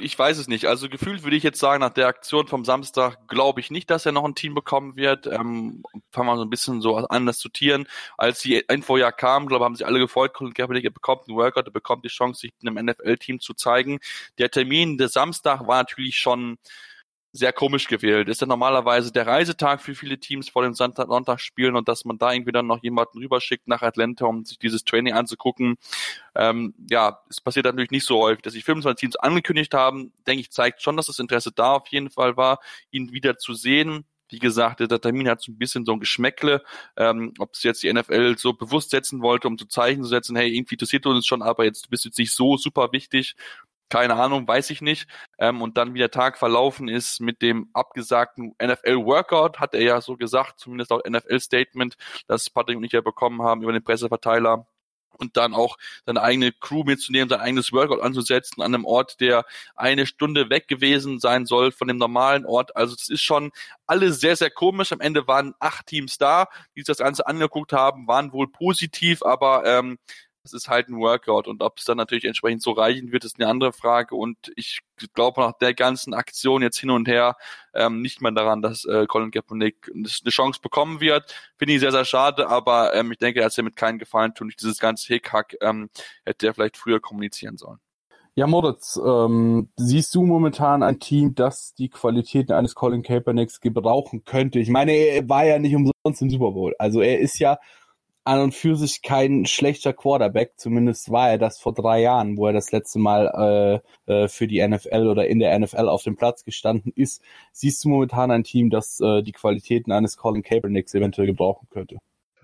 ich 0.00 0.16
weiß 0.16 0.38
es 0.38 0.46
nicht. 0.46 0.66
Also 0.66 0.88
gefühlt 0.88 1.24
würde 1.24 1.34
ich 1.34 1.42
jetzt 1.42 1.58
sagen, 1.58 1.80
nach 1.80 1.90
der 1.92 2.06
Aktion 2.06 2.46
vom 2.46 2.64
Samstag 2.64 3.26
glaube 3.26 3.58
ich 3.58 3.72
nicht, 3.72 3.90
dass 3.90 4.06
er 4.06 4.12
noch 4.12 4.24
ein 4.24 4.36
Team 4.36 4.54
bekommen 4.54 4.94
wird. 4.94 5.26
Ähm, 5.26 5.82
fangen 6.12 6.28
wir 6.28 6.36
so 6.36 6.42
ein 6.42 6.50
bisschen 6.50 6.80
so 6.80 6.96
an 6.96 7.26
das 7.26 7.38
Zutieren. 7.38 7.88
Als 8.16 8.38
die 8.40 8.54
Info 8.54 8.96
ja 8.96 9.10
kam, 9.10 9.48
glaube 9.48 9.64
haben 9.64 9.74
sich 9.74 9.84
alle 9.84 9.98
gefreut, 9.98 10.32
Colin 10.32 10.54
Kaepernick 10.54 10.94
bekommt 10.94 11.28
einen 11.28 11.36
Workout, 11.36 11.66
er 11.66 11.72
bekommt 11.72 12.04
die 12.04 12.08
Chance, 12.08 12.42
sich 12.42 12.52
in 12.60 12.68
einem 12.68 12.86
NFL-Team 12.86 13.40
zu 13.40 13.54
zeigen. 13.54 13.98
Der 14.38 14.50
Termin 14.50 14.96
des 14.96 15.12
Samstag 15.12 15.66
war 15.66 15.78
natürlich 15.78 16.16
schon 16.16 16.56
sehr 17.36 17.52
komisch 17.52 17.88
gewählt. 17.88 18.28
Ist 18.28 18.42
ja 18.42 18.46
normalerweise 18.46 19.10
der 19.10 19.26
Reisetag 19.26 19.82
für 19.82 19.96
viele 19.96 20.18
Teams 20.20 20.48
vor 20.48 20.62
den 20.62 20.74
Sonntag 20.74 21.08
Sonntagsspielen 21.08 21.74
und 21.74 21.88
dass 21.88 22.04
man 22.04 22.16
da 22.16 22.32
irgendwie 22.32 22.52
dann 22.52 22.68
noch 22.68 22.80
jemanden 22.84 23.18
rüberschickt 23.18 23.66
nach 23.66 23.82
Atlanta, 23.82 24.24
um 24.26 24.44
sich 24.44 24.56
dieses 24.60 24.84
Training 24.84 25.14
anzugucken. 25.14 25.74
Ähm, 26.36 26.74
ja, 26.88 27.18
es 27.28 27.40
passiert 27.40 27.66
natürlich 27.66 27.90
nicht 27.90 28.06
so 28.06 28.20
häufig. 28.20 28.42
Dass 28.42 28.52
sich 28.52 28.64
25 28.64 29.00
Teams 29.00 29.16
angekündigt 29.16 29.74
haben, 29.74 30.12
denke 30.28 30.42
ich, 30.42 30.52
zeigt 30.52 30.80
schon, 30.80 30.96
dass 30.96 31.06
das 31.06 31.18
Interesse 31.18 31.50
da 31.50 31.72
auf 31.72 31.88
jeden 31.88 32.08
Fall 32.08 32.36
war, 32.36 32.60
ihn 32.92 33.12
wieder 33.12 33.36
zu 33.36 33.54
sehen. 33.54 34.04
Wie 34.28 34.38
gesagt, 34.38 34.78
der 34.78 35.00
Termin 35.00 35.28
hat 35.28 35.42
so 35.42 35.50
ein 35.50 35.58
bisschen 35.58 35.84
so 35.84 35.92
ein 35.92 36.00
Geschmäckle, 36.00 36.62
ähm, 36.96 37.34
ob 37.40 37.54
es 37.54 37.64
jetzt 37.64 37.82
die 37.82 37.92
NFL 37.92 38.38
so 38.38 38.52
bewusst 38.52 38.90
setzen 38.90 39.22
wollte, 39.22 39.48
um 39.48 39.58
zu 39.58 39.66
Zeichen 39.66 40.04
zu 40.04 40.08
setzen, 40.08 40.36
hey, 40.36 40.54
irgendwie 40.54 40.76
interessiert 40.76 41.04
uns 41.06 41.26
schon, 41.26 41.42
aber 41.42 41.64
jetzt 41.64 41.90
bist 41.90 42.04
du 42.04 42.10
jetzt 42.10 42.18
nicht 42.18 42.32
so 42.32 42.56
super 42.56 42.92
wichtig 42.92 43.34
keine 43.88 44.16
Ahnung, 44.16 44.46
weiß 44.48 44.70
ich 44.70 44.80
nicht. 44.80 45.08
Ähm, 45.38 45.62
und 45.62 45.76
dann, 45.76 45.94
wie 45.94 45.98
der 45.98 46.10
Tag 46.10 46.38
verlaufen 46.38 46.88
ist 46.88 47.20
mit 47.20 47.42
dem 47.42 47.68
abgesagten 47.72 48.54
NFL-Workout, 48.62 49.60
hat 49.60 49.74
er 49.74 49.82
ja 49.82 50.00
so 50.00 50.16
gesagt, 50.16 50.58
zumindest 50.58 50.92
auch 50.92 51.02
NFL-Statement, 51.08 51.96
das 52.26 52.50
Patrick 52.50 52.76
und 52.76 52.84
ich 52.84 52.92
ja 52.92 53.00
bekommen 53.00 53.42
haben 53.42 53.62
über 53.62 53.72
den 53.72 53.84
Presseverteiler. 53.84 54.66
Und 55.16 55.36
dann 55.36 55.54
auch 55.54 55.76
seine 56.04 56.22
eigene 56.22 56.50
Crew 56.50 56.82
mitzunehmen, 56.82 57.28
sein 57.28 57.38
eigenes 57.38 57.72
Workout 57.72 58.00
anzusetzen 58.00 58.60
an 58.62 58.74
einem 58.74 58.84
Ort, 58.84 59.20
der 59.20 59.44
eine 59.76 60.06
Stunde 60.06 60.50
weg 60.50 60.66
gewesen 60.66 61.20
sein 61.20 61.46
soll 61.46 61.70
von 61.70 61.86
dem 61.86 61.98
normalen 61.98 62.44
Ort. 62.44 62.74
Also 62.74 62.96
das 62.96 63.08
ist 63.08 63.22
schon 63.22 63.52
alles 63.86 64.18
sehr, 64.18 64.34
sehr 64.34 64.50
komisch. 64.50 64.90
Am 64.90 65.00
Ende 65.00 65.28
waren 65.28 65.54
acht 65.60 65.86
Teams 65.86 66.18
da, 66.18 66.48
die 66.74 66.80
sich 66.80 66.86
das 66.86 66.98
Ganze 66.98 67.28
angeguckt 67.28 67.72
haben, 67.72 68.08
waren 68.08 68.32
wohl 68.32 68.50
positiv, 68.50 69.22
aber 69.22 69.64
ähm, 69.64 69.98
es 70.44 70.52
ist 70.52 70.68
halt 70.68 70.88
ein 70.88 70.98
Workout 70.98 71.48
und 71.48 71.62
ob 71.62 71.78
es 71.78 71.84
dann 71.84 71.96
natürlich 71.96 72.24
entsprechend 72.24 72.62
so 72.62 72.72
reichen 72.72 73.12
wird, 73.12 73.24
ist 73.24 73.40
eine 73.40 73.48
andere 73.48 73.72
Frage 73.72 74.14
und 74.14 74.52
ich 74.56 74.80
glaube 75.14 75.40
nach 75.40 75.52
der 75.52 75.74
ganzen 75.74 76.12
Aktion 76.14 76.62
jetzt 76.62 76.78
hin 76.78 76.90
und 76.90 77.08
her 77.08 77.36
ähm, 77.72 78.02
nicht 78.02 78.20
mehr 78.20 78.32
daran, 78.32 78.60
dass 78.60 78.84
äh, 78.84 79.06
Colin 79.06 79.30
Kaepernick 79.30 79.90
eine 79.92 80.06
Chance 80.06 80.60
bekommen 80.62 81.00
wird. 81.00 81.34
Finde 81.58 81.74
ich 81.74 81.80
sehr, 81.80 81.92
sehr 81.92 82.04
schade, 82.04 82.48
aber 82.48 82.94
ähm, 82.94 83.10
ich 83.12 83.18
denke, 83.18 83.40
er 83.40 83.46
hat 83.46 83.52
es 83.52 83.64
mit 83.64 83.76
keinen 83.76 83.98
Gefallen 83.98 84.34
tun. 84.34 84.48
Durch 84.48 84.56
dieses 84.56 84.78
ganze 84.78 85.06
Hickhack 85.06 85.56
ähm, 85.62 85.88
hätte 86.24 86.46
er 86.46 86.54
vielleicht 86.54 86.76
früher 86.76 87.00
kommunizieren 87.00 87.56
sollen. 87.56 87.80
Ja, 88.36 88.48
Moritz, 88.48 89.00
ähm, 89.04 89.70
siehst 89.76 90.12
du 90.14 90.24
momentan 90.24 90.82
ein 90.82 90.98
Team, 90.98 91.36
das 91.36 91.72
die 91.74 91.88
Qualitäten 91.88 92.52
eines 92.52 92.74
Colin 92.74 93.04
Kaepernicks 93.04 93.60
gebrauchen 93.60 94.24
könnte? 94.24 94.58
Ich 94.58 94.68
meine, 94.68 94.92
er 94.92 95.28
war 95.28 95.44
ja 95.44 95.60
nicht 95.60 95.74
umsonst 95.74 96.20
im 96.20 96.30
Super 96.30 96.50
Bowl. 96.50 96.74
Also 96.78 97.00
er 97.00 97.20
ist 97.20 97.38
ja 97.38 97.58
an 98.24 98.40
und 98.40 98.54
für 98.54 98.76
sich 98.76 99.02
kein 99.02 99.46
schlechter 99.46 99.92
Quarterback. 99.92 100.54
Zumindest 100.56 101.10
war 101.10 101.30
er 101.30 101.38
das 101.38 101.60
vor 101.60 101.74
drei 101.74 102.00
Jahren, 102.00 102.36
wo 102.36 102.46
er 102.46 102.52
das 102.52 102.72
letzte 102.72 102.98
Mal 102.98 103.82
äh, 104.08 104.12
äh, 104.12 104.28
für 104.28 104.46
die 104.46 104.66
NFL 104.66 105.06
oder 105.06 105.26
in 105.28 105.38
der 105.38 105.58
NFL 105.58 105.88
auf 105.88 106.02
dem 106.02 106.16
Platz 106.16 106.44
gestanden 106.44 106.92
ist. 106.96 107.22
Siehst 107.52 107.84
du 107.84 107.90
momentan 107.90 108.30
ein 108.30 108.44
Team, 108.44 108.70
das 108.70 108.98
äh, 109.00 109.22
die 109.22 109.32
Qualitäten 109.32 109.92
eines 109.92 110.16
Colin 110.16 110.42
Kaepernicks 110.42 110.94
eventuell 110.94 111.26
gebrauchen 111.26 111.68
könnte? 111.70 111.98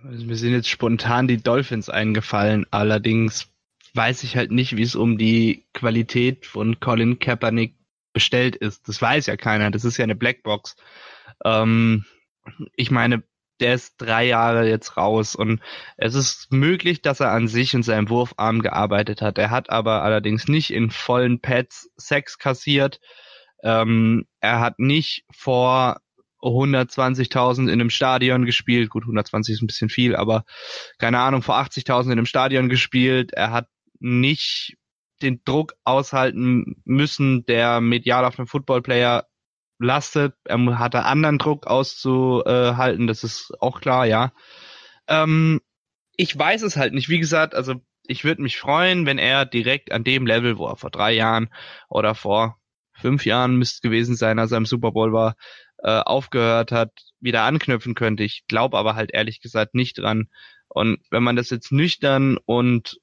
Also 0.04 0.24
mir 0.24 0.36
sind 0.36 0.52
jetzt 0.52 0.68
spontan 0.68 1.28
die 1.28 1.42
Dolphins 1.42 1.88
eingefallen. 1.88 2.66
Allerdings 2.70 3.48
weiß 3.94 4.22
ich 4.22 4.36
halt 4.36 4.50
nicht, 4.50 4.76
wie 4.76 4.82
es 4.82 4.94
um 4.94 5.18
die 5.18 5.64
Qualität 5.72 6.46
von 6.46 6.78
Colin 6.80 7.18
Kaepernick 7.18 7.74
bestellt 8.12 8.56
ist. 8.56 8.86
Das 8.88 9.00
weiß 9.00 9.26
ja 9.26 9.36
keiner. 9.36 9.70
Das 9.70 9.84
ist 9.84 9.96
ja 9.96 10.04
eine 10.04 10.16
Blackbox. 10.16 10.76
Ähm, 11.44 12.04
ich 12.76 12.90
meine, 12.90 13.22
der 13.60 13.74
ist 13.74 13.94
drei 13.98 14.26
Jahre 14.26 14.68
jetzt 14.68 14.96
raus 14.96 15.34
und 15.34 15.60
es 15.96 16.14
ist 16.14 16.52
möglich, 16.52 17.02
dass 17.02 17.20
er 17.20 17.32
an 17.32 17.48
sich 17.48 17.74
in 17.74 17.82
seinem 17.82 18.08
Wurfarm 18.08 18.62
gearbeitet 18.62 19.22
hat. 19.22 19.38
Er 19.38 19.50
hat 19.50 19.70
aber 19.70 20.02
allerdings 20.02 20.48
nicht 20.48 20.70
in 20.70 20.90
vollen 20.90 21.40
Pads 21.40 21.90
Sex 21.96 22.38
kassiert. 22.38 23.00
Ähm, 23.62 24.26
er 24.40 24.60
hat 24.60 24.78
nicht 24.78 25.24
vor 25.30 26.00
120.000 26.42 27.64
in 27.64 27.70
einem 27.70 27.90
Stadion 27.90 28.46
gespielt. 28.46 28.90
Gut, 28.90 29.04
120 29.04 29.54
ist 29.54 29.62
ein 29.62 29.66
bisschen 29.66 29.90
viel, 29.90 30.16
aber 30.16 30.44
keine 30.98 31.18
Ahnung, 31.18 31.42
vor 31.42 31.56
80.000 31.56 32.06
in 32.06 32.12
einem 32.12 32.26
Stadion 32.26 32.68
gespielt. 32.68 33.32
Er 33.32 33.50
hat 33.50 33.68
nicht 33.98 34.76
den 35.22 35.42
Druck 35.44 35.74
aushalten 35.84 36.80
müssen, 36.84 37.44
der 37.44 37.80
medial 37.80 38.24
auf 38.24 38.38
einem 38.38 38.48
Footballplayer 38.48 39.26
lastet. 39.80 40.34
Er 40.44 40.78
hatte 40.78 41.04
anderen 41.04 41.38
Druck 41.38 41.66
auszuhalten, 41.66 43.06
das 43.06 43.24
ist 43.24 43.52
auch 43.60 43.80
klar, 43.80 44.06
ja. 44.06 44.32
Ähm, 45.08 45.60
ich 46.16 46.38
weiß 46.38 46.62
es 46.62 46.76
halt 46.76 46.92
nicht. 46.92 47.08
Wie 47.08 47.18
gesagt, 47.18 47.54
also 47.54 47.74
ich 48.06 48.24
würde 48.24 48.42
mich 48.42 48.58
freuen, 48.58 49.06
wenn 49.06 49.18
er 49.18 49.46
direkt 49.46 49.92
an 49.92 50.04
dem 50.04 50.26
Level, 50.26 50.58
wo 50.58 50.66
er 50.66 50.76
vor 50.76 50.90
drei 50.90 51.12
Jahren 51.12 51.48
oder 51.88 52.14
vor 52.14 52.58
fünf 52.92 53.24
Jahren 53.24 53.56
müsste 53.56 53.80
gewesen 53.88 54.16
sein, 54.16 54.38
als 54.38 54.52
er 54.52 54.58
im 54.58 54.66
Super 54.66 54.92
Bowl 54.92 55.12
war, 55.12 55.36
äh, 55.78 56.00
aufgehört 56.00 56.72
hat, 56.72 56.92
wieder 57.20 57.44
anknüpfen 57.44 57.94
könnte. 57.94 58.22
Ich 58.22 58.44
glaube 58.48 58.76
aber 58.76 58.94
halt 58.94 59.12
ehrlich 59.12 59.40
gesagt 59.40 59.74
nicht 59.74 59.98
dran. 59.98 60.28
Und 60.68 60.98
wenn 61.10 61.22
man 61.22 61.36
das 61.36 61.50
jetzt 61.50 61.72
nüchtern 61.72 62.36
und 62.44 63.00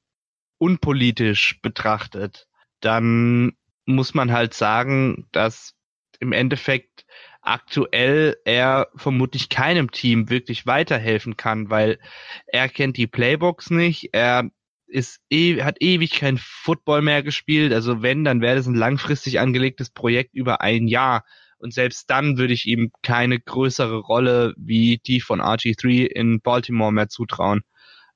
unpolitisch 0.59 1.59
betrachtet, 1.61 2.47
dann 2.81 3.53
muss 3.85 4.13
man 4.13 4.31
halt 4.31 4.53
sagen, 4.53 5.27
dass 5.31 5.73
im 6.19 6.31
Endeffekt 6.31 7.05
aktuell 7.41 8.37
er 8.45 8.89
vermutlich 8.95 9.49
keinem 9.49 9.91
Team 9.91 10.29
wirklich 10.29 10.65
weiterhelfen 10.65 11.37
kann, 11.37 11.69
weil 11.69 11.99
er 12.47 12.67
kennt 12.69 12.97
die 12.97 13.07
Playbooks 13.07 13.69
nicht, 13.69 14.09
er 14.13 14.49
ist 14.87 15.19
eh, 15.29 15.61
hat 15.63 15.77
ewig 15.81 16.11
kein 16.11 16.37
Football 16.37 17.01
mehr 17.01 17.23
gespielt, 17.23 17.73
also 17.73 18.01
wenn, 18.01 18.23
dann 18.23 18.41
wäre 18.41 18.55
das 18.55 18.67
ein 18.67 18.75
langfristig 18.75 19.39
angelegtes 19.39 19.89
Projekt 19.89 20.33
über 20.33 20.61
ein 20.61 20.87
Jahr. 20.87 21.23
Und 21.59 21.73
selbst 21.73 22.09
dann 22.09 22.37
würde 22.37 22.53
ich 22.53 22.67
ihm 22.67 22.91
keine 23.01 23.39
größere 23.39 23.97
Rolle 23.97 24.53
wie 24.57 24.99
die 24.99 25.21
von 25.21 25.41
RG3 25.41 26.05
in 26.05 26.39
Baltimore 26.41 26.93
mehr 26.93 27.09
zutrauen. 27.09 27.61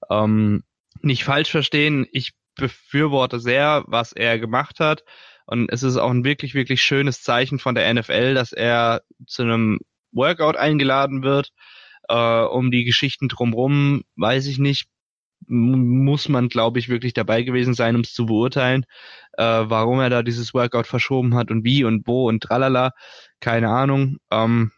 Ähm, 0.10 0.64
nicht 1.02 1.24
falsch 1.24 1.50
verstehen, 1.50 2.06
ich 2.12 2.34
befürworte 2.56 3.40
sehr, 3.40 3.84
was 3.88 4.12
er 4.12 4.40
gemacht 4.40 4.80
hat. 4.80 5.04
Und 5.52 5.70
es 5.70 5.84
ist 5.84 5.98
auch 5.98 6.10
ein 6.10 6.24
wirklich, 6.24 6.54
wirklich 6.54 6.82
schönes 6.82 7.24
Zeichen 7.24 7.60
von 7.60 7.76
der 7.76 7.94
NFL, 7.94 8.36
dass 8.36 8.54
er 8.54 9.02
zu 9.28 9.42
einem 9.42 9.80
Workout 10.14 10.56
eingeladen 10.56 11.24
wird. 11.24 11.52
Äh, 12.08 12.44
um 12.44 12.72
die 12.72 12.86
Geschichten 12.86 13.28
drumherum, 13.28 14.04
weiß 14.16 14.48
ich 14.48 14.60
nicht, 14.60 14.88
muss 15.48 16.30
man, 16.30 16.48
glaube 16.48 16.80
ich, 16.80 16.88
wirklich 16.88 17.12
dabei 17.12 17.42
gewesen 17.42 17.74
sein, 17.74 17.96
um 17.96 18.02
es 18.02 18.14
zu 18.14 18.28
beurteilen, 18.28 18.86
äh, 19.34 19.44
warum 19.44 20.00
er 20.00 20.10
da 20.10 20.24
dieses 20.24 20.54
Workout 20.54 20.88
verschoben 20.88 21.36
hat 21.36 21.52
und 21.52 21.66
wie 21.66 21.84
und 21.84 22.08
wo 22.08 22.30
und 22.30 22.42
tralala, 22.42 22.92
keine 23.42 23.68
Ahnung. 23.68 24.20
Ähm, 24.32 24.72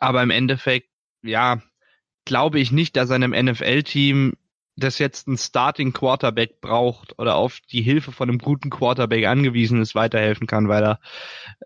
aber 0.00 0.24
im 0.24 0.30
Endeffekt, 0.30 0.88
ja, 1.22 1.62
glaube 2.24 2.58
ich 2.58 2.72
nicht, 2.72 2.96
dass 2.96 3.12
einem 3.12 3.30
NFL-Team 3.30 4.32
das 4.78 4.98
jetzt 4.98 5.28
ein 5.28 5.36
Starting 5.36 5.92
Quarterback 5.92 6.60
braucht 6.60 7.18
oder 7.18 7.36
auf 7.36 7.60
die 7.70 7.82
Hilfe 7.82 8.12
von 8.12 8.28
einem 8.28 8.38
guten 8.38 8.70
Quarterback 8.70 9.26
angewiesen 9.26 9.80
ist, 9.80 9.94
weiterhelfen 9.94 10.46
kann, 10.46 10.68
weil 10.68 10.84
er, 10.84 11.00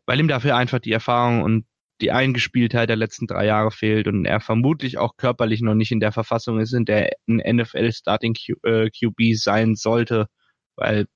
weil 0.07 0.21
ihm 0.21 0.29
dafür 0.29 0.57
einfach 0.57 0.79
die 0.79 0.93
Erfahrung 0.93 1.43
und 1.43 1.67
die 2.01 2.11
Eingespieltheit 2.11 2.89
der 2.89 2.97
letzten 2.97 3.27
drei 3.27 3.47
Jahre 3.47 3.71
fehlt 3.71 4.09
und 4.09 4.25
er 4.25 4.41
vermutlich 4.41 4.99
auch 4.99 5.17
körperlich 5.17 5.63
noch 5.63 5.75
nicht 5.75 5.93
in 5.93 6.01
der 6.01 6.13
Verfassung 6.13 6.59
ist, 6.59 6.73
in 6.73 6.85
der 6.85 7.13
ein 7.29 7.37
NFL 7.37 7.93
Starting 7.93 8.35
Q, 8.35 8.55
äh, 8.69 8.91
QB 8.91 9.37
sein 9.37 9.77
sollte, 9.77 10.27
weil 10.75 11.07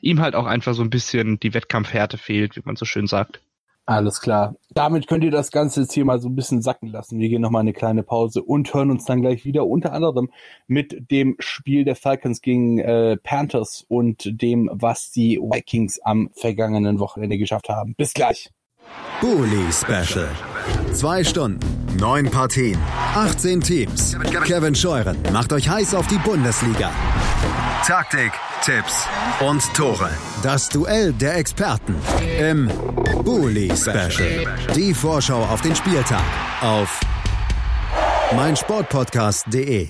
ihm 0.00 0.20
halt 0.20 0.34
auch 0.36 0.46
einfach 0.46 0.74
so 0.74 0.82
ein 0.82 0.90
bisschen 0.90 1.40
die 1.40 1.54
Wettkampfhärte 1.54 2.18
fehlt, 2.18 2.56
wie 2.56 2.62
man 2.64 2.76
so 2.76 2.84
schön 2.84 3.06
sagt. 3.06 3.40
Alles 3.86 4.20
klar. 4.20 4.56
Damit 4.74 5.06
könnt 5.06 5.22
ihr 5.22 5.30
das 5.30 5.52
Ganze 5.52 5.82
jetzt 5.82 5.92
hier 5.92 6.04
mal 6.04 6.20
so 6.20 6.28
ein 6.28 6.34
bisschen 6.34 6.60
sacken 6.60 6.88
lassen. 6.88 7.20
Wir 7.20 7.28
gehen 7.28 7.40
nochmal 7.40 7.60
eine 7.60 7.72
kleine 7.72 8.02
Pause 8.02 8.42
und 8.42 8.74
hören 8.74 8.90
uns 8.90 9.04
dann 9.04 9.22
gleich 9.22 9.44
wieder, 9.44 9.64
unter 9.64 9.92
anderem 9.92 10.28
mit 10.66 11.10
dem 11.12 11.36
Spiel 11.38 11.84
der 11.84 11.94
Falcons 11.94 12.42
gegen 12.42 12.80
äh, 12.80 13.16
Panthers 13.16 13.86
und 13.88 14.42
dem, 14.42 14.68
was 14.72 15.12
die 15.12 15.38
Vikings 15.38 16.00
am 16.00 16.30
vergangenen 16.34 16.98
Wochenende 16.98 17.38
geschafft 17.38 17.68
haben. 17.68 17.94
Bis 17.94 18.12
gleich. 18.12 18.50
Bully 19.20 19.72
Special. 19.72 20.28
Zwei 20.92 21.22
Stunden, 21.22 21.60
neun 21.98 22.28
Partien, 22.30 22.78
18 23.14 23.60
Teams. 23.60 24.16
Kevin 24.44 24.74
Scheuren 24.74 25.16
macht 25.32 25.52
euch 25.52 25.68
heiß 25.68 25.94
auf 25.94 26.06
die 26.08 26.18
Bundesliga. 26.18 26.90
Taktik, 27.84 28.32
Tipps 28.62 29.06
und 29.40 29.62
Tore. 29.74 30.10
Das 30.42 30.68
Duell 30.68 31.12
der 31.12 31.36
Experten 31.36 31.94
im 32.38 32.68
Bully 33.24 33.70
Special. 33.76 34.46
Die 34.74 34.92
Vorschau 34.92 35.44
auf 35.44 35.60
den 35.60 35.74
Spieltag 35.74 36.22
auf 36.60 37.00
meinsportpodcast.de. 38.34 39.88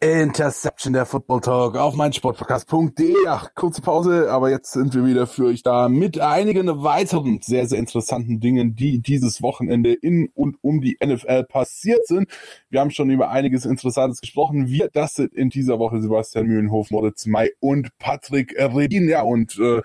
Interception 0.00 0.92
der 0.92 1.06
Football 1.06 1.40
Talk 1.40 1.76
auf 1.76 1.94
meinsportpodcast.de. 1.96 3.14
Ach, 3.26 3.52
kurze 3.54 3.82
Pause, 3.82 4.30
aber 4.30 4.50
jetzt 4.50 4.72
sind 4.72 4.94
wir 4.94 5.04
wieder 5.04 5.26
für 5.26 5.46
euch 5.46 5.62
da 5.62 5.88
mit 5.88 6.20
einigen 6.20 6.82
weiteren 6.84 7.40
sehr, 7.42 7.66
sehr 7.66 7.78
interessanten 7.78 8.38
Dingen, 8.38 8.76
die 8.76 9.00
dieses 9.00 9.42
Wochenende 9.42 9.92
in 9.92 10.28
und 10.34 10.56
um 10.60 10.80
die 10.80 10.96
NFL 11.04 11.44
passiert 11.44 12.06
sind. 12.06 12.28
Wir 12.70 12.80
haben 12.80 12.90
schon 12.90 13.10
über 13.10 13.30
einiges 13.30 13.64
Interessantes 13.64 14.20
gesprochen. 14.20 14.68
Wir, 14.68 14.88
das 14.92 15.14
sind 15.14 15.34
in 15.34 15.50
dieser 15.50 15.78
Woche 15.78 16.00
Sebastian 16.00 16.46
Mühlenhof, 16.46 16.90
Moritz 16.90 17.26
May 17.26 17.52
und 17.58 17.96
Patrick 17.98 18.54
Redin. 18.56 19.08
Ja, 19.08 19.22
und 19.22 19.58
äh, 19.58 19.82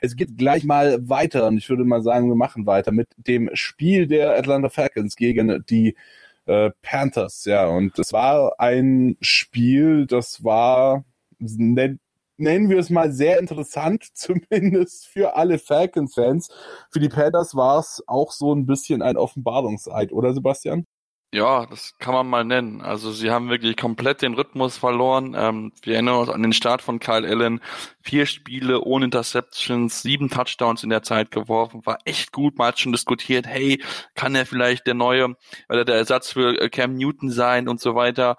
es 0.00 0.16
geht 0.16 0.36
gleich 0.36 0.64
mal 0.64 1.08
weiter 1.08 1.46
und 1.46 1.58
ich 1.58 1.68
würde 1.68 1.84
mal 1.84 2.02
sagen, 2.02 2.28
wir 2.28 2.36
machen 2.36 2.66
weiter 2.66 2.92
mit 2.92 3.08
dem 3.16 3.50
Spiel 3.52 4.06
der 4.06 4.36
Atlanta 4.36 4.68
Falcons 4.68 5.16
gegen 5.16 5.64
die 5.68 5.96
äh, 6.48 6.70
Panthers, 6.82 7.44
ja. 7.44 7.66
Und 7.66 7.98
es 7.98 8.12
war 8.12 8.54
ein 8.58 9.16
Spiel, 9.20 10.06
das 10.06 10.42
war, 10.42 11.04
nennen 11.38 12.00
wir 12.70 12.78
es 12.78 12.90
mal 12.90 13.12
sehr 13.12 13.38
interessant, 13.38 14.04
zumindest 14.14 15.06
für 15.08 15.36
alle 15.36 15.58
Falcons-Fans. 15.58 16.48
Für 16.90 17.00
die 17.00 17.08
Panthers 17.08 17.54
war 17.54 17.78
es 17.80 18.02
auch 18.06 18.32
so 18.32 18.54
ein 18.54 18.66
bisschen 18.66 19.02
ein 19.02 19.16
Offenbarungseid, 19.16 20.12
oder 20.12 20.32
Sebastian? 20.34 20.86
Ja, 21.30 21.66
das 21.66 21.92
kann 21.98 22.14
man 22.14 22.26
mal 22.26 22.42
nennen. 22.44 22.80
Also 22.80 23.12
sie 23.12 23.30
haben 23.30 23.50
wirklich 23.50 23.76
komplett 23.76 24.22
den 24.22 24.32
Rhythmus 24.32 24.78
verloren. 24.78 25.34
Ähm, 25.36 25.72
wir 25.82 25.94
erinnern 25.94 26.20
uns 26.20 26.30
an 26.30 26.40
den 26.40 26.54
Start 26.54 26.80
von 26.80 27.00
Kyle 27.00 27.28
Allen. 27.28 27.60
Vier 28.00 28.24
Spiele 28.24 28.80
ohne 28.80 29.04
Interceptions, 29.04 30.00
sieben 30.00 30.30
Touchdowns 30.30 30.82
in 30.84 30.88
der 30.88 31.02
Zeit 31.02 31.30
geworfen. 31.30 31.84
War 31.84 31.98
echt 32.06 32.32
gut. 32.32 32.56
Man 32.56 32.68
hat 32.68 32.78
schon 32.80 32.92
diskutiert, 32.92 33.46
hey, 33.46 33.82
kann 34.14 34.34
er 34.34 34.46
vielleicht 34.46 34.86
der 34.86 34.94
neue, 34.94 35.36
oder 35.68 35.84
der 35.84 35.96
Ersatz 35.96 36.32
für 36.32 36.58
äh, 36.58 36.70
Cam 36.70 36.94
Newton 36.94 37.30
sein 37.30 37.68
und 37.68 37.78
so 37.78 37.94
weiter. 37.94 38.38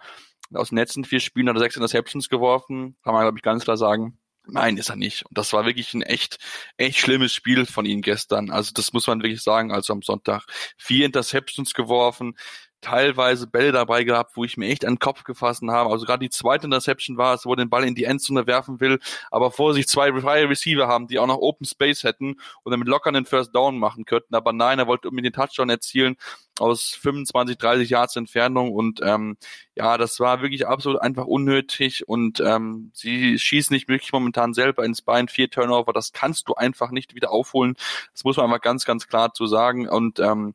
Aus 0.52 0.70
den 0.70 0.80
letzten 0.80 1.06
vier 1.06 1.20
Spielen 1.20 1.48
hat 1.48 1.58
er 1.58 1.60
sechs 1.60 1.76
Interceptions 1.76 2.28
geworfen. 2.28 2.98
Kann 3.04 3.14
man, 3.14 3.22
glaube 3.22 3.38
ich, 3.38 3.44
ganz 3.44 3.66
klar 3.66 3.78
sagen. 3.78 4.18
Nein, 4.52 4.78
ist 4.78 4.90
er 4.90 4.96
nicht. 4.96 5.28
Und 5.28 5.38
das 5.38 5.54
war 5.54 5.66
wirklich 5.68 5.94
ein 5.94 6.02
echt, 6.02 6.40
echt 6.78 6.98
schlimmes 6.98 7.34
Spiel 7.34 7.68
von 7.68 7.86
ihm 7.86 8.02
gestern. 8.02 8.50
Also 8.50 8.72
das 8.74 8.94
muss 8.94 9.06
man 9.06 9.22
wirklich 9.22 9.44
sagen. 9.44 9.72
Also 9.72 9.94
am 9.94 10.02
Sonntag 10.02 10.46
vier 10.76 11.06
Interceptions 11.06 11.74
geworfen, 11.76 12.36
teilweise 12.82 13.48
Bälle 13.48 13.72
dabei 13.72 14.04
gehabt, 14.04 14.36
wo 14.36 14.44
ich 14.44 14.58
mir 14.58 14.68
echt 14.68 14.86
an 14.86 14.96
den 14.96 15.00
Kopf 15.00 15.24
gefasst 15.24 15.62
habe. 15.68 15.92
Also 15.92 16.06
gerade 16.06 16.20
die 16.20 16.30
zweite 16.30 16.66
Interception 16.66 17.18
war 17.18 17.34
es, 17.34 17.46
wo 17.46 17.56
den 17.56 17.70
Ball 17.70 17.84
in 17.84 17.96
die 17.96 18.06
Endzone 18.06 18.48
werfen 18.48 18.80
will, 18.80 19.00
aber 19.32 19.52
vor 19.52 19.74
sich 19.74 19.88
zwei 19.88 20.14
freie 20.14 20.50
Receiver 20.50 20.88
haben, 20.88 21.08
die 21.08 21.20
auch 21.20 21.28
noch 21.28 21.38
Open 21.38 21.66
Space 21.66 22.04
hätten 22.04 22.36
und 22.64 22.72
damit 22.72 22.88
locker 22.88 23.10
einen 23.10 23.26
First 23.26 23.54
Down 23.56 23.78
machen 23.78 24.06
könnten. 24.06 24.36
Aber 24.36 24.54
nein, 24.54 24.80
er 24.80 24.88
wollte 24.88 25.10
unbedingt 25.10 25.36
den 25.36 25.42
Touchdown 25.42 25.70
erzielen 25.70 26.18
aus 26.60 26.98
25, 27.02 27.58
30 27.58 27.90
Yards 27.90 28.16
Entfernung 28.16 28.72
und 28.72 29.00
ähm, 29.04 29.38
ja, 29.76 29.98
das 29.98 30.20
war 30.20 30.42
wirklich 30.42 30.68
absolut 30.68 31.02
einfach 31.02 31.26
unnötig 31.26 32.08
und 32.08 32.42
ähm, 32.42 32.92
sie 32.94 33.40
schießen 33.40 33.74
nicht 33.74 33.88
wirklich 33.88 34.12
momentan 34.12 34.54
selber 34.54 34.84
ins 34.84 35.02
Bein, 35.02 35.28
vier 35.28 35.50
Turnover, 35.50 35.94
das 35.94 36.12
kannst 36.12 36.50
du 36.50 36.56
einfach 36.56 36.92
nicht 36.92 37.16
wieder 37.16 37.32
aufholen. 37.32 37.76
Das 38.14 38.24
muss 38.24 38.38
man 38.38 38.46
einfach 38.48 38.62
ganz, 38.62 38.86
ganz 38.86 39.08
klar 39.08 39.34
zu 39.34 39.48
sagen 39.48 39.88
und 39.88 40.20
ähm, 40.20 40.54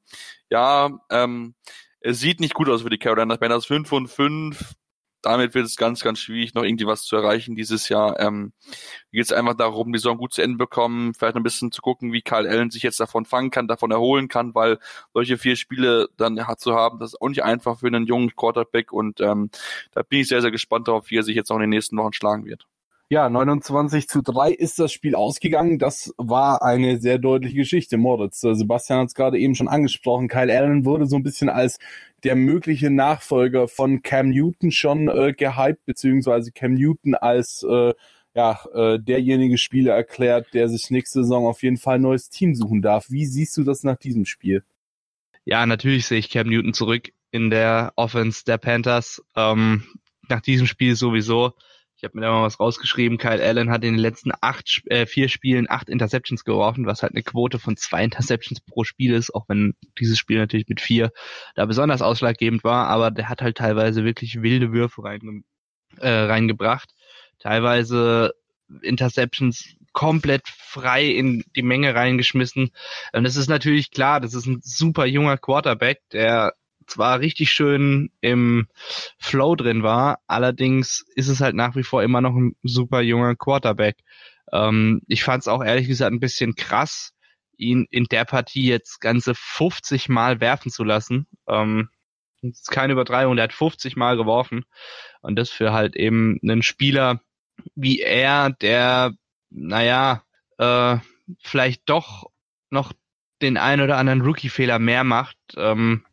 ja, 0.51 0.91
ähm, 1.11 1.55
es 2.05 2.21
sieht 2.21 2.39
nicht 2.39 2.53
gut 2.53 2.69
aus 2.69 2.83
für 2.83 2.91
die 2.91 2.99
Carolina 2.99 3.37
Panthers. 3.39 3.65
5 3.65 3.91
und 3.93 4.09
5. 4.09 4.75
Damit 5.23 5.55
wird 5.55 5.65
es 5.65 5.77
ganz, 5.77 6.03
ganz 6.03 6.19
schwierig, 6.19 6.53
noch 6.53 6.63
irgendwie 6.63 6.87
was 6.87 7.05
zu 7.05 7.17
erreichen 7.17 7.57
dieses 7.57 7.89
Jahr. 7.89 8.21
Ähm, 8.21 8.53
geht 9.11 9.25
es 9.25 9.33
einfach 9.33 9.55
darum, 9.55 9.91
die 9.91 9.99
Saison 9.99 10.19
gut 10.19 10.35
zu 10.35 10.43
Ende 10.43 10.59
bekommen, 10.59 11.15
vielleicht 11.15 11.37
ein 11.37 11.43
bisschen 11.43 11.73
zu 11.73 11.81
gucken, 11.81 12.13
wie 12.13 12.21
Kyle 12.21 12.47
Allen 12.47 12.71
sich 12.71 12.83
jetzt 12.83 13.01
davon 13.01 13.25
fangen 13.25 13.51
kann, 13.51 13.69
davon 13.69 13.91
erholen 13.91 14.29
kann, 14.29 14.55
weil 14.55 14.79
solche 15.15 15.39
vier 15.39 15.57
Spiele 15.57 16.09
dann 16.19 16.39
zu 16.59 16.75
haben, 16.75 16.99
das 16.99 17.15
ist 17.15 17.23
auch 17.23 17.31
nicht 17.31 17.43
einfach 17.43 17.79
für 17.79 17.87
einen 17.87 18.05
jungen 18.05 18.37
Quarterback 18.37 18.93
und 18.93 19.23
ähm, 19.23 19.49
da 19.93 20.03
bin 20.03 20.21
ich 20.21 20.29
sehr, 20.29 20.43
sehr 20.43 20.51
gespannt 20.51 20.89
darauf, 20.89 21.09
wie 21.11 21.17
er 21.17 21.23
sich 21.23 21.37
jetzt 21.37 21.51
auch 21.51 21.57
in 21.57 21.63
den 21.63 21.71
nächsten 21.71 21.97
Wochen 21.97 22.13
schlagen 22.13 22.45
wird. 22.45 22.67
Ja, 23.11 23.29
29 23.29 24.09
zu 24.09 24.23
3 24.23 24.51
ist 24.53 24.79
das 24.79 24.91
Spiel 24.91 25.15
ausgegangen. 25.15 25.79
Das 25.79 26.15
war 26.17 26.63
eine 26.63 26.99
sehr 26.99 27.19
deutliche 27.19 27.57
Geschichte, 27.57 27.99
Moritz. 27.99 28.43
Äh, 28.43 28.55
Sebastian 28.55 29.01
hat 29.01 29.09
es 29.09 29.15
gerade 29.15 29.39
eben 29.39 29.55
schon 29.55 29.69
angesprochen. 29.69 30.29
Kyle 30.29 30.51
Allen 30.57 30.85
wurde 30.85 31.07
so 31.07 31.17
ein 31.17 31.23
bisschen 31.23 31.51
als 31.51 31.79
der 32.25 32.35
mögliche 32.35 32.91
Nachfolger 32.91 33.69
von 33.69 34.03
Cam 34.03 34.31
Newton 34.31 34.73
schon 34.73 35.09
äh, 35.09 35.35
gehypt, 35.35 35.85
beziehungsweise 35.85 36.51
Cam 36.53 36.75
Newton 36.75 37.15
als 37.15 37.65
äh, 37.69 37.93
ja, 38.35 38.59
äh, 38.75 38.99
derjenige 38.99 39.59
Spieler 39.59 39.95
erklärt, 39.95 40.55
der 40.55 40.69
sich 40.69 40.91
nächste 40.91 41.23
Saison 41.23 41.47
auf 41.47 41.63
jeden 41.63 41.77
Fall 41.77 41.97
ein 41.97 42.03
neues 42.03 42.31
Team 42.31 42.55
suchen 42.55 42.83
darf. 42.83 43.11
Wie 43.11 43.27
siehst 43.27 43.57
du 43.57 43.65
das 43.65 43.85
nach 43.85 43.97
diesem 43.97 44.25
Spiel? 44.25 44.65
Ja, 45.45 45.67
natürlich 45.67 46.07
sehe 46.07 46.19
ich 46.19 46.31
Cam 46.31 46.49
Newton 46.49 46.73
zurück 46.73 47.13
in 47.31 47.51
der 47.51 47.93
Offense 47.97 48.45
der 48.45 48.57
Panthers. 48.59 49.23
Ähm, 49.37 49.85
nach 50.29 50.41
diesem 50.41 50.67
Spiel 50.67 50.97
sowieso. 50.97 51.53
Ich 52.05 52.07
habe 52.07 52.19
mir 52.19 52.27
da 52.27 52.33
mal 52.33 52.43
was 52.43 52.61
rausgeschrieben. 52.61 53.17
Kyle 53.17 53.43
Allen 53.43 53.71
hat 53.71 53.83
in 53.83 53.95
den 53.95 53.99
letzten 53.99 54.31
acht, 54.43 54.83
äh, 54.91 55.07
vier 55.07 55.31
Spielen 55.31 55.71
acht 55.71 55.89
Interceptions 55.89 56.45
geworfen, 56.45 56.85
was 56.85 57.03
halt 57.03 57.15
eine 57.15 57.23
Quote 57.23 57.59
von 57.59 57.79
zwei 57.79 58.05
Interceptions 58.05 58.61
pro 58.61 58.85
Spiel 58.85 59.15
ist, 59.15 59.35
auch 59.35 59.49
wenn 59.49 59.73
dieses 59.99 60.19
Spiel 60.19 60.37
natürlich 60.37 60.69
mit 60.69 60.83
vier 60.83 61.13
da 61.55 61.65
besonders 61.65 62.03
ausschlaggebend 62.03 62.63
war, 62.63 62.89
aber 62.89 63.11
der 63.11 63.31
hat 63.31 63.41
halt 63.41 63.57
teilweise 63.57 64.05
wirklich 64.05 64.43
wilde 64.43 64.71
Würfe 64.71 65.03
reinge 65.03 65.45
äh, 65.97 66.11
reingebracht. 66.11 66.91
Teilweise 67.39 68.35
Interceptions 68.83 69.75
komplett 69.93 70.47
frei 70.47 71.07
in 71.07 71.43
die 71.57 71.63
Menge 71.63 71.95
reingeschmissen. 71.95 72.69
Und 73.15 73.25
es 73.25 73.37
ist 73.37 73.49
natürlich 73.49 73.93
klar, 73.93 74.21
das 74.21 74.35
ist 74.35 74.45
ein 74.45 74.61
super 74.63 75.07
junger 75.07 75.39
Quarterback, 75.39 76.03
der 76.13 76.53
zwar 76.87 77.21
richtig 77.21 77.51
schön 77.53 78.11
im 78.21 78.69
Flow 79.19 79.57
drin 79.57 79.83
war, 79.83 80.21
allerdings 80.27 81.05
ist 81.15 81.29
es 81.29 81.41
halt 81.41 81.55
nach 81.55 81.77
wie 81.77 81.83
vor 81.83 82.03
immer 82.03 82.21
noch 82.21 82.35
ein 82.35 82.57
super 82.63 83.01
junger 83.01 83.37
Quarterback. 83.37 83.97
Ähm, 84.53 85.03
ich 85.09 85.25
fand 85.25 85.43
es 85.43 85.49
auch 85.49 85.63
ehrlich 85.63 85.89
gesagt 85.89 86.13
ein 86.13 86.21
bisschen 86.21 86.55
krass, 86.55 87.13
ihn 87.57 87.87
in 87.91 88.05
der 88.05 88.25
Partie 88.25 88.67
jetzt 88.67 89.01
ganze 89.01 89.35
50 89.35 90.09
Mal 90.09 90.41
werfen 90.41 90.71
zu 90.71 90.85
lassen. 90.85 91.27
Ähm, 91.49 91.89
das 92.43 92.61
ist 92.61 92.71
keine 92.71 92.93
Übertreibung, 92.93 93.37
der 93.37 93.45
hat 93.45 93.53
50 93.53 93.97
Mal 93.97 94.17
geworfen. 94.17 94.65
Und 95.23 95.37
das 95.37 95.51
für 95.51 95.73
halt 95.73 95.97
eben 95.97 96.39
einen 96.43 96.63
Spieler 96.63 97.21
wie 97.75 98.01
er, 98.01 98.51
der, 98.51 99.13
naja, 99.51 100.23
äh, 100.59 100.99
vielleicht 101.41 101.83
doch 101.87 102.31
noch 102.71 102.93
den 103.43 103.57
ein 103.57 103.81
oder 103.81 103.97
anderen 103.97 104.23
Rookie-Fehler 104.23 104.79
mehr 104.79 105.05
macht. 105.05 105.37
Ähm, 105.57 106.05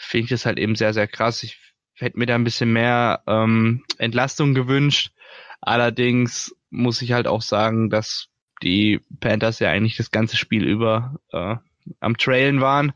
finde 0.00 0.24
ich 0.24 0.30
das 0.30 0.46
halt 0.46 0.58
eben 0.58 0.74
sehr, 0.74 0.94
sehr 0.94 1.06
krass. 1.06 1.42
Ich 1.42 1.58
hätte 1.94 2.18
mir 2.18 2.26
da 2.26 2.34
ein 2.34 2.44
bisschen 2.44 2.72
mehr 2.72 3.22
ähm, 3.26 3.84
Entlastung 3.98 4.54
gewünscht. 4.54 5.12
Allerdings 5.60 6.54
muss 6.70 7.02
ich 7.02 7.12
halt 7.12 7.26
auch 7.26 7.42
sagen, 7.42 7.90
dass 7.90 8.28
die 8.62 9.00
Panthers 9.20 9.58
ja 9.58 9.70
eigentlich 9.70 9.96
das 9.96 10.10
ganze 10.10 10.36
Spiel 10.36 10.64
über 10.64 11.16
äh, 11.32 11.56
am 12.00 12.16
Trailen 12.16 12.60
waren. 12.60 12.92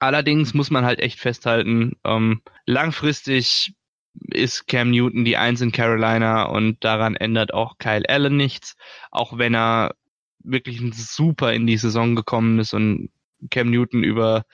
Allerdings 0.00 0.52
muss 0.52 0.70
man 0.70 0.84
halt 0.84 0.98
echt 0.98 1.20
festhalten, 1.20 1.96
ähm, 2.04 2.42
langfristig 2.66 3.74
ist 4.30 4.66
Cam 4.66 4.90
Newton 4.90 5.24
die 5.24 5.36
Eins 5.36 5.60
in 5.60 5.72
Carolina 5.72 6.44
und 6.44 6.82
daran 6.84 7.16
ändert 7.16 7.52
auch 7.52 7.78
Kyle 7.78 8.08
Allen 8.08 8.36
nichts, 8.36 8.76
auch 9.10 9.38
wenn 9.38 9.54
er 9.54 9.94
wirklich 10.40 10.80
super 10.94 11.52
in 11.52 11.66
die 11.66 11.78
Saison 11.78 12.14
gekommen 12.14 12.58
ist 12.58 12.74
und 12.74 13.10
Cam 13.50 13.70
Newton 13.70 14.04
über 14.04 14.44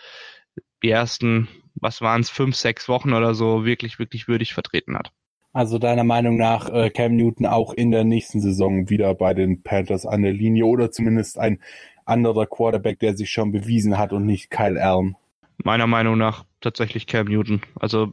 die 0.82 0.90
ersten, 0.90 1.48
was 1.74 2.00
waren 2.00 2.20
es, 2.20 2.30
fünf, 2.30 2.56
sechs 2.56 2.88
Wochen 2.88 3.12
oder 3.12 3.34
so 3.34 3.64
wirklich, 3.64 3.98
wirklich 3.98 4.28
würdig 4.28 4.54
vertreten 4.54 4.96
hat. 4.96 5.12
Also 5.52 5.78
deiner 5.78 6.04
Meinung 6.04 6.36
nach 6.36 6.70
äh, 6.70 6.90
Cam 6.90 7.16
Newton 7.16 7.46
auch 7.46 7.72
in 7.72 7.90
der 7.90 8.04
nächsten 8.04 8.40
Saison 8.40 8.88
wieder 8.88 9.14
bei 9.14 9.34
den 9.34 9.62
Panthers 9.62 10.06
an 10.06 10.22
der 10.22 10.32
Linie 10.32 10.66
oder 10.66 10.92
zumindest 10.92 11.38
ein 11.38 11.60
anderer 12.04 12.46
Quarterback, 12.46 13.00
der 13.00 13.16
sich 13.16 13.30
schon 13.30 13.50
bewiesen 13.50 13.98
hat 13.98 14.12
und 14.12 14.26
nicht 14.26 14.50
Kyle 14.50 14.80
Allen? 14.80 15.16
Meiner 15.62 15.88
Meinung 15.88 16.16
nach 16.16 16.44
tatsächlich 16.60 17.06
Cam 17.06 17.26
Newton. 17.26 17.62
Also 17.78 18.12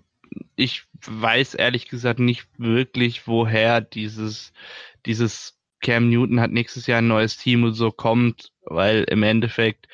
ich 0.55 0.85
weiß 1.05 1.53
ehrlich 1.53 1.87
gesagt 1.87 2.19
nicht 2.19 2.47
wirklich, 2.57 3.27
woher 3.27 3.81
dieses, 3.81 4.51
dieses 5.05 5.57
Cam 5.79 6.09
Newton 6.09 6.39
hat 6.39 6.51
nächstes 6.51 6.87
Jahr 6.87 6.99
ein 6.99 7.07
neues 7.07 7.37
Team 7.37 7.63
und 7.63 7.73
so 7.73 7.91
kommt, 7.91 8.51
weil 8.63 9.03
im 9.03 9.21
Endeffekt 9.21 9.87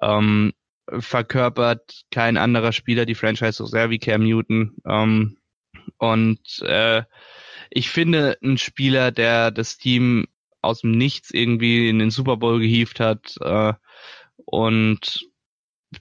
ähm, 0.00 0.52
verkörpert 0.88 2.02
kein 2.10 2.36
anderer 2.36 2.72
Spieler 2.72 3.06
die 3.06 3.14
Franchise 3.14 3.52
so 3.52 3.66
sehr 3.66 3.90
wie 3.90 3.98
Cam 3.98 4.24
Newton. 4.24 4.76
Ähm, 4.86 5.38
und 5.98 6.62
äh, 6.62 7.02
ich 7.70 7.90
finde, 7.90 8.36
ein 8.42 8.58
Spieler, 8.58 9.10
der 9.10 9.50
das 9.50 9.78
Team 9.78 10.26
aus 10.60 10.80
dem 10.80 10.92
Nichts 10.92 11.30
irgendwie 11.30 11.88
in 11.88 11.98
den 11.98 12.10
Super 12.10 12.36
Bowl 12.36 12.60
gehievt 12.60 13.00
hat 13.00 13.36
äh, 13.40 13.72
und 14.44 15.28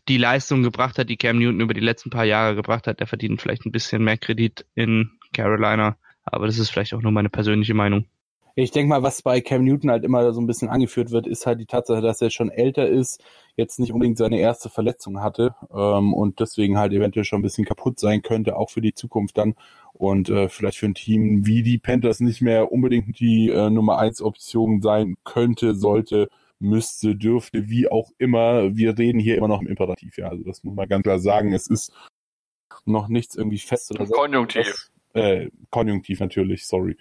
die 0.07 0.17
Leistung 0.17 0.63
gebracht 0.63 0.97
hat, 0.97 1.09
die 1.09 1.17
Cam 1.17 1.39
Newton 1.39 1.61
über 1.61 1.73
die 1.73 1.81
letzten 1.81 2.09
paar 2.09 2.25
Jahre 2.25 2.55
gebracht 2.55 2.87
hat, 2.87 2.99
der 2.99 3.07
verdient 3.07 3.41
vielleicht 3.41 3.65
ein 3.65 3.71
bisschen 3.71 4.03
mehr 4.03 4.17
Kredit 4.17 4.65
in 4.75 5.11
Carolina. 5.33 5.97
Aber 6.23 6.45
das 6.45 6.59
ist 6.59 6.69
vielleicht 6.69 6.93
auch 6.93 7.01
nur 7.01 7.11
meine 7.11 7.29
persönliche 7.29 7.73
Meinung. 7.73 8.07
Ich 8.55 8.71
denke 8.71 8.89
mal, 8.89 9.03
was 9.03 9.21
bei 9.21 9.41
Cam 9.41 9.63
Newton 9.63 9.91
halt 9.91 10.03
immer 10.03 10.33
so 10.33 10.41
ein 10.41 10.47
bisschen 10.47 10.69
angeführt 10.69 11.11
wird, 11.11 11.27
ist 11.27 11.45
halt 11.45 11.59
die 11.59 11.65
Tatsache, 11.65 12.01
dass 12.01 12.21
er 12.21 12.29
schon 12.29 12.49
älter 12.49 12.87
ist, 12.87 13.23
jetzt 13.55 13.79
nicht 13.79 13.93
unbedingt 13.93 14.17
seine 14.17 14.39
erste 14.39 14.69
Verletzung 14.69 15.21
hatte 15.21 15.55
ähm, 15.73 16.13
und 16.13 16.39
deswegen 16.39 16.77
halt 16.77 16.93
eventuell 16.93 17.25
schon 17.25 17.39
ein 17.39 17.43
bisschen 17.43 17.65
kaputt 17.65 17.99
sein 17.99 18.21
könnte, 18.21 18.57
auch 18.57 18.69
für 18.69 18.81
die 18.81 18.93
Zukunft 18.93 19.37
dann. 19.37 19.55
Und 19.93 20.29
äh, 20.29 20.49
vielleicht 20.49 20.77
für 20.77 20.87
ein 20.87 20.95
Team 20.95 21.45
wie 21.45 21.63
die 21.63 21.77
Panthers 21.77 22.19
nicht 22.19 22.41
mehr 22.41 22.71
unbedingt 22.71 23.19
die 23.19 23.49
äh, 23.49 23.69
Nummer 23.69 23.99
eins 23.99 24.21
Option 24.21 24.81
sein 24.81 25.15
könnte, 25.23 25.75
sollte, 25.75 26.29
müsste, 26.59 27.15
dürfte, 27.15 27.69
wie 27.69 27.89
auch 27.89 28.11
immer. 28.17 28.75
Wir 28.75 28.97
reden 28.97 29.19
hier 29.19 29.37
immer 29.37 29.47
noch 29.47 29.61
im 29.61 29.67
Imperativ, 29.67 30.17
ja. 30.17 30.29
Also 30.29 30.43
das 30.43 30.63
muss 30.63 30.75
man 30.75 30.87
ganz 30.87 31.03
klar 31.03 31.19
sagen. 31.19 31.53
Es 31.53 31.67
ist 31.67 31.91
noch 32.85 33.07
nichts 33.07 33.35
irgendwie 33.35 33.59
fest 33.59 33.91
oder 33.91 34.05
so. 34.05 34.13
Konjunktiv. 34.13 34.90
Äh, 35.13 35.49
Konjunktiv 35.69 36.19
natürlich, 36.19 36.65
sorry. 36.65 36.97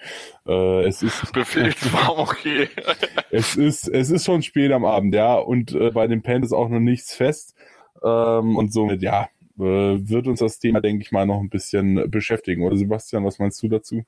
Äh, 0.46 0.86
es 0.86 1.02
ist 1.02 1.32
Befehlsform 1.32 2.18
okay. 2.18 2.68
es 3.30 3.56
ist 3.56 3.88
es 3.88 4.11
ist 4.11 4.24
schon 4.24 4.42
spät 4.42 4.72
am 4.72 4.84
Abend, 4.84 5.14
ja, 5.14 5.36
und 5.36 5.72
äh, 5.72 5.90
bei 5.90 6.06
den 6.06 6.22
Panthers 6.22 6.52
auch 6.52 6.68
noch 6.68 6.80
nichts 6.80 7.14
fest 7.14 7.54
ähm, 8.02 8.56
und 8.56 8.72
somit 8.72 9.02
ja 9.02 9.28
äh, 9.58 9.62
wird 9.62 10.26
uns 10.26 10.40
das 10.40 10.58
Thema 10.58 10.80
denke 10.80 11.02
ich 11.02 11.12
mal 11.12 11.26
noch 11.26 11.40
ein 11.40 11.50
bisschen 11.50 12.11
beschäftigen. 12.11 12.62
Oder 12.62 12.76
Sebastian, 12.76 13.24
was 13.24 13.38
meinst 13.38 13.62
du 13.62 13.68
dazu? 13.68 14.04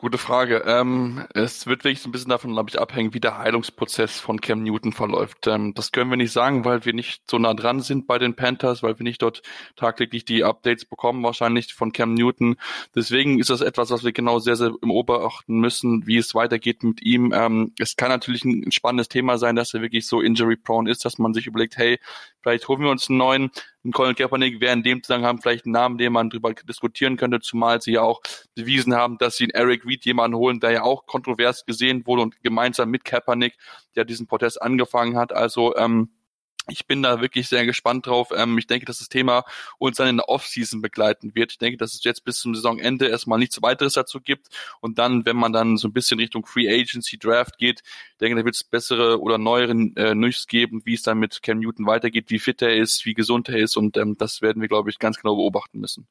Gute 0.00 0.16
Frage. 0.16 0.64
Ähm, 0.66 1.26
es 1.34 1.66
wird 1.66 1.84
wirklich 1.84 2.00
so 2.00 2.08
ein 2.08 2.12
bisschen 2.12 2.30
davon, 2.30 2.52
glaube 2.52 2.70
ich, 2.70 2.80
abhängen, 2.80 3.12
wie 3.12 3.20
der 3.20 3.36
Heilungsprozess 3.36 4.18
von 4.18 4.40
Cam 4.40 4.62
Newton 4.62 4.92
verläuft. 4.92 5.46
Ähm, 5.46 5.74
das 5.74 5.92
können 5.92 6.08
wir 6.08 6.16
nicht 6.16 6.32
sagen, 6.32 6.64
weil 6.64 6.86
wir 6.86 6.94
nicht 6.94 7.30
so 7.30 7.38
nah 7.38 7.52
dran 7.52 7.82
sind 7.82 8.06
bei 8.06 8.18
den 8.18 8.34
Panthers, 8.34 8.82
weil 8.82 8.98
wir 8.98 9.04
nicht 9.04 9.20
dort 9.20 9.42
tagtäglich 9.76 10.24
die 10.24 10.42
Updates 10.42 10.86
bekommen, 10.86 11.22
wahrscheinlich 11.22 11.74
von 11.74 11.92
Cam 11.92 12.14
Newton. 12.14 12.56
Deswegen 12.94 13.38
ist 13.38 13.50
das 13.50 13.60
etwas, 13.60 13.90
was 13.90 14.04
wir 14.04 14.12
genau 14.12 14.38
sehr, 14.38 14.56
sehr 14.56 14.72
im 14.80 14.88
beobachten 14.88 15.60
müssen, 15.60 16.06
wie 16.06 16.16
es 16.16 16.34
weitergeht 16.34 16.82
mit 16.82 17.02
ihm. 17.02 17.32
Ähm, 17.34 17.72
es 17.78 17.96
kann 17.96 18.08
natürlich 18.08 18.44
ein 18.44 18.72
spannendes 18.72 19.08
Thema 19.08 19.36
sein, 19.36 19.54
dass 19.54 19.74
er 19.74 19.82
wirklich 19.82 20.06
so 20.06 20.22
injury-prone 20.22 20.90
ist, 20.90 21.04
dass 21.04 21.18
man 21.18 21.34
sich 21.34 21.46
überlegt, 21.46 21.76
hey, 21.76 21.98
vielleicht 22.42 22.68
holen 22.68 22.80
wir 22.80 22.90
uns 22.90 23.08
einen 23.10 23.18
neuen 23.18 23.50
ein 23.84 23.92
Colin 23.92 24.14
Kaepernick 24.14 24.60
wäre 24.60 24.72
in 24.72 24.82
dem 24.82 25.02
Zusammenhang 25.02 25.40
vielleicht 25.40 25.66
ein 25.66 25.70
Name, 25.70 25.96
den 25.96 26.12
man 26.12 26.30
darüber 26.30 26.52
diskutieren 26.52 27.16
könnte, 27.16 27.40
zumal 27.40 27.80
sie 27.80 27.92
ja 27.92 28.02
auch 28.02 28.20
bewiesen 28.54 28.94
haben, 28.94 29.18
dass 29.18 29.36
sie 29.36 29.44
in 29.44 29.50
Eric 29.50 29.86
Reed 29.86 30.04
jemanden 30.04 30.36
holen, 30.36 30.60
der 30.60 30.72
ja 30.72 30.82
auch 30.82 31.06
kontrovers 31.06 31.64
gesehen 31.64 32.06
wurde 32.06 32.22
und 32.22 32.42
gemeinsam 32.42 32.90
mit 32.90 33.04
Kaepernick, 33.04 33.56
der 33.94 34.04
diesen 34.04 34.26
Protest 34.26 34.60
angefangen 34.60 35.16
hat. 35.16 35.32
Also 35.32 35.76
ähm, 35.76 36.10
ich 36.68 36.86
bin 36.86 37.02
da 37.02 37.20
wirklich 37.20 37.48
sehr 37.48 37.66
gespannt 37.66 38.06
drauf. 38.06 38.30
Ähm, 38.34 38.58
ich 38.58 38.66
denke, 38.66 38.86
dass 38.86 38.98
das 38.98 39.08
Thema 39.08 39.44
uns 39.78 39.96
dann 39.96 40.08
in 40.08 40.16
der 40.18 40.28
Offseason 40.28 40.82
begleiten 40.82 41.34
wird. 41.34 41.52
Ich 41.52 41.58
denke, 41.58 41.78
dass 41.78 41.94
es 41.94 42.04
jetzt 42.04 42.24
bis 42.24 42.38
zum 42.38 42.54
Saisonende 42.54 43.08
erstmal 43.08 43.38
nichts 43.38 43.60
weiteres 43.62 43.94
dazu 43.94 44.20
gibt. 44.20 44.48
Und 44.80 44.98
dann, 44.98 45.24
wenn 45.26 45.36
man 45.36 45.52
dann 45.52 45.76
so 45.76 45.88
ein 45.88 45.92
bisschen 45.92 46.18
Richtung 46.20 46.46
Free 46.46 46.68
Agency 46.68 47.18
Draft 47.18 47.58
geht, 47.58 47.82
denke, 48.20 48.36
da 48.36 48.44
wird 48.44 48.54
es 48.54 48.64
bessere 48.64 49.20
oder 49.20 49.38
neuere 49.38 49.72
äh, 49.96 50.14
News 50.14 50.46
geben, 50.46 50.82
wie 50.84 50.94
es 50.94 51.02
dann 51.02 51.18
mit 51.18 51.42
Cam 51.42 51.58
Newton 51.58 51.86
weitergeht, 51.86 52.30
wie 52.30 52.38
fit 52.38 52.62
er 52.62 52.76
ist, 52.76 53.04
wie 53.06 53.14
gesund 53.14 53.48
er 53.48 53.58
ist. 53.58 53.76
Und 53.76 53.96
ähm, 53.96 54.16
das 54.18 54.42
werden 54.42 54.60
wir, 54.60 54.68
glaube 54.68 54.90
ich, 54.90 54.98
ganz 54.98 55.16
genau 55.18 55.36
beobachten 55.36 55.80
müssen. 55.80 56.06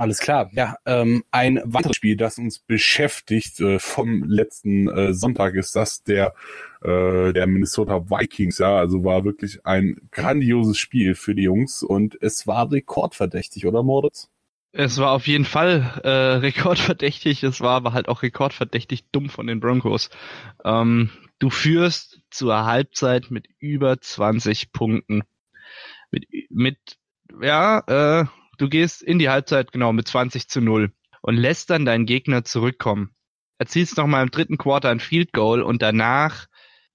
Alles 0.00 0.18
klar. 0.18 0.48
Ja, 0.54 0.76
ähm, 0.86 1.24
ein 1.30 1.60
weiteres 1.62 1.96
Spiel, 1.96 2.16
das 2.16 2.38
uns 2.38 2.58
beschäftigt 2.58 3.60
äh, 3.60 3.78
vom 3.78 4.24
letzten 4.24 4.88
äh, 4.88 5.12
Sonntag, 5.12 5.54
ist 5.56 5.76
das 5.76 6.02
der 6.02 6.32
äh, 6.80 7.34
der 7.34 7.46
Minnesota 7.46 8.08
Vikings. 8.08 8.56
Ja, 8.56 8.78
also 8.78 9.04
war 9.04 9.26
wirklich 9.26 9.66
ein 9.66 10.08
grandioses 10.10 10.78
Spiel 10.78 11.14
für 11.14 11.34
die 11.34 11.42
Jungs 11.42 11.82
und 11.82 12.16
es 12.22 12.46
war 12.46 12.72
rekordverdächtig, 12.72 13.66
oder 13.66 13.82
Moritz? 13.82 14.30
Es 14.72 14.96
war 14.96 15.10
auf 15.10 15.26
jeden 15.26 15.44
Fall 15.44 16.00
äh, 16.02 16.08
rekordverdächtig. 16.08 17.42
Es 17.42 17.60
war 17.60 17.76
aber 17.76 17.92
halt 17.92 18.08
auch 18.08 18.22
rekordverdächtig 18.22 19.04
dumm 19.12 19.28
von 19.28 19.48
den 19.48 19.60
Broncos. 19.60 20.08
Ähm, 20.64 21.10
du 21.40 21.50
führst 21.50 22.22
zur 22.30 22.64
Halbzeit 22.64 23.30
mit 23.30 23.48
über 23.58 24.00
20 24.00 24.72
Punkten. 24.72 25.24
Mit, 26.10 26.26
mit 26.48 26.78
ja, 27.42 28.22
äh, 28.22 28.24
Du 28.60 28.68
gehst 28.68 29.00
in 29.00 29.18
die 29.18 29.30
Halbzeit 29.30 29.72
genau 29.72 29.94
mit 29.94 30.06
20 30.06 30.46
zu 30.48 30.60
0 30.60 30.92
und 31.22 31.36
lässt 31.38 31.70
dann 31.70 31.86
deinen 31.86 32.04
Gegner 32.04 32.44
zurückkommen. 32.44 33.14
Erzielst 33.56 33.96
noch 33.96 34.06
mal 34.06 34.22
im 34.22 34.30
dritten 34.30 34.58
Quarter 34.58 34.90
ein 34.90 35.00
Field 35.00 35.32
Goal 35.32 35.62
und 35.62 35.80
danach 35.80 36.46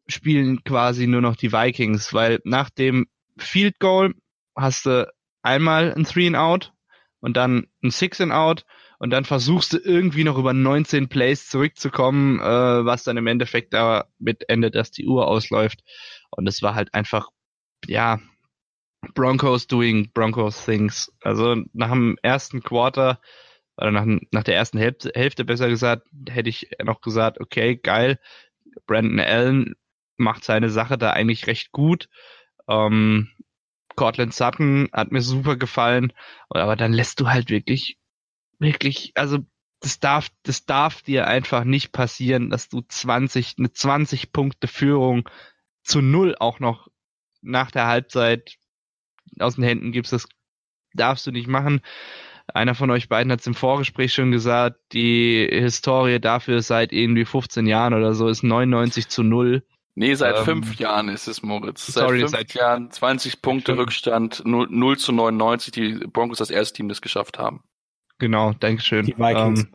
spielen 0.07 0.63
quasi 0.63 1.07
nur 1.07 1.21
noch 1.21 1.35
die 1.35 1.51
Vikings, 1.51 2.13
weil 2.13 2.39
nach 2.43 2.69
dem 2.69 3.07
Field 3.39 3.79
Goal 3.79 4.13
hast 4.55 4.85
du 4.85 5.11
einmal 5.41 5.91
ein 5.91 6.03
Three 6.03 6.27
and 6.27 6.35
Out 6.35 6.71
und 7.19 7.35
dann 7.35 7.65
ein 7.83 7.89
Six 7.89 8.21
and 8.21 8.31
Out 8.31 8.63
und 8.99 9.09
dann 9.09 9.25
versuchst 9.25 9.73
du 9.73 9.77
irgendwie 9.77 10.23
noch 10.23 10.37
über 10.37 10.53
19 10.53 11.09
Plays 11.09 11.49
zurückzukommen, 11.49 12.39
äh, 12.41 12.85
was 12.85 13.05
dann 13.05 13.17
im 13.17 13.25
Endeffekt 13.25 13.73
damit 13.73 14.47
endet, 14.49 14.75
dass 14.75 14.91
die 14.91 15.07
Uhr 15.07 15.27
ausläuft. 15.27 15.79
Und 16.29 16.45
es 16.45 16.61
war 16.61 16.75
halt 16.75 16.93
einfach, 16.93 17.29
ja, 17.87 18.19
Broncos 19.13 19.67
doing 19.67 20.11
Broncos 20.13 20.63
things. 20.65 21.11
Also 21.21 21.55
nach 21.73 21.91
dem 21.91 22.17
ersten 22.21 22.61
Quarter 22.61 23.19
oder 23.77 23.91
nach, 23.91 24.05
nach 24.31 24.43
der 24.43 24.55
ersten 24.55 24.77
Hälfte, 24.77 25.11
Hälfte 25.13 25.45
besser 25.45 25.69
gesagt, 25.69 26.07
hätte 26.29 26.49
ich 26.49 26.69
noch 26.83 27.01
gesagt, 27.01 27.39
okay, 27.39 27.75
geil. 27.75 28.19
Brandon 28.87 29.19
Allen 29.19 29.75
macht 30.17 30.43
seine 30.43 30.69
Sache 30.69 30.97
da 30.97 31.11
eigentlich 31.11 31.47
recht 31.47 31.71
gut. 31.71 32.09
Ähm, 32.67 33.29
Cortland 33.95 34.33
Sutton 34.33 34.89
hat 34.91 35.11
mir 35.11 35.21
super 35.21 35.55
gefallen, 35.55 36.13
aber 36.49 36.75
dann 36.75 36.93
lässt 36.93 37.19
du 37.19 37.29
halt 37.29 37.49
wirklich, 37.49 37.97
wirklich, 38.59 39.11
also 39.15 39.39
das 39.79 39.99
darf, 39.99 40.29
das 40.43 40.65
darf 40.65 41.01
dir 41.01 41.27
einfach 41.27 41.63
nicht 41.63 41.91
passieren, 41.91 42.49
dass 42.49 42.69
du 42.69 42.81
20, 42.81 43.55
eine 43.57 43.71
20 43.71 44.31
Punkte 44.31 44.67
Führung 44.67 45.29
zu 45.83 46.01
null 46.01 46.35
auch 46.39 46.59
noch 46.59 46.87
nach 47.41 47.71
der 47.71 47.87
Halbzeit 47.87 48.57
aus 49.39 49.55
den 49.55 49.63
Händen 49.63 49.91
gibst, 49.91 50.13
das 50.13 50.27
darfst 50.93 51.27
du 51.27 51.31
nicht 51.31 51.47
machen. 51.47 51.81
Einer 52.53 52.75
von 52.75 52.91
euch 52.91 53.09
beiden 53.09 53.31
hat 53.31 53.39
es 53.39 53.47
im 53.47 53.55
Vorgespräch 53.55 54.13
schon 54.13 54.31
gesagt, 54.31 54.79
die 54.93 55.47
Historie 55.51 56.19
dafür 56.19 56.61
seit 56.61 56.93
irgendwie 56.93 57.25
15 57.25 57.65
Jahren 57.65 57.93
oder 57.93 58.13
so 58.13 58.27
ist 58.27 58.43
99 58.43 59.07
zu 59.07 59.23
0. 59.23 59.63
Nee, 59.95 60.13
seit 60.13 60.37
ähm, 60.37 60.43
fünf 60.43 60.75
Jahren 60.75 61.09
ist 61.09 61.27
es, 61.27 61.41
Moritz. 61.41 61.87
Sorry, 61.87 62.19
seit 62.19 62.19
fünf 62.19 62.31
seit 62.31 62.53
Jahren 62.53 62.91
20 62.91 63.41
Punkte 63.41 63.71
stimmt. 63.71 63.79
Rückstand, 63.79 64.41
0, 64.45 64.67
0 64.69 64.97
zu 64.97 65.11
99, 65.13 65.71
die 65.71 65.93
Broncos 66.07 66.37
das 66.37 66.49
erste 66.49 66.75
Team, 66.75 66.89
das 66.89 67.01
geschafft 67.01 67.39
haben. 67.39 67.63
Genau, 68.19 68.53
Dankeschön. 68.53 69.05
Die 69.05 69.17
Vikings. 69.17 69.61
Ähm, 69.61 69.69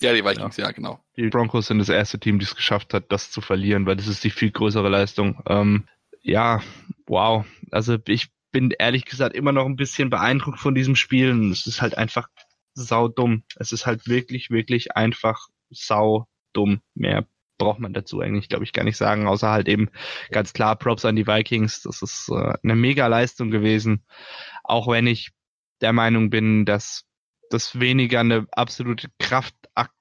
ja, 0.00 0.12
die 0.12 0.24
Vikings, 0.24 0.56
ja. 0.56 0.66
ja. 0.66 0.72
genau. 0.72 1.00
Die 1.16 1.28
Broncos 1.28 1.66
sind 1.66 1.78
das 1.78 1.90
erste 1.90 2.18
Team, 2.18 2.38
das 2.38 2.48
es 2.48 2.56
geschafft 2.56 2.94
hat, 2.94 3.12
das 3.12 3.30
zu 3.30 3.40
verlieren, 3.40 3.86
weil 3.86 3.96
das 3.96 4.08
ist 4.08 4.24
die 4.24 4.30
viel 4.30 4.50
größere 4.50 4.88
Leistung. 4.88 5.40
Ähm, 5.46 5.86
ja, 6.24 6.60
wow. 7.06 7.44
Also 7.70 7.98
ich 8.08 8.30
bin 8.50 8.72
ehrlich 8.76 9.04
gesagt 9.04 9.36
immer 9.36 9.52
noch 9.52 9.66
ein 9.66 9.76
bisschen 9.76 10.10
beeindruckt 10.10 10.58
von 10.58 10.74
diesem 10.74 10.96
Spiel. 10.96 11.30
Und 11.30 11.52
es 11.52 11.66
ist 11.66 11.82
halt 11.82 11.96
einfach 11.96 12.28
sau 12.74 13.08
dumm. 13.08 13.44
Es 13.56 13.72
ist 13.72 13.86
halt 13.86 14.08
wirklich, 14.08 14.50
wirklich 14.50 14.96
einfach 14.96 15.48
sau 15.70 16.26
dumm. 16.52 16.80
Mehr 16.94 17.26
braucht 17.58 17.78
man 17.78 17.92
dazu 17.92 18.20
eigentlich, 18.20 18.48
glaube 18.48 18.64
ich, 18.64 18.72
gar 18.72 18.84
nicht 18.84 18.96
sagen, 18.96 19.28
außer 19.28 19.50
halt 19.50 19.68
eben 19.68 19.90
ganz 20.30 20.52
klar 20.52 20.76
Props 20.76 21.04
an 21.04 21.14
die 21.16 21.26
Vikings. 21.26 21.82
Das 21.82 22.02
ist 22.02 22.28
äh, 22.30 22.54
eine 22.62 22.74
mega 22.74 23.06
Leistung 23.06 23.50
gewesen. 23.50 24.04
Auch 24.64 24.88
wenn 24.88 25.06
ich 25.06 25.30
der 25.80 25.92
Meinung 25.92 26.30
bin, 26.30 26.64
dass 26.64 27.04
das 27.50 27.78
weniger 27.78 28.20
eine 28.20 28.46
absolute 28.52 29.08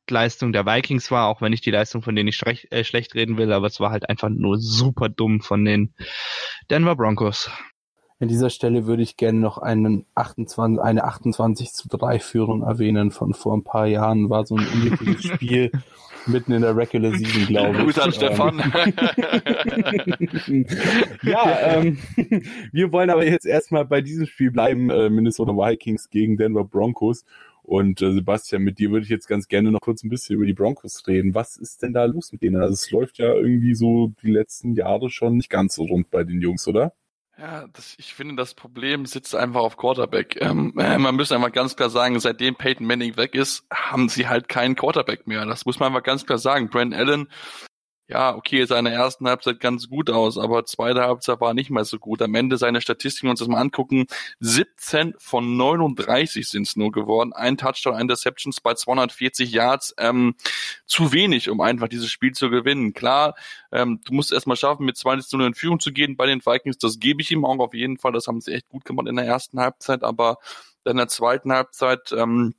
Kraftaktleistung 0.03 0.51
der 0.53 0.65
Vikings 0.65 1.11
war, 1.11 1.27
auch 1.27 1.41
wenn 1.41 1.53
ich 1.53 1.61
die 1.61 1.71
Leistung 1.71 2.01
von 2.01 2.15
denen 2.15 2.25
nicht 2.25 2.37
schlecht, 2.37 2.71
äh, 2.71 2.83
schlecht 2.83 3.15
reden 3.15 3.37
will, 3.37 3.51
aber 3.53 3.67
es 3.67 3.79
war 3.79 3.91
halt 3.91 4.09
einfach 4.09 4.29
nur 4.29 4.57
super 4.59 5.09
dumm 5.09 5.41
von 5.41 5.63
den 5.65 5.93
Denver 6.69 6.95
Broncos. 6.95 7.49
An 8.19 8.27
dieser 8.27 8.49
Stelle 8.49 8.85
würde 8.85 9.03
ich 9.03 9.17
gerne 9.17 9.39
noch 9.39 9.57
einen 9.57 10.05
28, 10.15 10.81
eine 10.81 11.03
28 11.03 11.73
zu 11.73 11.87
3 11.89 12.19
Führung 12.19 12.63
erwähnen 12.63 13.11
von 13.11 13.33
vor 13.33 13.55
ein 13.55 13.63
paar 13.63 13.87
Jahren. 13.87 14.29
War 14.29 14.45
so 14.45 14.55
ein 14.55 14.65
unglückliches 14.67 15.25
Spiel 15.33 15.71
mitten 16.25 16.53
in 16.53 16.61
der 16.61 16.77
Regular 16.77 17.11
Season, 17.11 17.47
glaube 17.47 17.77
ich. 17.77 17.83
Gut 17.83 17.99
an 17.99 18.13
Stefan. 18.13 18.59
ja, 21.23 21.59
ähm, 21.73 21.97
wir 22.71 22.93
wollen 22.93 23.09
aber 23.09 23.25
jetzt 23.25 23.45
erstmal 23.45 23.83
bei 23.83 23.99
diesem 23.99 24.25
Spiel 24.25 24.51
bleiben, 24.51 24.89
äh, 24.89 25.09
Minnesota 25.09 25.51
Vikings 25.51 26.09
gegen 26.09 26.37
Denver 26.37 26.63
Broncos. 26.63 27.25
Und 27.63 28.01
äh, 28.01 28.11
Sebastian, 28.11 28.61
mit 28.61 28.77
dir 28.77 28.91
würde 28.91 29.05
ich 29.05 29.09
jetzt 29.09 29.27
ganz 29.27 29.47
gerne 29.47 29.71
noch 29.71 29.79
kurz 29.79 30.03
ein 30.03 30.09
bisschen 30.09 30.35
über 30.35 30.45
die 30.45 30.53
Broncos 30.53 31.07
reden. 31.07 31.33
Was 31.33 31.55
ist 31.55 31.81
denn 31.81 31.93
da 31.93 32.03
los 32.05 32.31
mit 32.31 32.41
denen? 32.41 32.61
Also 32.61 32.73
es 32.73 32.91
läuft 32.91 33.17
ja 33.17 33.33
irgendwie 33.33 33.73
so 33.73 34.13
die 34.21 34.31
letzten 34.31 34.73
Jahre 34.75 35.09
schon 35.09 35.37
nicht 35.37 35.49
ganz 35.49 35.75
so 35.75 35.83
rund 35.83 36.11
bei 36.11 36.23
den 36.23 36.41
Jungs, 36.41 36.67
oder? 36.67 36.93
Ja, 37.37 37.67
das, 37.73 37.95
ich 37.97 38.13
finde, 38.13 38.35
das 38.35 38.53
Problem 38.53 39.05
sitzt 39.05 39.33
einfach 39.33 39.61
auf 39.61 39.77
Quarterback. 39.77 40.37
Ähm, 40.39 40.73
äh, 40.77 40.97
man 40.99 41.15
müsste 41.15 41.35
einfach 41.35 41.51
ganz 41.51 41.75
klar 41.75 41.89
sagen, 41.89 42.19
seitdem 42.19 42.55
Peyton 42.55 42.85
Manning 42.85 43.17
weg 43.17 43.33
ist, 43.33 43.65
haben 43.71 44.07
sie 44.07 44.27
halt 44.27 44.49
keinen 44.49 44.75
Quarterback 44.75 45.25
mehr. 45.25 45.45
Das 45.45 45.65
muss 45.65 45.79
man 45.79 45.87
einfach 45.87 46.03
ganz 46.03 46.25
klar 46.25 46.37
sagen. 46.37 46.69
Brent 46.69 46.93
Allen 46.93 47.27
ja, 48.07 48.35
okay, 48.35 48.65
seine 48.65 48.91
ersten 48.91 49.27
Halbzeit 49.27 49.59
ganz 49.61 49.87
gut 49.89 50.09
aus, 50.09 50.37
aber 50.37 50.65
zweite 50.65 51.01
Halbzeit 51.01 51.39
war 51.39 51.53
nicht 51.53 51.69
mehr 51.69 51.85
so 51.85 51.99
gut. 51.99 52.21
Am 52.21 52.35
Ende 52.35 52.57
seine 52.57 52.81
Statistiken 52.81 53.29
uns 53.29 53.39
das 53.39 53.47
mal 53.47 53.61
angucken, 53.61 54.07
17 54.39 55.13
von 55.17 55.55
39 55.55 56.47
sind 56.47 56.67
es 56.67 56.75
nur 56.75 56.91
geworden. 56.91 57.31
Ein 57.31 57.57
Touchdown, 57.57 57.95
ein 57.95 58.01
Interceptions 58.01 58.59
bei 58.59 58.73
240 58.73 59.51
Yards, 59.51 59.95
ähm, 59.97 60.35
zu 60.85 61.13
wenig, 61.13 61.49
um 61.49 61.61
einfach 61.61 61.87
dieses 61.87 62.11
Spiel 62.11 62.33
zu 62.33 62.49
gewinnen. 62.49 62.93
Klar, 62.93 63.35
ähm, 63.71 64.01
du 64.05 64.13
musst 64.13 64.33
erstmal 64.33 64.57
schaffen, 64.57 64.85
mit 64.85 64.97
2 64.97 65.19
0 65.31 65.47
in 65.47 65.53
Führung 65.53 65.79
zu 65.79 65.93
gehen 65.93 66.17
bei 66.17 66.25
den 66.25 66.45
Vikings, 66.45 66.77
das 66.77 66.99
gebe 66.99 67.21
ich 67.21 67.31
ihm 67.31 67.45
auch 67.45 67.57
auf 67.59 67.73
jeden 67.73 67.97
Fall, 67.97 68.11
das 68.11 68.27
haben 68.27 68.41
sie 68.41 68.53
echt 68.53 68.67
gut 68.67 68.83
gemacht 68.83 69.07
in 69.07 69.15
der 69.15 69.25
ersten 69.25 69.59
Halbzeit, 69.59 70.03
aber 70.03 70.37
in 70.85 70.97
der 70.97 71.07
zweiten 71.07 71.53
Halbzeit, 71.53 72.11
ähm, 72.11 72.53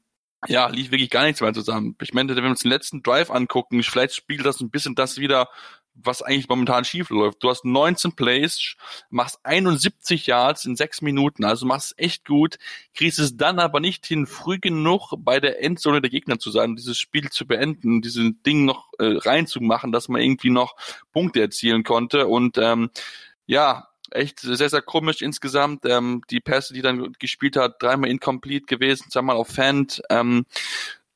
ja, 0.47 0.69
lief 0.69 0.91
wirklich 0.91 1.11
gar 1.11 1.25
nichts 1.25 1.41
mehr 1.41 1.53
zusammen. 1.53 1.97
Ich 2.01 2.15
meine, 2.15 2.35
wenn 2.35 2.43
wir 2.43 2.51
uns 2.51 2.61
den 2.61 2.71
letzten 2.71 3.03
Drive 3.03 3.31
angucken, 3.31 3.83
vielleicht 3.83 4.15
spiegelt 4.15 4.47
das 4.47 4.61
ein 4.61 4.71
bisschen 4.71 4.95
das 4.95 5.19
wieder, 5.19 5.49
was 5.95 6.23
eigentlich 6.23 6.49
momentan 6.49 6.85
schief 6.85 7.11
läuft. 7.11 7.43
Du 7.43 7.51
hast 7.51 7.65
19 7.65 8.17
Plays, 8.17 8.77
machst 9.11 9.39
71 9.45 10.27
Yards 10.27 10.65
in 10.65 10.77
sechs 10.77 11.03
Minuten, 11.03 11.45
also 11.45 11.67
machst 11.67 11.95
echt 11.99 12.27
gut, 12.27 12.59
kriegst 12.95 13.19
es 13.19 13.37
dann 13.37 13.59
aber 13.59 13.81
nicht 13.81 14.05
hin, 14.07 14.27
früh 14.27 14.59
genug 14.59 15.13
bei 15.19 15.41
der 15.41 15.63
Endzone 15.63 16.01
der 16.01 16.11
Gegner 16.11 16.39
zu 16.39 16.51
sein, 16.51 16.77
dieses 16.77 16.99
Spiel 16.99 17.31
zu 17.31 17.47
beenden, 17.47 18.03
dieses 18.03 18.33
Ding 18.45 18.65
noch 18.65 18.89
äh, 18.99 19.17
reinzumachen, 19.19 19.93
dass 19.93 20.09
man 20.09 20.21
irgendwie 20.21 20.51
noch 20.51 20.77
Punkte 21.13 21.41
erzielen 21.41 21.85
konnte 21.85 22.27
und 22.27 22.59
ähm, 22.59 22.91
ja, 23.47 23.89
echt 24.11 24.41
sehr, 24.41 24.69
sehr 24.69 24.83
komisch 24.83 25.23
insgesamt. 25.23 25.85
Ähm, 25.87 26.23
die 26.31 26.41
Pässe, 26.41 26.75
die 26.75 26.83
dann 26.83 27.13
gespielt 27.19 27.57
hat, 27.57 27.83
dreimal 27.83 28.11
incomplete 28.11 28.67
gewesen, 28.67 29.11
zweimal 29.11 29.37
auf 29.37 29.49
Fand. 29.49 30.03
Ähm, 30.11 30.47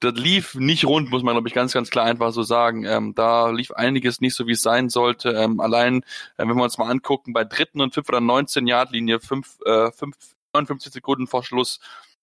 das 0.01 0.15
lief 0.15 0.55
nicht 0.55 0.85
rund, 0.85 1.11
muss 1.11 1.25
man 1.25 1.35
glaube 1.35 1.49
ich 1.49 1.55
ganz, 1.55 1.73
ganz 1.73 1.91
klar 1.91 2.07
einfach 2.07 2.33
so 2.33 2.43
sagen. 2.43 2.85
Ähm, 2.85 3.15
da 3.15 3.51
lief 3.51 3.73
einiges 3.73 4.21
nicht 4.21 4.35
so, 4.35 4.47
wie 4.47 4.53
es 4.53 4.63
sein 4.63 4.89
sollte. 4.91 5.31
Ähm, 5.31 5.61
allein, 5.61 6.03
äh, 6.37 6.47
wenn 6.47 6.57
wir 6.57 6.63
uns 6.63 6.79
mal 6.79 6.91
angucken, 6.91 7.33
bei 7.33 7.45
dritten 7.45 7.81
und 7.81 7.95
fünf 7.95 8.09
oder 8.09 8.21
19 8.21 8.67
Yard 8.67 8.93
Linie, 8.93 9.21
fünf, 9.21 9.59
äh, 9.65 9.91
fünf, 9.93 10.17
59 10.53 10.93
Sekunden 10.93 11.27
vor 11.27 11.43
Schluss, 11.45 11.81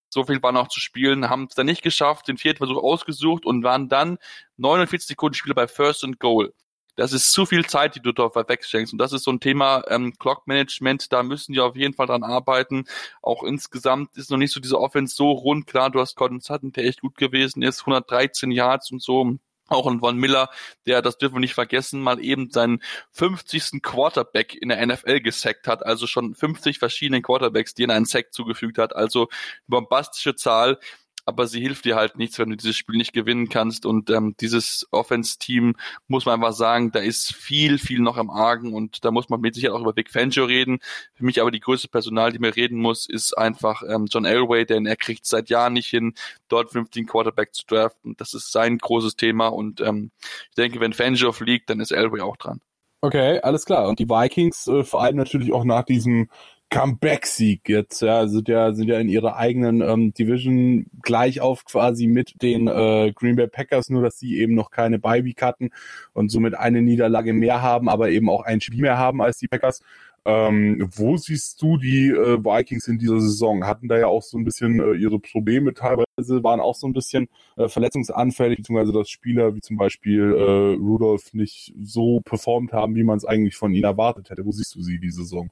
so 0.08 0.24
viel 0.24 0.42
war 0.42 0.52
noch 0.52 0.68
zu 0.68 0.80
spielen, 0.80 1.28
haben 1.28 1.46
es 1.48 1.54
dann 1.54 1.66
nicht 1.66 1.82
geschafft, 1.82 2.28
den 2.28 2.38
vierten 2.38 2.58
Versuch 2.58 2.82
ausgesucht 2.82 3.44
und 3.44 3.62
waren 3.62 3.88
dann 3.88 4.18
49 4.56 5.08
Sekunden 5.08 5.34
Spieler 5.34 5.54
bei 5.54 5.68
First 5.68 6.04
and 6.04 6.18
Goal 6.18 6.54
das 6.96 7.12
ist 7.12 7.32
zu 7.32 7.46
viel 7.46 7.66
Zeit, 7.66 7.94
die 7.94 8.00
du 8.00 8.12
dort 8.12 8.34
wegschenkst. 8.34 8.92
Und 8.92 8.98
das 8.98 9.12
ist 9.12 9.24
so 9.24 9.30
ein 9.30 9.40
Thema 9.40 9.84
ähm, 9.88 10.18
Clock 10.18 10.46
Management, 10.46 11.12
da 11.12 11.22
müssen 11.22 11.52
die 11.52 11.60
auf 11.60 11.76
jeden 11.76 11.94
Fall 11.94 12.06
dran 12.06 12.24
arbeiten. 12.24 12.86
Auch 13.22 13.42
insgesamt 13.42 14.16
ist 14.16 14.30
noch 14.30 14.38
nicht 14.38 14.52
so 14.52 14.60
diese 14.60 14.80
Offense 14.80 15.14
so 15.14 15.30
rund. 15.30 15.66
Klar, 15.66 15.90
du 15.90 16.00
hast 16.00 16.16
Gordon 16.16 16.40
Sutton, 16.40 16.72
der 16.72 16.84
echt 16.84 17.02
gut 17.02 17.16
gewesen 17.16 17.62
ist, 17.62 17.80
113 17.80 18.50
Yards 18.50 18.90
und 18.90 19.02
so. 19.02 19.36
Auch 19.68 19.88
ein 19.88 19.98
Von 19.98 20.16
Miller, 20.16 20.48
der, 20.86 21.02
das 21.02 21.18
dürfen 21.18 21.34
wir 21.34 21.40
nicht 21.40 21.54
vergessen, 21.54 22.00
mal 22.00 22.22
eben 22.22 22.50
seinen 22.50 22.82
50. 23.10 23.82
Quarterback 23.82 24.54
in 24.54 24.68
der 24.68 24.84
NFL 24.86 25.20
gesackt 25.20 25.66
hat, 25.66 25.84
also 25.84 26.06
schon 26.06 26.36
50 26.36 26.78
verschiedene 26.78 27.20
Quarterbacks, 27.20 27.74
die 27.74 27.82
in 27.82 27.90
einen 27.90 28.04
Sack 28.04 28.32
zugefügt 28.32 28.78
hat, 28.78 28.94
also 28.94 29.28
bombastische 29.66 30.36
Zahl 30.36 30.78
aber 31.26 31.48
sie 31.48 31.60
hilft 31.60 31.84
dir 31.84 31.96
halt 31.96 32.16
nichts, 32.16 32.38
wenn 32.38 32.50
du 32.50 32.56
dieses 32.56 32.76
Spiel 32.76 32.96
nicht 32.96 33.12
gewinnen 33.12 33.48
kannst. 33.48 33.84
Und 33.84 34.10
ähm, 34.10 34.36
dieses 34.40 34.86
Offense-Team 34.92 35.74
muss 36.06 36.24
man 36.24 36.36
einfach 36.36 36.54
sagen, 36.54 36.92
da 36.92 37.00
ist 37.00 37.34
viel, 37.34 37.78
viel 37.78 37.98
noch 37.98 38.16
am 38.16 38.30
Argen 38.30 38.72
und 38.72 39.04
da 39.04 39.10
muss 39.10 39.28
man 39.28 39.40
mit 39.40 39.56
Sicherheit 39.56 39.76
auch 39.76 39.82
über 39.82 39.92
Big 39.92 40.10
Fangio 40.10 40.44
reden. 40.44 40.78
Für 41.14 41.24
mich 41.24 41.40
aber 41.40 41.50
die 41.50 41.60
größte 41.60 41.88
Personal, 41.88 42.30
die 42.30 42.38
mir 42.38 42.54
reden 42.54 42.78
muss, 42.78 43.08
ist 43.08 43.36
einfach 43.36 43.82
ähm, 43.82 44.06
John 44.08 44.24
Elway, 44.24 44.64
denn 44.64 44.86
er 44.86 44.96
kriegt 44.96 45.26
seit 45.26 45.50
Jahren 45.50 45.72
nicht 45.72 45.88
hin, 45.88 46.14
dort 46.48 46.70
15 46.70 47.06
Quarterback 47.06 47.52
zu 47.54 47.66
draften. 47.66 48.14
Das 48.16 48.32
ist 48.32 48.52
sein 48.52 48.78
großes 48.78 49.16
Thema 49.16 49.48
und 49.48 49.80
ähm, 49.80 50.12
ich 50.50 50.54
denke, 50.56 50.78
wenn 50.78 50.92
Fangio 50.92 51.32
fliegt, 51.32 51.68
dann 51.70 51.80
ist 51.80 51.90
Elway 51.90 52.20
auch 52.20 52.36
dran. 52.36 52.60
Okay, 53.02 53.40
alles 53.40 53.64
klar. 53.64 53.88
Und 53.88 53.98
die 53.98 54.08
Vikings, 54.08 54.66
äh, 54.68 54.82
vor 54.82 55.02
allem 55.02 55.16
natürlich 55.16 55.52
auch 55.52 55.64
nach 55.64 55.84
diesem 55.84 56.28
Comeback-Sieg 56.70 57.68
jetzt, 57.68 58.02
ja, 58.02 58.26
sind 58.26 58.48
ja, 58.48 58.72
sind 58.74 58.88
ja 58.88 58.98
in 58.98 59.08
ihrer 59.08 59.36
eigenen 59.36 59.80
ähm, 59.80 60.12
Division 60.12 60.86
gleich 61.02 61.40
auf 61.40 61.64
quasi 61.64 62.06
mit 62.06 62.42
den 62.42 62.66
äh, 62.66 63.12
Green 63.14 63.36
Bay 63.36 63.46
Packers, 63.46 63.88
nur 63.88 64.02
dass 64.02 64.18
sie 64.18 64.38
eben 64.38 64.54
noch 64.54 64.70
keine 64.70 64.98
Bye-Week 64.98 65.40
hatten 65.42 65.70
und 66.12 66.30
somit 66.30 66.54
eine 66.54 66.82
Niederlage 66.82 67.32
mehr 67.32 67.62
haben, 67.62 67.88
aber 67.88 68.10
eben 68.10 68.28
auch 68.28 68.42
ein 68.42 68.60
Spiel 68.60 68.82
mehr 68.82 68.98
haben 68.98 69.22
als 69.22 69.38
die 69.38 69.48
Packers. 69.48 69.80
Ähm, 70.26 70.88
wo 70.96 71.16
siehst 71.16 71.62
du 71.62 71.76
die 71.78 72.08
äh, 72.10 72.44
Vikings 72.44 72.88
in 72.88 72.98
dieser 72.98 73.20
Saison? 73.20 73.64
Hatten 73.64 73.86
da 73.86 73.96
ja 73.96 74.08
auch 74.08 74.24
so 74.24 74.36
ein 74.36 74.44
bisschen 74.44 74.80
äh, 74.80 74.94
ihre 74.94 75.20
Probleme 75.20 75.72
teilweise, 75.72 76.42
waren 76.42 76.58
auch 76.58 76.74
so 76.74 76.88
ein 76.88 76.92
bisschen 76.92 77.28
äh, 77.56 77.68
verletzungsanfällig, 77.68 78.58
beziehungsweise 78.58 78.92
dass 78.92 79.08
Spieler 79.08 79.54
wie 79.54 79.60
zum 79.60 79.76
Beispiel 79.76 80.34
äh, 80.34 80.82
Rudolph 80.82 81.32
nicht 81.32 81.72
so 81.80 82.20
performt 82.24 82.72
haben, 82.72 82.96
wie 82.96 83.04
man 83.04 83.18
es 83.18 83.24
eigentlich 83.24 83.54
von 83.54 83.72
ihnen 83.72 83.84
erwartet 83.84 84.30
hätte. 84.30 84.44
Wo 84.44 84.50
siehst 84.50 84.74
du 84.74 84.82
sie 84.82 84.98
die 84.98 85.10
Saison? 85.12 85.48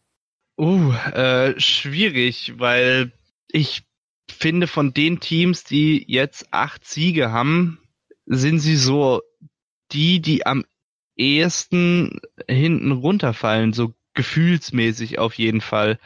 Uh, 0.57 0.93
äh, 1.13 1.59
schwierig, 1.59 2.55
weil 2.59 3.13
ich 3.49 3.83
finde, 4.31 4.67
von 4.67 4.95
den 4.95 5.21
Teams, 5.21 5.65
die 5.65 6.05
jetzt 6.07 6.47
acht 6.53 6.85
Siege 6.85 7.33
haben, 7.33 7.81
sind 8.27 8.61
sie 8.61 8.77
so 8.77 9.23
die, 9.93 10.21
die 10.21 10.47
am 10.47 10.65
ehesten 11.17 12.21
hinten 12.49 12.93
runterfallen, 12.93 13.73
so 13.73 13.95
gefühlsmäßig 14.15 15.19
auf 15.19 15.35
jeden 15.35 15.61
Fall. 15.61 15.99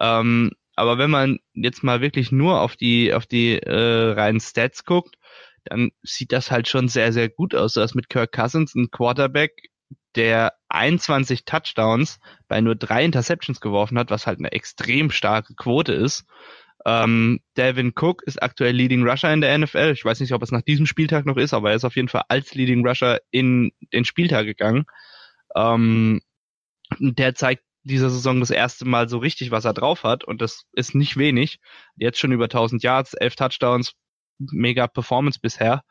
Ähm, 0.00 0.52
aber 0.76 0.98
wenn 0.98 1.10
man 1.10 1.38
jetzt 1.54 1.84
mal 1.84 2.00
wirklich 2.00 2.32
nur 2.32 2.60
auf 2.60 2.76
die 2.76 3.14
auf 3.14 3.26
die 3.26 3.58
äh, 3.58 4.12
reinen 4.12 4.40
Stats 4.40 4.84
guckt, 4.84 5.16
dann 5.64 5.90
sieht 6.02 6.32
das 6.32 6.50
halt 6.50 6.68
schon 6.68 6.88
sehr 6.88 7.12
sehr 7.12 7.28
gut 7.28 7.54
aus. 7.54 7.74
Du 7.74 7.80
hast 7.80 7.94
mit 7.94 8.08
Kirk 8.08 8.32
Cousins 8.32 8.74
einen 8.74 8.90
Quarterback, 8.90 9.70
der 10.16 10.52
21 10.74 11.44
Touchdowns 11.44 12.18
bei 12.48 12.60
nur 12.60 12.74
drei 12.74 13.04
Interceptions 13.04 13.60
geworfen 13.60 13.98
hat, 13.98 14.10
was 14.10 14.26
halt 14.26 14.38
eine 14.38 14.52
extrem 14.52 15.10
starke 15.10 15.54
Quote 15.54 15.92
ist. 15.92 16.24
Ähm, 16.86 17.40
Devin 17.56 17.92
Cook 17.94 18.22
ist 18.24 18.42
aktuell 18.42 18.74
Leading 18.74 19.08
Rusher 19.08 19.32
in 19.32 19.40
der 19.40 19.56
NFL. 19.56 19.92
Ich 19.94 20.04
weiß 20.04 20.20
nicht, 20.20 20.32
ob 20.32 20.42
es 20.42 20.50
nach 20.50 20.62
diesem 20.62 20.86
Spieltag 20.86 21.24
noch 21.24 21.38
ist, 21.38 21.54
aber 21.54 21.70
er 21.70 21.76
ist 21.76 21.84
auf 21.84 21.96
jeden 21.96 22.08
Fall 22.08 22.24
als 22.28 22.54
Leading 22.54 22.86
Rusher 22.86 23.20
in 23.30 23.72
den 23.92 24.04
Spieltag 24.04 24.44
gegangen. 24.44 24.84
Ähm, 25.56 26.20
der 26.98 27.34
zeigt 27.34 27.64
dieser 27.84 28.10
Saison 28.10 28.40
das 28.40 28.50
erste 28.50 28.84
Mal 28.86 29.08
so 29.08 29.18
richtig, 29.18 29.50
was 29.50 29.64
er 29.64 29.74
drauf 29.74 30.04
hat 30.04 30.24
und 30.24 30.40
das 30.40 30.64
ist 30.72 30.94
nicht 30.94 31.16
wenig. 31.16 31.58
Jetzt 31.96 32.18
schon 32.18 32.32
über 32.32 32.44
1000 32.44 32.82
Yards, 32.82 33.14
11 33.14 33.36
Touchdowns, 33.36 33.92
mega 34.38 34.86
Performance 34.86 35.38
bisher. 35.40 35.84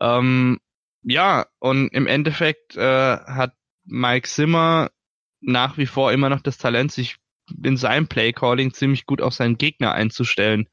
Ähm, 0.00 0.60
ja, 1.02 1.46
und 1.58 1.88
im 1.88 2.06
Endeffekt 2.06 2.76
äh, 2.76 3.16
hat 3.18 3.54
Mike 3.84 4.28
Zimmer 4.28 4.90
nach 5.40 5.76
wie 5.76 5.86
vor 5.86 6.12
immer 6.12 6.28
noch 6.28 6.40
das 6.40 6.58
Talent, 6.58 6.92
sich 6.92 7.16
in 7.62 7.76
seinem 7.76 8.08
Playcalling 8.08 8.72
ziemlich 8.72 9.06
gut 9.06 9.20
auf 9.20 9.34
seinen 9.34 9.58
Gegner 9.58 9.92
einzustellen. 9.92 10.68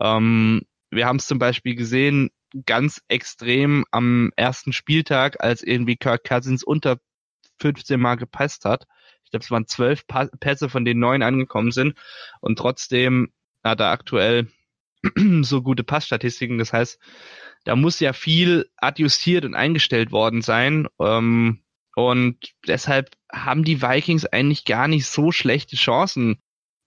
Ähm, 0.00 0.62
wir 0.90 1.06
haben 1.06 1.16
es 1.16 1.26
zum 1.26 1.38
Beispiel 1.38 1.74
gesehen, 1.74 2.30
ganz 2.66 3.02
extrem 3.08 3.84
am 3.90 4.32
ersten 4.36 4.72
Spieltag, 4.72 5.42
als 5.42 5.62
irgendwie 5.62 5.96
Kirk 5.96 6.24
Cousins 6.24 6.64
unter 6.64 6.98
15 7.60 8.00
Mal 8.00 8.16
gepasst 8.16 8.64
hat. 8.64 8.86
Ich 9.24 9.30
glaube, 9.30 9.44
es 9.44 9.50
waren 9.50 9.66
zwölf 9.66 10.04
Pässe, 10.40 10.68
von 10.68 10.84
denen 10.84 11.00
neun 11.00 11.22
angekommen 11.22 11.70
sind. 11.70 11.98
Und 12.40 12.58
trotzdem 12.58 13.32
hat 13.62 13.80
er 13.80 13.90
aktuell 13.90 14.48
so 15.42 15.62
gute 15.62 15.84
Passstatistiken. 15.84 16.58
Das 16.58 16.72
heißt, 16.72 16.98
da 17.64 17.76
muss 17.76 18.00
ja 18.00 18.12
viel 18.12 18.70
adjustiert 18.76 19.44
und 19.44 19.54
eingestellt 19.54 20.12
worden 20.12 20.40
sein. 20.40 20.88
Ähm, 20.98 21.62
und 21.98 22.36
deshalb 22.64 23.10
haben 23.28 23.64
die 23.64 23.82
Vikings 23.82 24.24
eigentlich 24.24 24.64
gar 24.64 24.86
nicht 24.86 25.06
so 25.06 25.32
schlechte 25.32 25.74
Chancen, 25.74 26.40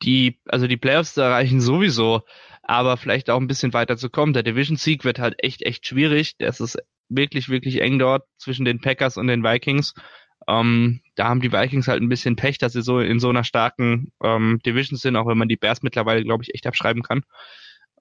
die, 0.03 0.39
also 0.45 0.67
die 0.67 0.77
Playoffs 0.77 1.15
zu 1.15 1.21
erreichen 1.21 1.59
sowieso, 1.59 2.21
aber 2.63 2.95
vielleicht 2.95 3.29
auch 3.29 3.41
ein 3.41 3.47
bisschen 3.49 3.73
weiter 3.73 3.97
zu 3.97 4.09
kommen. 4.09 4.31
Der 4.31 4.43
Division 4.43 4.77
Sieg 4.77 5.03
wird 5.03 5.19
halt 5.19 5.35
echt, 5.39 5.63
echt 5.63 5.85
schwierig. 5.85 6.37
Das 6.37 6.61
ist 6.61 6.77
wirklich, 7.09 7.49
wirklich 7.49 7.81
eng 7.81 7.99
dort 7.99 8.23
zwischen 8.37 8.63
den 8.63 8.79
Packers 8.79 9.17
und 9.17 9.27
den 9.27 9.43
Vikings. 9.43 9.95
Ähm, 10.47 11.01
da 11.15 11.27
haben 11.27 11.41
die 11.41 11.51
Vikings 11.51 11.89
halt 11.89 12.01
ein 12.01 12.07
bisschen 12.07 12.37
Pech, 12.37 12.57
dass 12.57 12.71
sie 12.71 12.81
so 12.81 13.01
in 13.01 13.19
so 13.19 13.27
einer 13.27 13.43
starken 13.43 14.13
ähm, 14.23 14.61
Division 14.65 14.97
sind, 14.97 15.17
auch 15.17 15.27
wenn 15.27 15.37
man 15.37 15.49
die 15.49 15.57
Bears 15.57 15.81
mittlerweile, 15.81 16.23
glaube 16.23 16.45
ich, 16.45 16.55
echt 16.55 16.65
abschreiben 16.67 17.03
kann. 17.03 17.23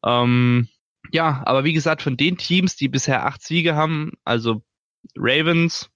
Ähm, 0.07 0.69
ja, 1.11 1.43
aber 1.45 1.65
wie 1.65 1.73
gesagt, 1.73 2.03
von 2.03 2.17
den 2.17 2.37
Teams, 2.37 2.77
die 2.77 2.89
bisher 2.89 3.27
acht 3.27 3.43
Siege 3.43 3.75
haben, 3.75 4.13
also 4.25 4.63
Ravens, 5.17 5.91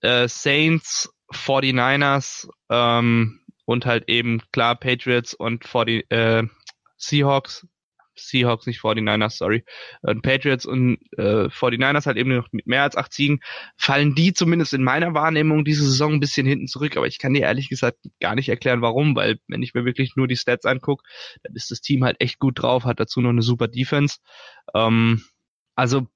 äh, 0.00 0.28
Saints, 0.28 1.10
49ers 1.32 2.48
ähm, 2.70 3.40
und 3.64 3.86
halt 3.86 4.08
eben 4.08 4.40
klar 4.52 4.76
Patriots 4.76 5.34
und 5.34 5.66
40, 5.66 6.10
äh, 6.10 6.44
Seahawks, 6.96 7.66
Seahawks, 8.16 8.66
nicht 8.66 8.80
49ers, 8.80 9.38
sorry, 9.38 9.64
äh, 10.02 10.14
Patriots 10.14 10.66
und 10.66 10.98
äh, 11.16 11.48
49ers 11.48 12.06
halt 12.06 12.16
eben 12.16 12.34
noch 12.34 12.48
mit 12.52 12.66
mehr 12.66 12.82
als 12.82 12.96
acht 12.96 13.12
Siegen, 13.12 13.40
fallen 13.76 14.14
die 14.14 14.32
zumindest 14.32 14.72
in 14.72 14.84
meiner 14.84 15.14
Wahrnehmung 15.14 15.64
diese 15.64 15.84
Saison 15.84 16.14
ein 16.14 16.20
bisschen 16.20 16.46
hinten 16.46 16.68
zurück. 16.68 16.96
Aber 16.96 17.06
ich 17.06 17.18
kann 17.18 17.34
dir 17.34 17.42
ehrlich 17.42 17.68
gesagt 17.68 17.98
gar 18.20 18.34
nicht 18.34 18.48
erklären, 18.48 18.82
warum, 18.82 19.16
weil 19.16 19.38
wenn 19.48 19.62
ich 19.62 19.74
mir 19.74 19.84
wirklich 19.84 20.14
nur 20.16 20.28
die 20.28 20.36
Stats 20.36 20.64
angucke, 20.64 21.04
dann 21.42 21.54
ist 21.54 21.70
das 21.70 21.80
Team 21.80 22.04
halt 22.04 22.16
echt 22.20 22.38
gut 22.38 22.62
drauf, 22.62 22.84
hat 22.84 23.00
dazu 23.00 23.20
noch 23.20 23.30
eine 23.30 23.42
super 23.42 23.68
Defense. 23.68 24.18
Ähm, 24.74 25.22
also 25.76 26.06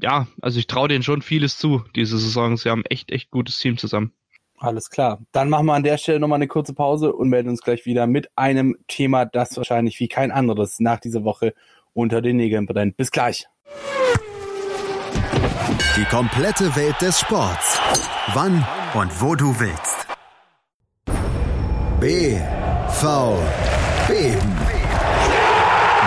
ja, 0.00 0.26
also 0.40 0.58
ich 0.58 0.66
traue 0.66 0.88
denen 0.88 1.02
schon 1.02 1.22
vieles 1.22 1.58
zu, 1.58 1.84
diese 1.94 2.18
Saison. 2.18 2.56
Sie 2.56 2.70
haben 2.70 2.84
echt, 2.88 3.10
echt 3.10 3.30
gutes 3.30 3.58
Team 3.58 3.78
zusammen. 3.78 4.12
Alles 4.56 4.90
klar. 4.90 5.20
Dann 5.32 5.48
machen 5.50 5.66
wir 5.66 5.74
an 5.74 5.84
der 5.84 5.98
Stelle 5.98 6.18
nochmal 6.18 6.36
eine 6.36 6.48
kurze 6.48 6.74
Pause 6.74 7.12
und 7.12 7.28
melden 7.28 7.48
uns 7.48 7.60
gleich 7.60 7.86
wieder 7.86 8.06
mit 8.06 8.28
einem 8.36 8.76
Thema, 8.88 9.24
das 9.24 9.56
wahrscheinlich 9.56 10.00
wie 10.00 10.08
kein 10.08 10.32
anderes 10.32 10.80
nach 10.80 10.98
dieser 10.98 11.24
Woche 11.24 11.54
unter 11.92 12.20
den 12.20 12.36
Nägeln 12.36 12.66
brennt. 12.66 12.96
Bis 12.96 13.10
gleich. 13.10 13.46
Die 15.96 16.04
komplette 16.04 16.74
Welt 16.76 17.00
des 17.00 17.20
Sports. 17.20 17.78
Wann 18.34 18.66
und 18.94 19.20
wo 19.20 19.34
du 19.34 19.54
willst. 19.58 20.06
B. 22.00 22.36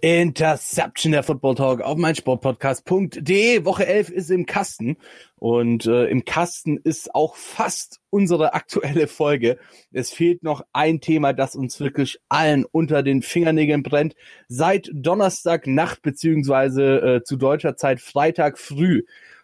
Interception 0.00 1.10
der 1.10 1.24
Football 1.24 1.56
Talk 1.56 1.80
auf 1.80 1.96
meinsportpodcast.de. 1.96 3.64
Woche 3.64 3.86
11 3.86 4.10
ist 4.10 4.30
im 4.30 4.46
Kasten 4.46 4.96
und 5.36 5.86
äh, 5.86 6.06
im 6.06 6.24
Kasten 6.24 6.76
ist 6.76 7.14
auch 7.16 7.34
fast 7.34 8.00
unsere 8.08 8.54
aktuelle 8.54 9.08
Folge. 9.08 9.58
Es 9.90 10.10
fehlt 10.10 10.44
noch 10.44 10.62
ein 10.72 11.00
Thema, 11.00 11.32
das 11.32 11.56
uns 11.56 11.80
wirklich 11.80 12.20
allen 12.28 12.64
unter 12.64 13.02
den 13.02 13.22
Fingernägeln 13.22 13.82
brennt. 13.82 14.14
Seit 14.46 14.88
Donnerstag 14.92 15.66
Nacht 15.66 16.02
beziehungsweise 16.02 17.16
äh, 17.16 17.24
zu 17.24 17.36
deutscher 17.36 17.76
Zeit 17.76 18.00
Freitag 18.00 18.58
früh 18.58 19.02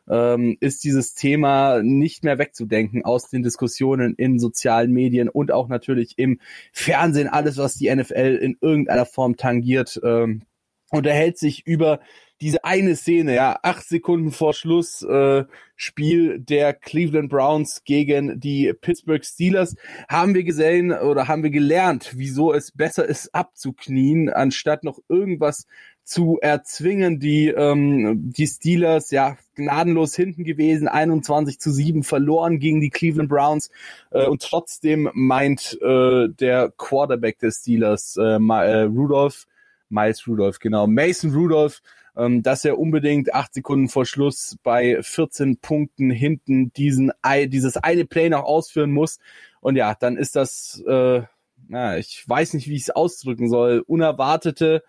ähm, 0.09 0.57
ist 0.61 0.85
dieses 0.85 1.15
Thema 1.15 1.83
nicht 1.83 2.25
mehr 2.25 2.39
wegzudenken 2.39 3.05
aus 3.05 3.29
den 3.29 3.43
Diskussionen 3.43 4.15
in 4.15 4.39
sozialen 4.39 4.93
Medien 4.93 5.29
und 5.29 5.53
auch 5.53 5.69
natürlich 5.69 6.19
im 6.19 6.41
Fernsehen. 6.73 7.29
Alles, 7.29 7.57
was 7.57 7.75
die 7.75 7.95
NFL 7.95 8.39
in 8.41 8.57
irgendeiner 8.61 9.07
Form 9.07 9.37
tangiert, 9.37 10.01
ähm, 10.03 10.43
unterhält 10.91 11.39
sich 11.39 11.67
über 11.67 12.01
diese 12.41 12.65
eine 12.65 12.95
Szene, 12.95 13.35
ja, 13.35 13.59
acht 13.63 13.87
Sekunden 13.89 14.31
vor 14.31 14.55
Schluss, 14.55 15.03
äh, 15.03 15.45
Spiel 15.75 16.39
der 16.39 16.73
Cleveland 16.73 17.31
Browns 17.31 17.83
gegen 17.85 18.39
die 18.39 18.73
Pittsburgh 18.81 19.25
Steelers, 19.25 19.75
haben 20.09 20.35
wir 20.35 20.45
gesehen 20.45 20.93
oder 20.93 21.27
haben 21.27 21.43
wir 21.43 21.51
gelernt, 21.51 22.13
wieso 22.15 22.53
es 22.53 22.71
besser 22.71 23.07
ist, 23.07 23.35
abzuknien, 23.35 24.29
anstatt 24.29 24.85
noch 24.85 25.01
irgendwas 25.09 25.67
zu 26.09 26.39
erzwingen. 26.41 27.21
Die, 27.21 27.49
ähm, 27.49 28.33
die 28.33 28.47
Steelers, 28.47 29.11
ja, 29.11 29.37
gnadenlos 29.55 30.17
hinten 30.17 30.43
gewesen, 30.43 30.89
21 30.89 31.61
zu 31.61 31.71
7 31.71 32.03
verloren 32.03 32.59
gegen 32.59 32.81
die 32.81 32.89
Cleveland 32.89 33.29
Browns 33.29 33.71
äh, 34.11 34.25
und 34.27 34.43
trotzdem 34.43 35.11
meint 35.13 35.79
äh, 35.83 36.29
der 36.29 36.73
Quarterback 36.77 37.39
des 37.41 37.59
Steelers, 37.59 38.17
äh, 38.17 38.39
äh, 38.39 38.83
Rudolph, 38.85 39.47
Miles 39.91 40.27
Rudolph, 40.27 40.59
genau, 40.61 40.87
Mason 40.87 41.33
Rudolph, 41.35 41.83
ähm, 42.17 42.43
dass 42.43 42.65
er 42.65 42.79
unbedingt 42.79 43.35
acht 43.35 43.53
Sekunden 43.53 43.89
vor 43.89 44.07
Schluss 44.07 44.57
bei 44.63 45.03
14 45.03 45.59
Punkten 45.59 46.11
hinten 46.11 46.73
diesen 46.73 47.13
dieses 47.47 47.77
eine 47.77 48.07
Play 48.07 48.31
noch 48.31 48.45
ausführen 48.45 48.93
muss. 48.93 49.19
Und 49.61 49.77
ja, 49.77 49.95
dann 49.95 50.17
ist 50.17 50.37
das, 50.37 50.83
äh, 50.87 51.23
na, 51.69 51.99
ich 51.99 52.27
weiß 52.27 52.55
nicht, 52.55 52.67
wie 52.69 52.77
ich 52.77 52.83
es 52.83 52.91
ausdrücken 52.91 53.51
soll, 53.51 53.85
unerwartete 53.87 54.83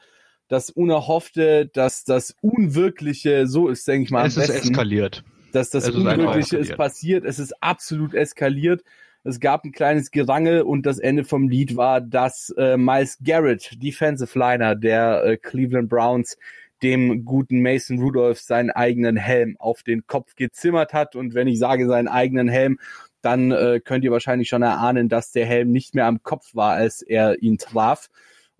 das 0.50 0.70
Unerhoffte, 0.70 1.68
dass 1.68 2.04
das 2.04 2.36
Unwirkliche, 2.41 3.47
so 3.47 3.70
ist, 3.70 3.88
denke 3.88 4.04
ich 4.04 4.12
mal. 4.12 4.26
Es 4.28 4.36
ist 4.36 4.47
besten, 4.47 4.70
eskaliert. 4.72 5.24
Dass 5.54 5.70
das 5.70 5.89
Unwirkliche 5.89 6.58
ist 6.58 6.76
passiert. 6.76 7.24
Es 7.24 7.39
ist 7.39 7.54
absolut 7.64 8.14
eskaliert. 8.14 8.84
Es 9.24 9.39
gab 9.39 9.64
ein 9.64 9.72
kleines 9.72 10.12
Gerangel 10.12 10.62
und 10.62 10.86
das 10.86 10.97
Ende 10.97 11.24
vom 11.24 11.50
Lied 11.50 11.78
war, 11.78 12.02
dass 12.02 12.54
äh, 12.58 12.78
Miles 12.78 13.20
Garrett, 13.24 13.82
Defensive 13.82 14.38
Liner 14.38 14.76
der 14.76 15.24
äh, 15.24 15.38
Cleveland 15.38 15.89
Browns, 15.89 16.38
dem 16.82 17.26
guten 17.26 17.62
Mason 17.62 18.00
Rudolph 18.00 18.39
seinen 18.39 18.72
eigenen 18.72 19.18
Helm 19.18 19.56
auf 19.60 19.84
den 19.84 20.08
Kopf 20.08 20.36
gezimmert 20.36 20.93
hat. 20.93 21.16
Und 21.16 21.34
wenn 21.34 21.47
ich 21.47 21.60
sage 21.60 21.88
seinen 21.88 22.08
eigenen 22.08 22.47
Helm, 22.47 22.80
dann 23.22 23.52
äh, 23.52 23.82
könnt 23.84 24.06
ihr 24.06 24.12
wahrscheinlich 24.12 24.47
schon 24.47 24.62
erahnen, 24.62 25.10
dass 25.10 25.32
der 25.32 25.45
Helm 25.45 25.72
nicht 25.72 25.93
mehr 25.93 26.06
am 26.06 26.24
Kopf 26.24 26.56
war, 26.56 26.74
als 26.74 27.02
er 27.02 27.43
ihn 27.43 27.58
traf. 27.58 28.10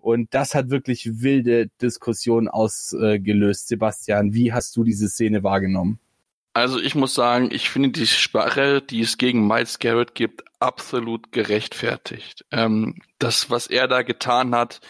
Und 0.00 0.34
das 0.34 0.54
hat 0.54 0.70
wirklich 0.70 1.22
wilde 1.22 1.68
Diskussionen 1.80 2.48
ausgelöst. 2.48 3.68
Sebastian, 3.68 4.34
wie 4.34 4.52
hast 4.52 4.76
du 4.76 4.84
diese 4.84 5.08
Szene 5.08 5.42
wahrgenommen? 5.42 5.98
Also 6.52 6.80
ich 6.80 6.94
muss 6.94 7.14
sagen, 7.14 7.50
ich 7.52 7.70
finde 7.70 7.90
die 7.90 8.06
Sperre, 8.06 8.82
die 8.82 9.02
es 9.02 9.18
gegen 9.18 9.46
Miles 9.46 9.78
Garrett 9.78 10.14
gibt, 10.14 10.42
absolut 10.58 11.30
gerechtfertigt. 11.30 12.44
Ähm, 12.50 12.96
das, 13.18 13.50
was 13.50 13.68
er 13.68 13.86
da 13.86 14.02
getan 14.02 14.54
hat, 14.54 14.80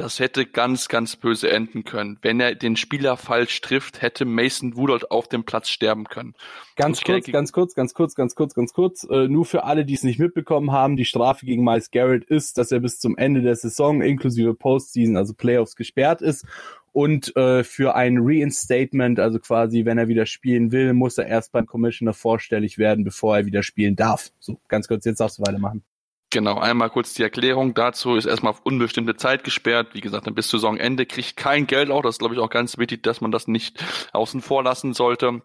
das 0.00 0.18
hätte 0.18 0.46
ganz, 0.46 0.88
ganz 0.88 1.16
böse 1.16 1.50
enden 1.50 1.84
können. 1.84 2.18
Wenn 2.22 2.40
er 2.40 2.54
den 2.54 2.76
Spieler 2.76 3.18
falsch 3.18 3.60
trifft, 3.60 4.00
hätte 4.00 4.24
Mason 4.24 4.72
Rudolph 4.72 5.04
auf 5.10 5.28
dem 5.28 5.44
Platz 5.44 5.68
sterben 5.68 6.04
können. 6.04 6.34
Ganz 6.76 7.02
kurz, 7.02 7.26
ganz 7.26 7.52
kurz, 7.52 7.74
ganz 7.74 7.92
kurz, 7.92 8.14
ganz 8.14 8.34
kurz, 8.34 8.54
ganz 8.54 8.72
kurz. 8.72 9.04
Äh, 9.04 9.28
nur 9.28 9.44
für 9.44 9.64
alle, 9.64 9.84
die 9.84 9.92
es 9.92 10.02
nicht 10.02 10.18
mitbekommen 10.18 10.72
haben, 10.72 10.96
die 10.96 11.04
Strafe 11.04 11.44
gegen 11.44 11.64
Miles 11.64 11.90
Garrett 11.90 12.24
ist, 12.24 12.56
dass 12.56 12.72
er 12.72 12.80
bis 12.80 12.98
zum 12.98 13.18
Ende 13.18 13.42
der 13.42 13.56
Saison 13.56 14.00
inklusive 14.00 14.54
Postseason, 14.54 15.18
also 15.18 15.34
Playoffs, 15.34 15.76
gesperrt 15.76 16.22
ist. 16.22 16.46
Und 16.92 17.36
äh, 17.36 17.62
für 17.62 17.94
ein 17.94 18.16
Reinstatement, 18.20 19.20
also 19.20 19.38
quasi, 19.38 19.84
wenn 19.84 19.98
er 19.98 20.08
wieder 20.08 20.24
spielen 20.24 20.72
will, 20.72 20.94
muss 20.94 21.18
er 21.18 21.26
erst 21.26 21.52
beim 21.52 21.66
Commissioner 21.66 22.14
vorstellig 22.14 22.78
werden, 22.78 23.04
bevor 23.04 23.36
er 23.36 23.44
wieder 23.44 23.62
spielen 23.62 23.96
darf. 23.96 24.30
So, 24.38 24.58
ganz 24.68 24.88
kurz, 24.88 25.04
jetzt 25.04 25.20
darfst 25.20 25.38
du 25.38 25.42
weitermachen. 25.42 25.84
Genau, 26.32 26.58
einmal 26.60 26.90
kurz 26.90 27.12
die 27.14 27.24
Erklärung 27.24 27.74
dazu, 27.74 28.14
ist 28.14 28.24
erstmal 28.24 28.50
auf 28.52 28.60
unbestimmte 28.62 29.16
Zeit 29.16 29.42
gesperrt, 29.42 29.94
wie 29.94 30.00
gesagt, 30.00 30.28
dann 30.28 30.34
bis 30.36 30.48
Saisonende, 30.48 31.04
kriegt 31.04 31.36
kein 31.36 31.66
Geld 31.66 31.90
auch, 31.90 32.02
das 32.02 32.14
ist 32.14 32.18
glaube 32.20 32.34
ich 32.34 32.40
auch 32.40 32.50
ganz 32.50 32.78
wichtig, 32.78 33.02
dass 33.02 33.20
man 33.20 33.32
das 33.32 33.48
nicht 33.48 33.84
außen 34.12 34.40
vor 34.40 34.62
lassen 34.62 34.94
sollte 34.94 35.42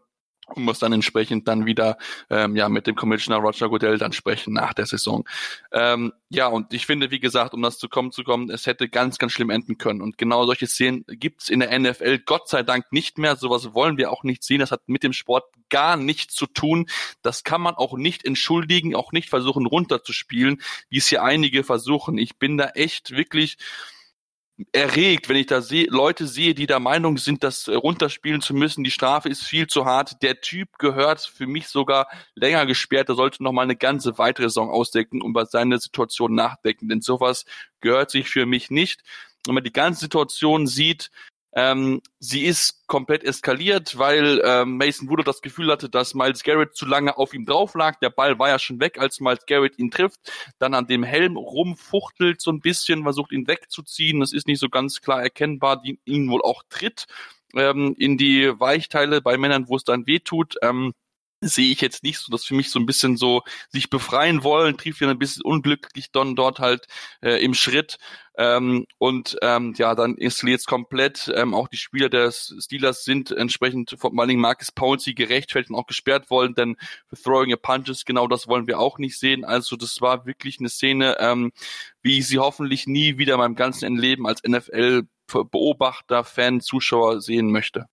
und 0.56 0.64
muss 0.64 0.80
dann 0.80 0.94
entsprechend 0.94 1.48
dann 1.48 1.66
wieder 1.66 1.98
ähm, 2.30 2.56
ja 2.56 2.70
mit 2.70 2.88
dem 2.88 2.96
Commissioner 2.96 3.40
Roger 3.40 3.70
Goodell 3.70 3.98
dann 3.98 4.14
sprechen 4.14 4.54
nach 4.54 4.74
der 4.74 4.86
Saison. 4.86 5.28
Ähm, 5.72 6.14
ja, 6.30 6.48
und 6.48 6.74
ich 6.74 6.86
finde, 6.86 7.12
wie 7.12 7.20
gesagt, 7.20 7.54
um 7.54 7.62
das 7.62 7.78
zu 7.78 7.88
kommen 7.88 8.12
zu 8.12 8.24
kommen, 8.24 8.50
es 8.50 8.66
hätte 8.66 8.90
ganz, 8.90 9.18
ganz 9.18 9.32
schlimm 9.32 9.50
enden 9.50 9.78
können. 9.78 10.02
Und 10.02 10.18
genau 10.18 10.46
solche 10.46 10.68
Szenen 10.68 11.06
gibt's 11.08 11.50
in 11.50 11.60
der 11.60 11.78
NFL 11.78 12.20
Gott 12.20 12.50
sei 12.50 12.64
Dank 12.64 12.92
nicht 12.92 13.18
mehr. 13.18 13.36
Sowas 13.36 13.74
wollen 13.74 13.98
wir 13.98 14.12
auch 14.12 14.24
nicht 14.24 14.44
sehen. 14.44 14.60
Das 14.60 14.72
hat 14.72 14.82
mit 14.88 15.04
dem 15.04 15.14
Sport 15.14 15.46
gar 15.70 15.98
nichts 15.98 16.36
zu 16.36 16.46
tun. 16.46 16.88
Das 17.22 17.44
kann 17.44 17.62
man 17.62 17.76
auch 17.76 17.94
nicht 17.98 18.26
entschuldigen, 18.26 18.96
auch 18.96 19.12
nicht 19.12 19.30
versuchen 19.30 19.66
runterzuspielen, 19.66 20.62
wie 20.90 20.98
es 20.98 21.08
hier 21.08 21.24
einige 21.24 21.64
versuchen. 21.64 22.18
Ich 22.18 22.38
bin 22.38 22.58
da 22.58 22.70
echt 22.70 23.12
wirklich 23.12 23.58
erregt, 24.72 25.28
wenn 25.28 25.36
ich 25.36 25.48
da 25.48 25.62
sehe, 25.62 25.88
Leute 25.90 26.28
sehe, 26.28 26.54
die 26.54 26.66
der 26.66 26.80
Meinung 26.80 27.18
sind, 27.18 27.44
das 27.44 27.68
äh, 27.68 27.76
runterspielen 27.76 28.42
zu 28.42 28.54
müssen. 28.54 28.84
Die 28.84 28.92
Strafe 28.92 29.30
ist 29.30 29.44
viel 29.44 29.68
zu 29.68 29.86
hart. 29.86 30.22
Der 30.22 30.42
Typ 30.42 30.78
gehört 30.78 31.22
für 31.22 31.48
mich 31.48 31.68
sogar 31.68 32.08
länger 32.36 32.66
gesperrt. 32.66 33.10
Er 33.10 33.16
sollte 33.16 33.44
noch 33.44 33.52
mal 33.52 33.64
eine 33.64 33.76
ganze 33.76 34.18
weitere 34.18 34.48
Saison 34.48 34.70
ausdecken 34.70 35.22
und 35.22 35.32
über 35.32 35.46
seine 35.46 35.80
Situation 35.80 36.36
nachdenken. 36.36 36.88
Denn 36.88 37.02
sowas 37.02 37.46
gehört 37.82 38.12
sich 38.12 38.30
für 38.30 38.46
mich 38.46 38.72
nicht. 38.72 39.02
Wenn 39.46 39.56
man 39.56 39.64
die 39.64 39.74
ganze 39.74 40.02
Situation 40.02 40.68
sieht, 40.68 41.12
ähm, 41.56 42.02
sie 42.20 42.44
ist 42.44 42.86
komplett 42.86 43.24
eskaliert, 43.24 43.98
weil 43.98 44.42
ähm, 44.44 44.78
Mason 44.78 45.08
Rudolph 45.08 45.26
das 45.26 45.42
Gefühl 45.42 45.72
hatte, 45.72 45.90
dass 45.90 46.14
Miles 46.14 46.44
Garrett 46.44 46.76
zu 46.76 46.86
lange 46.86 47.18
auf 47.18 47.34
ihm 47.34 47.46
drauf 47.46 47.76
lag. 47.76 47.98
Der 48.00 48.10
Ball 48.10 48.38
war 48.38 48.50
ja 48.50 48.60
schon 48.60 48.82
weg, 48.82 49.00
als 49.00 49.22
Miles 49.22 49.46
Garrett 49.46 49.80
ihn 49.80 49.90
trifft. 49.90 50.20
Dann 50.60 50.74
an 50.74 50.88
dem 50.88 51.04
Helm 51.04 51.38
rumfuchtelt 51.38 52.42
so 52.42 52.52
ein 52.52 52.60
bisschen, 52.60 53.04
versucht 53.04 53.32
ihn 53.32 53.48
wegzuziehen. 53.48 54.20
Das 54.20 54.34
ist 54.34 54.48
nicht 54.48 54.60
so 54.60 54.68
ganz 54.68 55.00
klar 55.00 55.24
erkennbar, 55.24 55.82
die 55.82 55.98
ihn 56.04 56.30
wohl 56.30 56.42
auch 56.42 56.62
tritt 56.70 57.06
ähm, 57.56 57.96
in 57.98 58.18
die 58.18 58.52
Weichteile 58.60 59.22
bei 59.22 59.38
Männern, 59.38 59.70
wo 59.70 59.78
es 59.78 59.86
dann 59.86 60.08
weh 60.08 60.20
tut. 60.20 60.56
Ähm, 60.62 60.94
sehe 61.48 61.72
ich 61.72 61.82
jetzt 61.82 62.04
nicht 62.04 62.20
so, 62.20 62.32
dass 62.32 62.46
für 62.46 62.56
mich 62.56 62.70
so 62.70 62.80
ein 62.80 62.86
bisschen 62.86 63.18
so 63.18 63.44
sich 63.70 63.90
befreien 63.90 64.44
wollen, 64.44 64.78
trief 64.78 65.00
wir 65.00 65.10
ein 65.10 65.20
bisschen 65.20 65.44
unglücklich 65.44 66.12
dann 66.12 66.36
dort 66.36 66.60
halt 66.60 66.88
äh, 67.22 67.44
im 67.44 67.54
Schritt 67.54 67.98
ähm, 68.38 68.86
und 68.98 69.38
ähm, 69.42 69.74
ja, 69.78 69.96
dann 69.96 70.16
installiert 70.16 70.60
es 70.60 70.66
komplett. 70.66 71.32
Ähm, 71.34 71.54
auch 71.54 71.68
die 71.68 71.78
Spieler 71.78 72.10
des 72.10 72.56
Steelers 72.60 73.04
sind 73.04 73.32
entsprechend 73.32 73.96
vor 73.98 74.12
allen 74.18 74.40
Marcus 74.40 74.72
Pouncey 74.72 75.14
gerechtfertigt 75.14 75.72
und 75.72 75.78
auch 75.78 75.88
gesperrt 75.88 76.30
worden, 76.30 76.54
denn 76.56 76.76
Throwing 77.24 77.54
a 77.54 77.58
Punches, 77.58 78.06
genau 78.06 78.28
das 78.28 78.48
wollen 78.48 78.68
wir 78.68 78.80
auch 78.80 78.98
nicht 78.98 79.18
sehen. 79.18 79.46
Also 79.46 79.76
das 79.76 80.02
war 80.02 80.26
wirklich 80.26 80.60
eine 80.60 80.70
Szene, 80.70 81.18
ähm, 81.20 81.52
wie 82.02 82.20
ich 82.20 82.28
sie 82.28 82.40
hoffentlich 82.40 82.88
nie 82.88 83.18
wieder 83.18 83.36
in 83.36 83.40
meinem 83.40 83.56
ganzen 83.56 83.98
Leben 83.98 84.28
als 84.28 84.42
NFL 84.44 85.04
Beobachter, 85.28 86.24
Fan, 86.24 86.62
Zuschauer 86.62 87.22
sehen 87.22 87.52
möchte. 87.52 87.88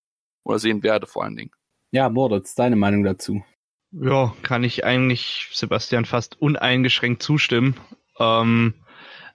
oder 0.45 0.59
sehen 0.59 0.83
werde 0.83 1.07
vor 1.07 1.25
allen 1.25 1.37
Dingen. 1.37 1.53
Ja, 1.93 2.09
Moritz, 2.09 2.55
deine 2.55 2.75
Meinung 2.75 3.05
dazu? 3.05 3.45
Ja, 3.91 4.35
kann 4.43 4.65
ich 4.65 4.85
eigentlich 4.85 5.51
Sebastian 5.53 6.07
fast 6.07 6.41
uneingeschränkt 6.41 7.23
zustimmen. 7.23 7.77
Ähm, 8.19 8.75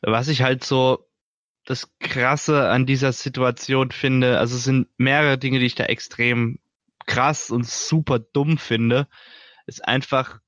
was 0.01 0.27
ich 0.27 0.41
halt 0.41 0.63
so 0.63 1.07
das 1.65 1.93
Krasse 1.99 2.67
an 2.69 2.87
dieser 2.87 3.13
Situation 3.13 3.91
finde, 3.91 4.39
also 4.39 4.55
es 4.55 4.63
sind 4.63 4.87
mehrere 4.97 5.37
Dinge, 5.37 5.59
die 5.59 5.67
ich 5.67 5.75
da 5.75 5.83
extrem 5.83 6.57
krass 7.05 7.51
und 7.51 7.67
super 7.67 8.17
dumm 8.17 8.57
finde, 8.57 9.07
ist 9.67 9.87
einfach, 9.87 10.39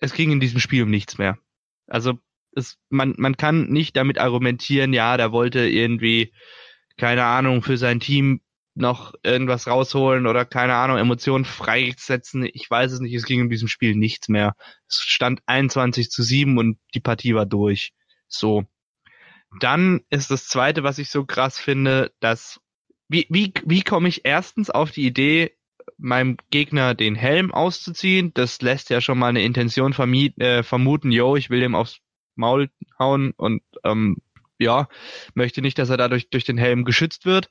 es 0.00 0.12
ging 0.12 0.32
in 0.32 0.40
diesem 0.40 0.58
Spiel 0.58 0.82
um 0.82 0.90
nichts 0.90 1.18
mehr. 1.18 1.38
Also 1.86 2.18
es, 2.56 2.78
man, 2.88 3.14
man 3.16 3.36
kann 3.36 3.68
nicht 3.68 3.96
damit 3.96 4.18
argumentieren, 4.18 4.92
ja, 4.92 5.16
der 5.16 5.30
wollte 5.30 5.68
irgendwie, 5.68 6.32
keine 6.96 7.24
Ahnung, 7.24 7.62
für 7.62 7.76
sein 7.76 8.00
Team 8.00 8.40
noch 8.74 9.14
irgendwas 9.22 9.66
rausholen 9.68 10.26
oder 10.26 10.44
keine 10.44 10.74
Ahnung, 10.74 10.98
Emotionen 10.98 11.44
freisetzen. 11.44 12.48
Ich 12.52 12.68
weiß 12.68 12.92
es 12.92 13.00
nicht, 13.00 13.14
es 13.14 13.24
ging 13.24 13.40
in 13.40 13.50
diesem 13.50 13.68
Spiel 13.68 13.94
nichts 13.94 14.28
mehr. 14.28 14.54
Es 14.88 14.96
stand 14.96 15.40
21 15.46 16.10
zu 16.10 16.22
7 16.22 16.58
und 16.58 16.78
die 16.94 17.00
Partie 17.00 17.34
war 17.34 17.46
durch. 17.46 17.92
So. 18.26 18.64
Dann 19.60 20.00
ist 20.10 20.30
das 20.30 20.48
zweite, 20.48 20.82
was 20.82 20.98
ich 20.98 21.10
so 21.10 21.24
krass 21.24 21.58
finde, 21.58 22.12
dass, 22.18 22.60
wie, 23.08 23.26
wie, 23.30 23.52
wie 23.64 23.82
komme 23.82 24.08
ich 24.08 24.22
erstens 24.24 24.70
auf 24.70 24.90
die 24.90 25.06
Idee, 25.06 25.56
meinem 25.96 26.38
Gegner 26.50 26.94
den 26.94 27.14
Helm 27.14 27.52
auszuziehen? 27.54 28.32
Das 28.34 28.60
lässt 28.60 28.90
ja 28.90 29.00
schon 29.00 29.18
mal 29.18 29.28
eine 29.28 29.44
Intention 29.44 29.92
vermiet, 29.92 30.40
äh, 30.40 30.64
vermuten, 30.64 31.12
yo, 31.12 31.36
ich 31.36 31.50
will 31.50 31.60
dem 31.60 31.76
aufs 31.76 32.00
Maul 32.34 32.70
hauen 32.98 33.32
und, 33.36 33.62
ähm, 33.84 34.16
ja, 34.58 34.88
möchte 35.34 35.62
nicht, 35.62 35.78
dass 35.78 35.90
er 35.90 35.96
dadurch 35.96 36.30
durch 36.30 36.44
den 36.44 36.58
Helm 36.58 36.84
geschützt 36.84 37.26
wird. 37.26 37.50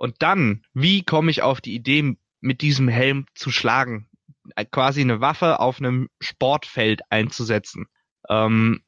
Und 0.00 0.22
dann, 0.22 0.62
wie 0.72 1.02
komme 1.02 1.30
ich 1.30 1.42
auf 1.42 1.60
die 1.60 1.74
Idee, 1.74 2.16
mit 2.40 2.62
diesem 2.62 2.88
Helm 2.88 3.26
zu 3.34 3.50
schlagen? 3.50 4.08
Äh, 4.56 4.64
quasi 4.64 5.02
eine 5.02 5.20
Waffe 5.20 5.60
auf 5.60 5.78
einem 5.78 6.08
Sportfeld 6.20 7.02
einzusetzen. 7.10 7.84
Ähm, 8.26 8.80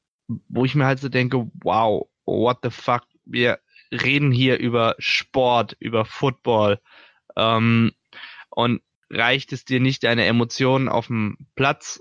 wo 0.49 0.65
ich 0.65 0.75
mir 0.75 0.87
halt 0.87 1.01
so 1.01 1.11
denke, 1.11 1.51
wow, 1.63 2.09
what 2.25 2.61
the 2.63 2.71
fuck? 2.71 3.03
Wir 3.27 3.59
reden 3.91 4.33
hier 4.33 4.59
über 4.59 4.95
Sport, 4.99 5.77
über 5.81 6.07
Football. 6.07 6.81
Ähm, 7.37 7.93
und 8.49 8.81
reicht 9.11 9.53
es 9.53 9.67
dir 9.67 9.81
nicht, 9.81 10.05
deine 10.05 10.25
Emotionen 10.25 10.89
auf 10.89 11.09
dem 11.09 11.37
Platz 11.57 12.01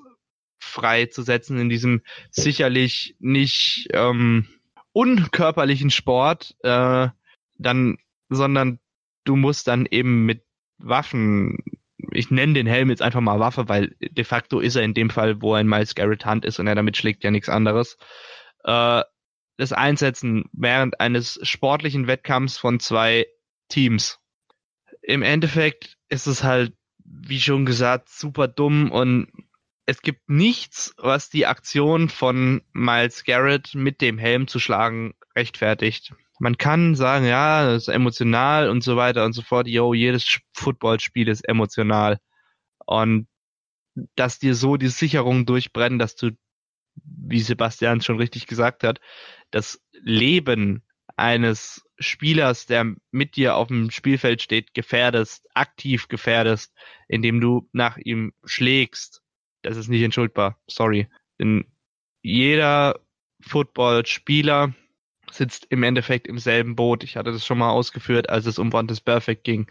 freizusetzen 0.57 1.59
in 1.59 1.67
diesem 1.67 2.01
sicherlich 2.29 3.17
nicht 3.19 3.89
ähm, 3.91 4.47
unkörperlichen 4.93 5.89
Sport, 5.89 6.55
äh, 6.63 7.09
dann, 7.57 7.97
sondern 8.29 8.79
du 9.23 9.35
musst 9.35 9.67
dann 9.67 9.85
eben 9.85 10.25
mit 10.25 10.43
Waffen, 10.77 11.59
ich 12.11 12.31
nenne 12.31 12.53
den 12.53 12.67
Helm 12.67 12.89
jetzt 12.89 13.01
einfach 13.01 13.21
mal 13.21 13.39
Waffe, 13.39 13.69
weil 13.69 13.95
de 13.99 14.23
facto 14.23 14.59
ist 14.59 14.75
er 14.75 14.83
in 14.83 14.93
dem 14.93 15.09
Fall, 15.09 15.41
wo 15.41 15.53
ein 15.53 15.67
Miles 15.67 15.95
Garrett 15.95 16.25
Hand 16.25 16.45
ist 16.45 16.59
und 16.59 16.67
er 16.67 16.75
damit 16.75 16.97
schlägt 16.97 17.23
ja 17.23 17.31
nichts 17.31 17.49
anderes, 17.49 17.97
äh, 18.63 19.03
das 19.57 19.73
Einsetzen 19.73 20.45
während 20.53 20.99
eines 20.99 21.39
sportlichen 21.43 22.07
Wettkampfs 22.07 22.57
von 22.57 22.79
zwei 22.79 23.27
Teams. 23.69 24.19
Im 25.01 25.21
Endeffekt 25.21 25.97
ist 26.09 26.27
es 26.27 26.43
halt, 26.43 26.73
wie 27.03 27.39
schon 27.39 27.65
gesagt, 27.65 28.09
super 28.09 28.47
dumm 28.47 28.91
und 28.91 29.27
es 29.85 30.01
gibt 30.01 30.29
nichts, 30.29 30.93
was 30.97 31.29
die 31.29 31.45
Aktion 31.45 32.09
von 32.09 32.61
Miles 32.71 33.23
Garrett 33.23 33.75
mit 33.75 34.01
dem 34.01 34.17
Helm 34.17 34.47
zu 34.47 34.59
schlagen 34.59 35.13
rechtfertigt 35.35 36.13
man 36.41 36.57
kann 36.57 36.95
sagen, 36.95 37.25
ja, 37.27 37.63
das 37.67 37.83
ist 37.83 37.87
emotional 37.87 38.67
und 38.67 38.83
so 38.83 38.95
weiter 38.95 39.25
und 39.25 39.33
so 39.33 39.43
fort. 39.43 39.67
Yo, 39.67 39.93
jedes 39.93 40.39
Footballspiel 40.53 41.27
ist 41.27 41.47
emotional. 41.47 42.19
Und 42.87 43.27
dass 44.15 44.39
dir 44.39 44.55
so 44.55 44.75
die 44.75 44.87
Sicherungen 44.87 45.45
durchbrennen, 45.45 45.99
dass 45.99 46.15
du, 46.15 46.31
wie 47.05 47.41
Sebastian 47.41 48.01
schon 48.01 48.17
richtig 48.17 48.47
gesagt 48.47 48.83
hat, 48.83 48.99
das 49.51 49.83
Leben 49.91 50.83
eines 51.15 51.83
Spielers, 51.99 52.65
der 52.65 52.95
mit 53.11 53.35
dir 53.35 53.55
auf 53.55 53.67
dem 53.67 53.91
Spielfeld 53.91 54.41
steht, 54.41 54.73
gefährdest, 54.73 55.47
aktiv 55.53 56.07
gefährdest, 56.07 56.73
indem 57.07 57.39
du 57.39 57.69
nach 57.71 57.97
ihm 57.97 58.33
schlägst, 58.45 59.21
das 59.61 59.77
ist 59.77 59.89
nicht 59.89 60.01
entschuldbar. 60.01 60.59
Sorry. 60.67 61.07
Denn 61.39 61.71
jeder 62.23 62.99
Footballspieler 63.41 64.73
sitzt 65.31 65.67
im 65.69 65.83
Endeffekt 65.83 66.27
im 66.27 66.37
selben 66.37 66.75
Boot. 66.75 67.03
Ich 67.03 67.17
hatte 67.17 67.31
das 67.31 67.45
schon 67.45 67.57
mal 67.57 67.69
ausgeführt, 67.69 68.29
als 68.29 68.45
es 68.45 68.59
um 68.59 68.73
Want 68.73 68.91
is 68.91 69.01
Perfect 69.01 69.43
ging. 69.43 69.69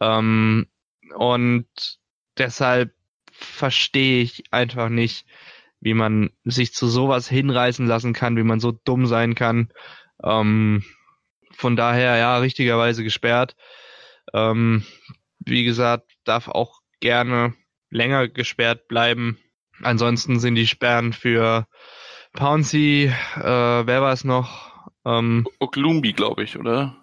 Ähm, 0.00 0.66
und 1.14 1.66
deshalb 2.36 2.92
verstehe 3.32 4.22
ich 4.22 4.44
einfach 4.50 4.88
nicht, 4.88 5.26
wie 5.80 5.94
man 5.94 6.30
sich 6.44 6.72
zu 6.72 6.88
sowas 6.88 7.28
hinreißen 7.28 7.86
lassen 7.86 8.12
kann, 8.12 8.36
wie 8.36 8.42
man 8.42 8.60
so 8.60 8.72
dumm 8.72 9.06
sein 9.06 9.34
kann. 9.34 9.70
Ähm, 10.22 10.84
von 11.52 11.76
daher, 11.76 12.16
ja, 12.16 12.38
richtigerweise 12.38 13.04
gesperrt. 13.04 13.56
Ähm, 14.32 14.84
wie 15.38 15.64
gesagt, 15.64 16.10
darf 16.24 16.48
auch 16.48 16.80
gerne 17.00 17.54
länger 17.90 18.28
gesperrt 18.28 18.88
bleiben. 18.88 19.38
Ansonsten 19.82 20.40
sind 20.40 20.54
die 20.54 20.66
Sperren 20.66 21.12
für 21.12 21.66
Pouncy, 22.32 23.12
äh, 23.36 23.42
wer 23.42 24.02
war 24.02 24.12
es 24.12 24.24
noch? 24.24 24.75
Ähm, 25.06 25.46
Oglumbi, 25.60 26.12
glaube 26.12 26.42
ich, 26.42 26.58
oder? 26.58 26.96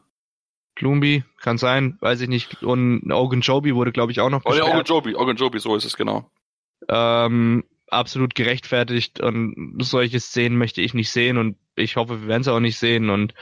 Glumbi, 0.76 1.24
kann 1.39 1.58
sein, 1.58 1.97
weiß 2.01 2.22
ich 2.22 2.30
nicht. 2.30 2.64
Und 2.64 3.12
Ogunjobi 3.12 3.76
wurde, 3.76 3.91
glaube 3.91 4.12
ich, 4.12 4.20
auch 4.20 4.30
noch 4.30 4.43
gesperrt. 4.43 4.66
Oh 4.66 4.68
ja, 4.68 4.76
Ogunjobi, 4.76 5.16
Ogunjobi, 5.16 5.60
so 5.60 5.76
ist 5.76 5.86
es 5.86 5.95
genau. 5.95 6.30
Ähm, 6.89 7.64
absolut 7.88 8.36
gerechtfertigt 8.36 9.22
und 9.22 9.78
solche 9.80 10.20
Szenen 10.20 10.58
möchte 10.58 10.82
ich 10.82 10.93
nicht 10.93 11.12
sehen 11.12 11.38
und 11.38 11.58
ich 11.76 11.95
hoffe, 11.95 12.22
wir 12.22 12.28
werden 12.28 12.41
es 12.41 12.47
auch 12.47 12.60
nicht 12.60 12.78
sehen 12.78 13.10
und 13.10 13.34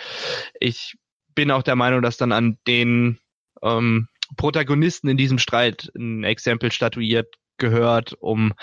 ich 0.59 0.97
bin 1.33 1.51
auch 1.51 1.63
der 1.63 1.75
Meinung, 1.75 2.01
dass 2.01 2.17
dann 2.17 2.31
an 2.31 2.57
den 2.67 3.17
ähm, 3.63 4.09
Protagonisten 4.37 5.07
in 5.07 5.17
diesem 5.17 5.39
Streit 5.39 5.91
ein 5.95 6.23
Exempel 6.23 6.71
statuiert 6.71 7.35
gehört, 7.57 8.13
um 8.19 8.53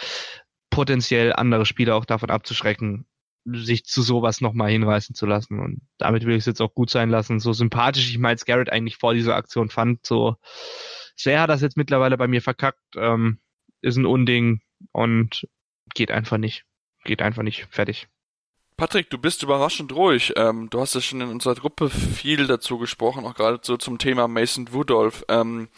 potenziell 0.70 1.32
andere 1.32 1.66
Spieler 1.66 1.96
auch 1.96 2.04
davon 2.04 2.30
abzuschrecken, 2.30 3.06
sich 3.54 3.84
zu 3.84 4.02
sowas 4.02 4.40
nochmal 4.40 4.70
hinreißen 4.70 5.14
zu 5.14 5.26
lassen. 5.26 5.60
Und 5.60 5.80
damit 5.98 6.24
will 6.24 6.34
ich 6.34 6.40
es 6.40 6.46
jetzt 6.46 6.60
auch 6.60 6.74
gut 6.74 6.90
sein 6.90 7.10
lassen. 7.10 7.40
So 7.40 7.52
sympathisch 7.52 8.10
ich 8.10 8.18
Miles 8.18 8.44
Garrett 8.44 8.70
eigentlich 8.70 8.96
vor 8.96 9.14
dieser 9.14 9.36
Aktion 9.36 9.68
fand, 9.68 10.06
so 10.06 10.36
sehr 11.16 11.40
hat 11.40 11.50
das 11.50 11.62
jetzt 11.62 11.76
mittlerweile 11.76 12.16
bei 12.16 12.28
mir 12.28 12.42
verkackt, 12.42 12.82
ähm, 12.96 13.38
ist 13.80 13.96
ein 13.96 14.06
Unding 14.06 14.60
und 14.92 15.46
geht 15.94 16.10
einfach 16.10 16.38
nicht. 16.38 16.64
Geht 17.04 17.22
einfach 17.22 17.42
nicht. 17.42 17.66
Fertig. 17.70 18.08
Patrick, 18.76 19.10
du 19.10 19.18
bist 19.18 19.42
überraschend 19.42 19.92
ruhig. 19.92 20.34
Ähm, 20.36 20.70
du 20.70 20.80
hast 20.80 20.94
ja 20.94 21.00
schon 21.00 21.20
in 21.20 21.28
unserer 21.28 21.56
Gruppe 21.56 21.90
viel 21.90 22.46
dazu 22.46 22.78
gesprochen, 22.78 23.24
auch 23.24 23.34
gerade 23.34 23.58
so 23.62 23.76
zum 23.76 23.98
Thema 23.98 24.28
Mason 24.28 24.68
Rudolph. 24.68 25.24
Ähm, 25.28 25.68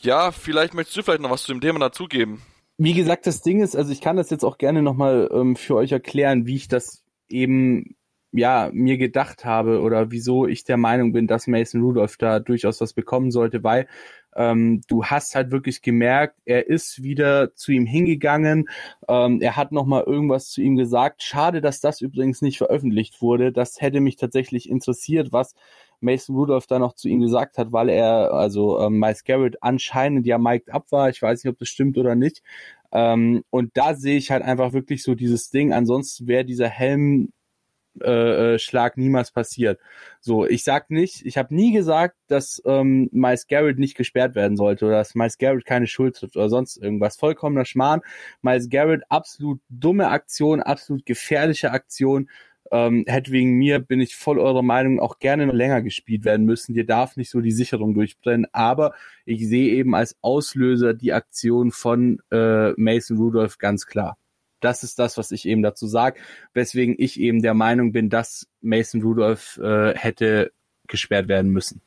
ja, 0.00 0.32
vielleicht 0.32 0.72
möchtest 0.72 0.96
du 0.96 1.02
vielleicht 1.02 1.20
noch 1.20 1.30
was 1.30 1.42
zu 1.42 1.52
dem 1.52 1.60
Thema 1.60 1.78
dazugeben 1.78 2.42
wie 2.84 2.94
gesagt, 2.94 3.26
das 3.26 3.42
Ding 3.42 3.60
ist, 3.60 3.76
also 3.76 3.92
ich 3.92 4.00
kann 4.00 4.16
das 4.16 4.30
jetzt 4.30 4.44
auch 4.44 4.58
gerne 4.58 4.82
nochmal 4.82 5.28
ähm, 5.32 5.56
für 5.56 5.76
euch 5.76 5.92
erklären, 5.92 6.46
wie 6.46 6.56
ich 6.56 6.68
das 6.68 7.04
eben 7.28 7.96
ja 8.32 8.70
mir 8.72 8.96
gedacht 8.96 9.44
habe 9.44 9.80
oder 9.82 10.10
wieso 10.10 10.46
ich 10.46 10.64
der 10.64 10.78
Meinung 10.78 11.12
bin, 11.12 11.26
dass 11.26 11.46
Mason 11.46 11.82
Rudolph 11.82 12.16
da 12.16 12.40
durchaus 12.40 12.80
was 12.80 12.94
bekommen 12.94 13.30
sollte, 13.30 13.62
weil 13.62 13.86
ähm, 14.34 14.80
du 14.88 15.04
hast 15.04 15.34
halt 15.34 15.50
wirklich 15.50 15.82
gemerkt, 15.82 16.38
er 16.46 16.66
ist 16.66 17.02
wieder 17.02 17.54
zu 17.54 17.72
ihm 17.72 17.86
hingegangen, 17.86 18.68
ähm, 19.06 19.40
er 19.42 19.56
hat 19.56 19.72
nochmal 19.72 20.04
irgendwas 20.04 20.48
zu 20.48 20.62
ihm 20.62 20.76
gesagt. 20.76 21.22
Schade, 21.22 21.60
dass 21.60 21.80
das 21.80 22.00
übrigens 22.00 22.40
nicht 22.40 22.58
veröffentlicht 22.58 23.20
wurde. 23.20 23.52
Das 23.52 23.80
hätte 23.80 24.00
mich 24.00 24.16
tatsächlich 24.16 24.68
interessiert, 24.70 25.32
was 25.32 25.54
Mason 26.02 26.36
Rudolph 26.36 26.66
da 26.66 26.78
noch 26.78 26.94
zu 26.94 27.08
ihm 27.08 27.20
gesagt 27.20 27.58
hat, 27.58 27.72
weil 27.72 27.88
er, 27.88 28.32
also 28.32 28.80
ähm, 28.80 28.98
Miles 28.98 29.24
Garrett 29.24 29.62
anscheinend 29.62 30.26
ja 30.26 30.38
mic'd 30.38 30.70
up 30.72 30.90
war. 30.90 31.08
Ich 31.10 31.22
weiß 31.22 31.42
nicht, 31.44 31.52
ob 31.52 31.58
das 31.58 31.68
stimmt 31.68 31.98
oder 31.98 32.14
nicht. 32.14 32.42
Ähm, 32.92 33.44
und 33.50 33.76
da 33.76 33.94
sehe 33.94 34.18
ich 34.18 34.30
halt 34.30 34.42
einfach 34.42 34.72
wirklich 34.72 35.02
so 35.02 35.14
dieses 35.14 35.50
Ding. 35.50 35.72
Ansonsten 35.72 36.26
wäre 36.26 36.44
dieser 36.44 36.68
Helm 36.68 37.32
äh, 38.00 38.54
äh, 38.54 38.58
Schlag 38.58 38.96
niemals 38.96 39.32
passiert. 39.32 39.78
So, 40.20 40.46
ich 40.46 40.64
sag 40.64 40.90
nicht, 40.90 41.26
ich 41.26 41.36
habe 41.36 41.54
nie 41.54 41.72
gesagt, 41.72 42.16
dass 42.26 42.62
ähm, 42.64 43.10
Miles 43.12 43.46
Garrett 43.48 43.78
nicht 43.78 43.96
gesperrt 43.96 44.34
werden 44.34 44.56
sollte 44.56 44.86
oder 44.86 44.96
dass 44.96 45.14
Miles 45.14 45.36
Garrett 45.36 45.66
keine 45.66 45.86
Schuld 45.86 46.16
trifft 46.16 46.36
oder 46.36 46.48
sonst 46.48 46.78
irgendwas. 46.78 47.16
Vollkommener 47.16 47.66
Schmarrn. 47.66 48.00
Miles 48.40 48.70
Garrett, 48.70 49.02
absolut 49.10 49.60
dumme 49.68 50.08
Aktion, 50.08 50.62
absolut 50.62 51.04
gefährliche 51.04 51.70
Aktion 51.72 52.30
ähm, 52.72 53.04
hätte 53.06 53.30
wegen 53.32 53.52
mir, 53.52 53.78
bin 53.78 54.00
ich 54.00 54.16
voll 54.16 54.38
eurer 54.38 54.62
Meinung, 54.62 54.98
auch 54.98 55.18
gerne 55.18 55.46
noch 55.46 55.54
länger 55.54 55.82
gespielt 55.82 56.24
werden 56.24 56.46
müssen. 56.46 56.72
Dir 56.72 56.86
darf 56.86 57.16
nicht 57.16 57.30
so 57.30 57.40
die 57.40 57.52
Sicherung 57.52 57.92
durchbrennen. 57.94 58.46
Aber 58.52 58.94
ich 59.26 59.46
sehe 59.46 59.74
eben 59.74 59.94
als 59.94 60.16
Auslöser 60.22 60.94
die 60.94 61.12
Aktion 61.12 61.70
von 61.70 62.20
äh, 62.30 62.72
Mason 62.72 63.18
Rudolph 63.18 63.58
ganz 63.58 63.86
klar. 63.86 64.16
Das 64.60 64.84
ist 64.84 64.98
das, 64.98 65.18
was 65.18 65.32
ich 65.32 65.46
eben 65.46 65.62
dazu 65.62 65.86
sage, 65.86 66.18
weswegen 66.54 66.94
ich 66.96 67.20
eben 67.20 67.42
der 67.42 67.54
Meinung 67.54 67.92
bin, 67.92 68.08
dass 68.08 68.48
Mason 68.62 69.02
Rudolph 69.02 69.58
äh, 69.58 69.94
hätte 69.94 70.52
gesperrt 70.86 71.28
werden 71.28 71.50
müssen. 71.50 71.82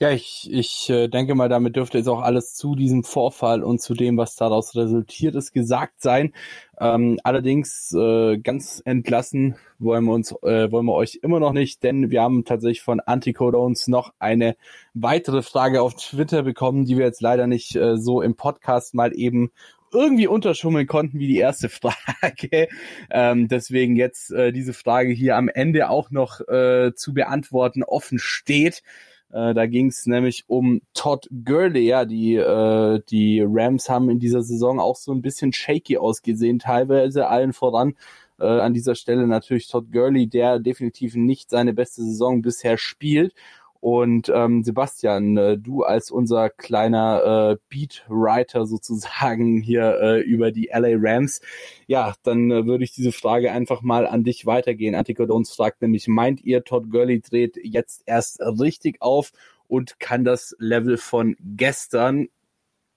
Ja, 0.00 0.12
ich, 0.12 0.48
ich 0.52 0.88
äh, 0.90 1.08
denke 1.08 1.34
mal, 1.34 1.48
damit 1.48 1.74
dürfte 1.74 1.98
jetzt 1.98 2.06
auch 2.06 2.20
alles 2.20 2.54
zu 2.54 2.76
diesem 2.76 3.02
Vorfall 3.02 3.64
und 3.64 3.80
zu 3.80 3.94
dem, 3.94 4.16
was 4.16 4.36
daraus 4.36 4.76
resultiert 4.76 5.34
ist, 5.34 5.52
gesagt 5.52 6.00
sein. 6.00 6.34
Ähm, 6.78 7.18
allerdings 7.24 7.92
äh, 7.92 8.38
ganz 8.38 8.80
entlassen 8.84 9.56
wollen 9.80 10.04
wir 10.04 10.12
uns, 10.12 10.30
äh, 10.42 10.70
wollen 10.70 10.86
wir 10.86 10.94
euch 10.94 11.18
immer 11.24 11.40
noch 11.40 11.52
nicht, 11.52 11.82
denn 11.82 12.12
wir 12.12 12.22
haben 12.22 12.44
tatsächlich 12.44 12.82
von 12.82 13.00
Anticodones 13.00 13.88
noch 13.88 14.12
eine 14.20 14.56
weitere 14.94 15.42
Frage 15.42 15.82
auf 15.82 15.96
Twitter 15.96 16.44
bekommen, 16.44 16.84
die 16.84 16.96
wir 16.96 17.04
jetzt 17.04 17.20
leider 17.20 17.48
nicht 17.48 17.74
äh, 17.74 17.96
so 17.96 18.22
im 18.22 18.36
Podcast 18.36 18.94
mal 18.94 19.12
eben 19.18 19.50
irgendwie 19.92 20.28
unterschummeln 20.28 20.86
konnten 20.86 21.18
wie 21.18 21.26
die 21.26 21.38
erste 21.38 21.68
Frage. 21.70 22.68
Ähm, 23.10 23.48
deswegen 23.48 23.96
jetzt 23.96 24.30
äh, 24.30 24.52
diese 24.52 24.74
Frage 24.74 25.10
hier 25.10 25.34
am 25.34 25.48
Ende 25.48 25.90
auch 25.90 26.12
noch 26.12 26.40
äh, 26.46 26.92
zu 26.94 27.14
beantworten 27.14 27.82
offen 27.82 28.20
steht. 28.20 28.84
Äh, 29.30 29.54
da 29.54 29.66
ging 29.66 29.88
es 29.88 30.06
nämlich 30.06 30.44
um 30.48 30.80
Todd 30.94 31.28
Gurley. 31.44 31.86
Ja, 31.86 32.04
die, 32.04 32.36
äh, 32.36 33.00
die 33.10 33.44
Rams 33.46 33.88
haben 33.88 34.10
in 34.10 34.18
dieser 34.18 34.42
Saison 34.42 34.80
auch 34.80 34.96
so 34.96 35.12
ein 35.12 35.22
bisschen 35.22 35.52
shaky 35.52 35.98
ausgesehen, 35.98 36.58
teilweise 36.58 37.28
allen 37.28 37.52
voran. 37.52 37.94
Äh, 38.40 38.46
an 38.46 38.72
dieser 38.72 38.94
Stelle 38.94 39.26
natürlich 39.26 39.68
Todd 39.68 39.92
Gurley, 39.92 40.28
der 40.28 40.60
definitiv 40.60 41.14
nicht 41.16 41.50
seine 41.50 41.74
beste 41.74 42.02
Saison 42.02 42.40
bisher 42.42 42.78
spielt. 42.78 43.34
Und 43.80 44.30
ähm, 44.34 44.64
Sebastian, 44.64 45.36
äh, 45.36 45.56
du 45.56 45.84
als 45.84 46.10
unser 46.10 46.50
kleiner 46.50 47.52
äh, 47.52 47.56
Beatwriter 47.68 48.66
sozusagen 48.66 49.60
hier 49.60 50.00
äh, 50.00 50.20
über 50.20 50.50
die 50.50 50.70
LA 50.72 50.96
Rams, 50.96 51.40
ja, 51.86 52.14
dann 52.24 52.50
äh, 52.50 52.66
würde 52.66 52.82
ich 52.84 52.92
diese 52.92 53.12
Frage 53.12 53.52
einfach 53.52 53.82
mal 53.82 54.06
an 54.06 54.24
dich 54.24 54.46
weitergehen. 54.46 54.96
Antikodons 54.96 55.54
fragt 55.54 55.80
nämlich, 55.80 56.08
meint 56.08 56.42
ihr, 56.42 56.64
Todd 56.64 56.90
Gurley 56.90 57.20
dreht 57.20 57.56
jetzt 57.62 58.02
erst 58.06 58.40
richtig 58.40 59.00
auf 59.00 59.30
und 59.68 60.00
kann 60.00 60.24
das 60.24 60.56
Level 60.58 60.96
von 60.96 61.36
gestern, 61.38 62.28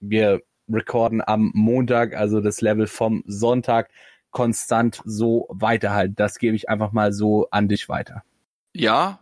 wir 0.00 0.42
recorden 0.68 1.22
am 1.24 1.52
Montag, 1.54 2.14
also 2.14 2.40
das 2.40 2.60
Level 2.60 2.88
vom 2.88 3.22
Sonntag, 3.26 3.90
konstant 4.30 5.00
so 5.04 5.46
weiterhalten? 5.50 6.16
Das 6.16 6.38
gebe 6.38 6.56
ich 6.56 6.68
einfach 6.68 6.90
mal 6.90 7.12
so 7.12 7.46
an 7.50 7.68
dich 7.68 7.88
weiter. 7.88 8.24
Ja, 8.72 9.21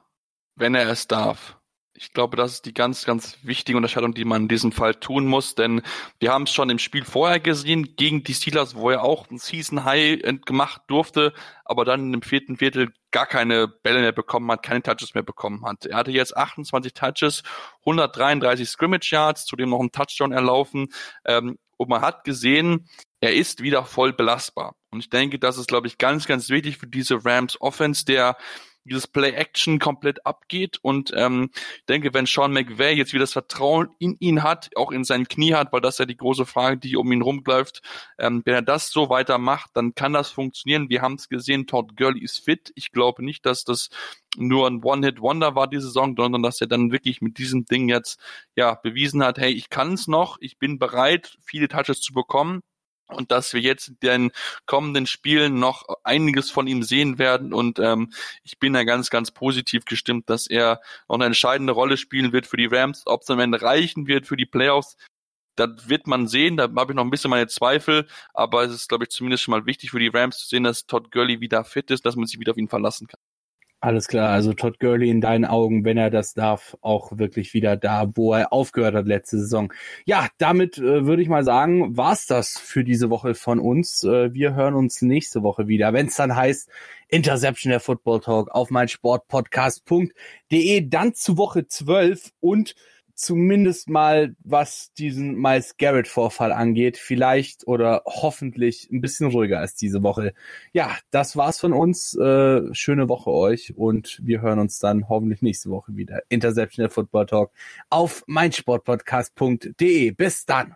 wenn 0.60 0.74
er 0.74 0.88
es 0.88 1.08
darf. 1.08 1.56
Ich 1.94 2.14
glaube, 2.14 2.36
das 2.36 2.52
ist 2.52 2.66
die 2.66 2.72
ganz, 2.72 3.04
ganz 3.04 3.36
wichtige 3.42 3.76
Unterscheidung, 3.76 4.14
die 4.14 4.24
man 4.24 4.42
in 4.42 4.48
diesem 4.48 4.72
Fall 4.72 4.94
tun 4.94 5.26
muss, 5.26 5.54
denn 5.54 5.82
wir 6.18 6.32
haben 6.32 6.44
es 6.44 6.52
schon 6.52 6.70
im 6.70 6.78
Spiel 6.78 7.04
vorher 7.04 7.40
gesehen, 7.40 7.94
gegen 7.96 8.24
die 8.24 8.32
Steelers, 8.32 8.74
wo 8.74 8.90
er 8.90 9.02
auch 9.02 9.28
ein 9.30 9.38
Season 9.38 9.84
High 9.84 10.22
gemacht 10.46 10.82
durfte, 10.86 11.34
aber 11.64 11.84
dann 11.84 12.14
im 12.14 12.22
vierten 12.22 12.56
Viertel 12.56 12.92
gar 13.10 13.26
keine 13.26 13.68
Bälle 13.68 14.00
mehr 14.00 14.12
bekommen 14.12 14.50
hat, 14.50 14.62
keine 14.62 14.82
Touches 14.82 15.12
mehr 15.14 15.22
bekommen 15.22 15.66
hat. 15.66 15.84
Er 15.84 15.98
hatte 15.98 16.10
jetzt 16.10 16.34
28 16.34 16.94
Touches, 16.94 17.42
133 17.80 18.66
Scrimmage 18.66 19.10
Yards, 19.10 19.44
zudem 19.44 19.70
noch 19.70 19.80
einen 19.80 19.92
Touchdown 19.92 20.32
erlaufen, 20.32 20.88
ähm, 21.26 21.58
und 21.80 21.88
man 21.88 22.02
hat 22.02 22.24
gesehen, 22.24 22.90
er 23.22 23.34
ist 23.34 23.62
wieder 23.62 23.86
voll 23.86 24.12
belastbar. 24.12 24.74
Und 24.90 25.00
ich 25.00 25.08
denke, 25.08 25.38
das 25.38 25.56
ist, 25.56 25.68
glaube 25.68 25.86
ich, 25.86 25.96
ganz, 25.96 26.26
ganz 26.26 26.50
wichtig 26.50 26.76
für 26.76 26.86
diese 26.86 27.24
Rams 27.24 27.58
Offense, 27.58 28.04
der 28.04 28.36
dieses 28.84 29.06
Play-Action 29.06 29.78
komplett 29.78 30.26
abgeht. 30.26 30.78
Und 30.82 31.12
ähm, 31.14 31.50
ich 31.54 31.84
denke, 31.86 32.14
wenn 32.14 32.26
Sean 32.26 32.52
McVay 32.52 32.94
jetzt 32.94 33.12
wieder 33.12 33.22
das 33.22 33.32
Vertrauen 33.32 33.88
in 33.98 34.16
ihn 34.20 34.42
hat, 34.42 34.70
auch 34.76 34.90
in 34.90 35.04
sein 35.04 35.28
Knie 35.28 35.54
hat, 35.54 35.72
weil 35.72 35.80
das 35.80 35.98
ja 35.98 36.06
die 36.06 36.16
große 36.16 36.46
Frage, 36.46 36.78
die 36.78 36.96
um 36.96 37.10
ihn 37.12 37.22
rumläuft, 37.22 37.82
ähm, 38.18 38.42
wenn 38.44 38.54
er 38.54 38.62
das 38.62 38.90
so 38.90 39.10
weitermacht, 39.10 39.70
dann 39.74 39.94
kann 39.94 40.12
das 40.12 40.30
funktionieren. 40.30 40.88
Wir 40.88 41.02
haben 41.02 41.14
es 41.14 41.28
gesehen, 41.28 41.66
Todd 41.66 41.96
Gurley 41.96 42.22
ist 42.22 42.44
fit. 42.44 42.72
Ich 42.74 42.92
glaube 42.92 43.24
nicht, 43.24 43.46
dass 43.46 43.64
das 43.64 43.90
nur 44.36 44.66
ein 44.66 44.82
One-Hit-Wonder 44.82 45.54
war 45.54 45.66
diese 45.66 45.86
Saison, 45.86 46.14
sondern 46.16 46.42
dass 46.42 46.60
er 46.60 46.68
dann 46.68 46.92
wirklich 46.92 47.20
mit 47.20 47.38
diesem 47.38 47.64
Ding 47.64 47.88
jetzt 47.88 48.20
ja 48.54 48.74
bewiesen 48.74 49.24
hat, 49.24 49.38
hey, 49.38 49.52
ich 49.52 49.70
kann 49.70 49.94
es 49.94 50.06
noch, 50.06 50.38
ich 50.40 50.58
bin 50.58 50.78
bereit, 50.78 51.36
viele 51.44 51.68
Touches 51.68 52.00
zu 52.00 52.12
bekommen 52.12 52.62
und 53.12 53.30
dass 53.30 53.52
wir 53.52 53.60
jetzt 53.60 53.88
in 53.88 53.98
den 54.02 54.30
kommenden 54.66 55.06
Spielen 55.06 55.58
noch 55.58 55.84
einiges 56.04 56.50
von 56.50 56.66
ihm 56.66 56.82
sehen 56.82 57.18
werden. 57.18 57.52
Und 57.52 57.78
ähm, 57.78 58.12
ich 58.42 58.58
bin 58.58 58.72
da 58.72 58.84
ganz, 58.84 59.10
ganz 59.10 59.30
positiv 59.30 59.84
gestimmt, 59.84 60.30
dass 60.30 60.46
er 60.46 60.80
noch 61.08 61.16
eine 61.16 61.26
entscheidende 61.26 61.72
Rolle 61.72 61.96
spielen 61.96 62.32
wird 62.32 62.46
für 62.46 62.56
die 62.56 62.66
Rams. 62.66 63.02
Ob 63.06 63.22
es 63.22 63.30
am 63.30 63.40
Ende 63.40 63.62
reichen 63.62 64.06
wird 64.06 64.26
für 64.26 64.36
die 64.36 64.46
Playoffs, 64.46 64.96
das 65.56 65.88
wird 65.88 66.06
man 66.06 66.26
sehen. 66.26 66.56
Da 66.56 66.64
habe 66.64 66.92
ich 66.92 66.96
noch 66.96 67.04
ein 67.04 67.10
bisschen 67.10 67.30
meine 67.30 67.48
Zweifel. 67.48 68.06
Aber 68.32 68.64
es 68.64 68.72
ist, 68.72 68.88
glaube 68.88 69.04
ich, 69.04 69.10
zumindest 69.10 69.44
schon 69.44 69.52
mal 69.52 69.66
wichtig 69.66 69.90
für 69.90 69.98
die 69.98 70.08
Rams 70.08 70.38
zu 70.38 70.48
sehen, 70.48 70.64
dass 70.64 70.86
Todd 70.86 71.10
Gurley 71.12 71.40
wieder 71.40 71.64
fit 71.64 71.90
ist, 71.90 72.06
dass 72.06 72.16
man 72.16 72.26
sich 72.26 72.38
wieder 72.40 72.52
auf 72.52 72.58
ihn 72.58 72.68
verlassen 72.68 73.06
kann. 73.06 73.20
Alles 73.82 74.08
klar, 74.08 74.28
also 74.28 74.52
Todd 74.52 74.78
Gurley 74.78 75.08
in 75.08 75.22
deinen 75.22 75.46
Augen, 75.46 75.86
wenn 75.86 75.96
er 75.96 76.10
das 76.10 76.34
darf, 76.34 76.76
auch 76.82 77.16
wirklich 77.16 77.54
wieder 77.54 77.78
da, 77.78 78.12
wo 78.14 78.34
er 78.34 78.52
aufgehört 78.52 78.94
hat 78.94 79.06
letzte 79.06 79.38
Saison. 79.38 79.72
Ja, 80.04 80.28
damit 80.36 80.76
äh, 80.76 81.06
würde 81.06 81.22
ich 81.22 81.30
mal 81.30 81.44
sagen, 81.44 81.96
war's 81.96 82.26
das 82.26 82.58
für 82.58 82.84
diese 82.84 83.08
Woche 83.08 83.34
von 83.34 83.58
uns. 83.58 84.04
Äh, 84.04 84.34
wir 84.34 84.54
hören 84.54 84.74
uns 84.74 85.00
nächste 85.00 85.42
Woche 85.42 85.66
wieder, 85.66 85.94
wenn 85.94 86.08
es 86.08 86.16
dann 86.16 86.36
heißt 86.36 86.68
Interception 87.08 87.70
der 87.70 87.80
Football 87.80 88.20
Talk 88.20 88.50
auf 88.50 88.70
meinsportpodcast.de, 88.70 90.86
dann 90.86 91.14
zu 91.14 91.38
Woche 91.38 91.66
12 91.66 92.32
und 92.40 92.74
zumindest 93.20 93.90
mal, 93.90 94.34
was 94.42 94.92
diesen 94.94 95.36
Miles 95.36 95.76
Garrett 95.76 96.08
Vorfall 96.08 96.52
angeht, 96.52 96.96
vielleicht 96.96 97.66
oder 97.66 98.02
hoffentlich 98.06 98.88
ein 98.90 99.00
bisschen 99.00 99.30
ruhiger 99.30 99.58
als 99.58 99.74
diese 99.74 100.02
Woche. 100.02 100.32
Ja, 100.72 100.96
das 101.10 101.36
war's 101.36 101.60
von 101.60 101.72
uns. 101.72 102.16
Äh, 102.16 102.62
schöne 102.72 103.08
Woche 103.08 103.30
euch 103.30 103.76
und 103.76 104.20
wir 104.22 104.40
hören 104.40 104.58
uns 104.58 104.78
dann 104.78 105.08
hoffentlich 105.08 105.42
nächste 105.42 105.70
Woche 105.70 105.94
wieder. 105.96 106.22
Interceptional 106.30 106.90
Football 106.90 107.26
Talk 107.26 107.52
auf 107.90 108.24
meinsportpodcast.de. 108.26 110.12
Bis 110.12 110.46
dann. 110.46 110.74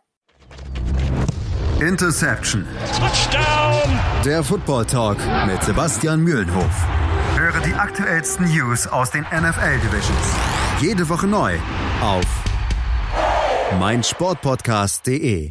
Interception. 1.80 2.66
Touchdown. 2.98 3.98
Der 4.24 4.44
Football 4.44 4.84
Talk 4.84 5.18
mit 5.46 5.62
Sebastian 5.62 6.22
Mühlenhof. 6.22 6.86
Höre 7.36 7.60
die 7.62 7.74
aktuellsten 7.74 8.46
News 8.46 8.86
aus 8.86 9.10
den 9.10 9.22
NFL 9.22 9.80
Divisions. 9.80 10.63
Jede 10.80 11.08
Woche 11.08 11.26
neu 11.26 11.56
auf 12.00 12.26
meinsportpodcast.de 13.78 15.50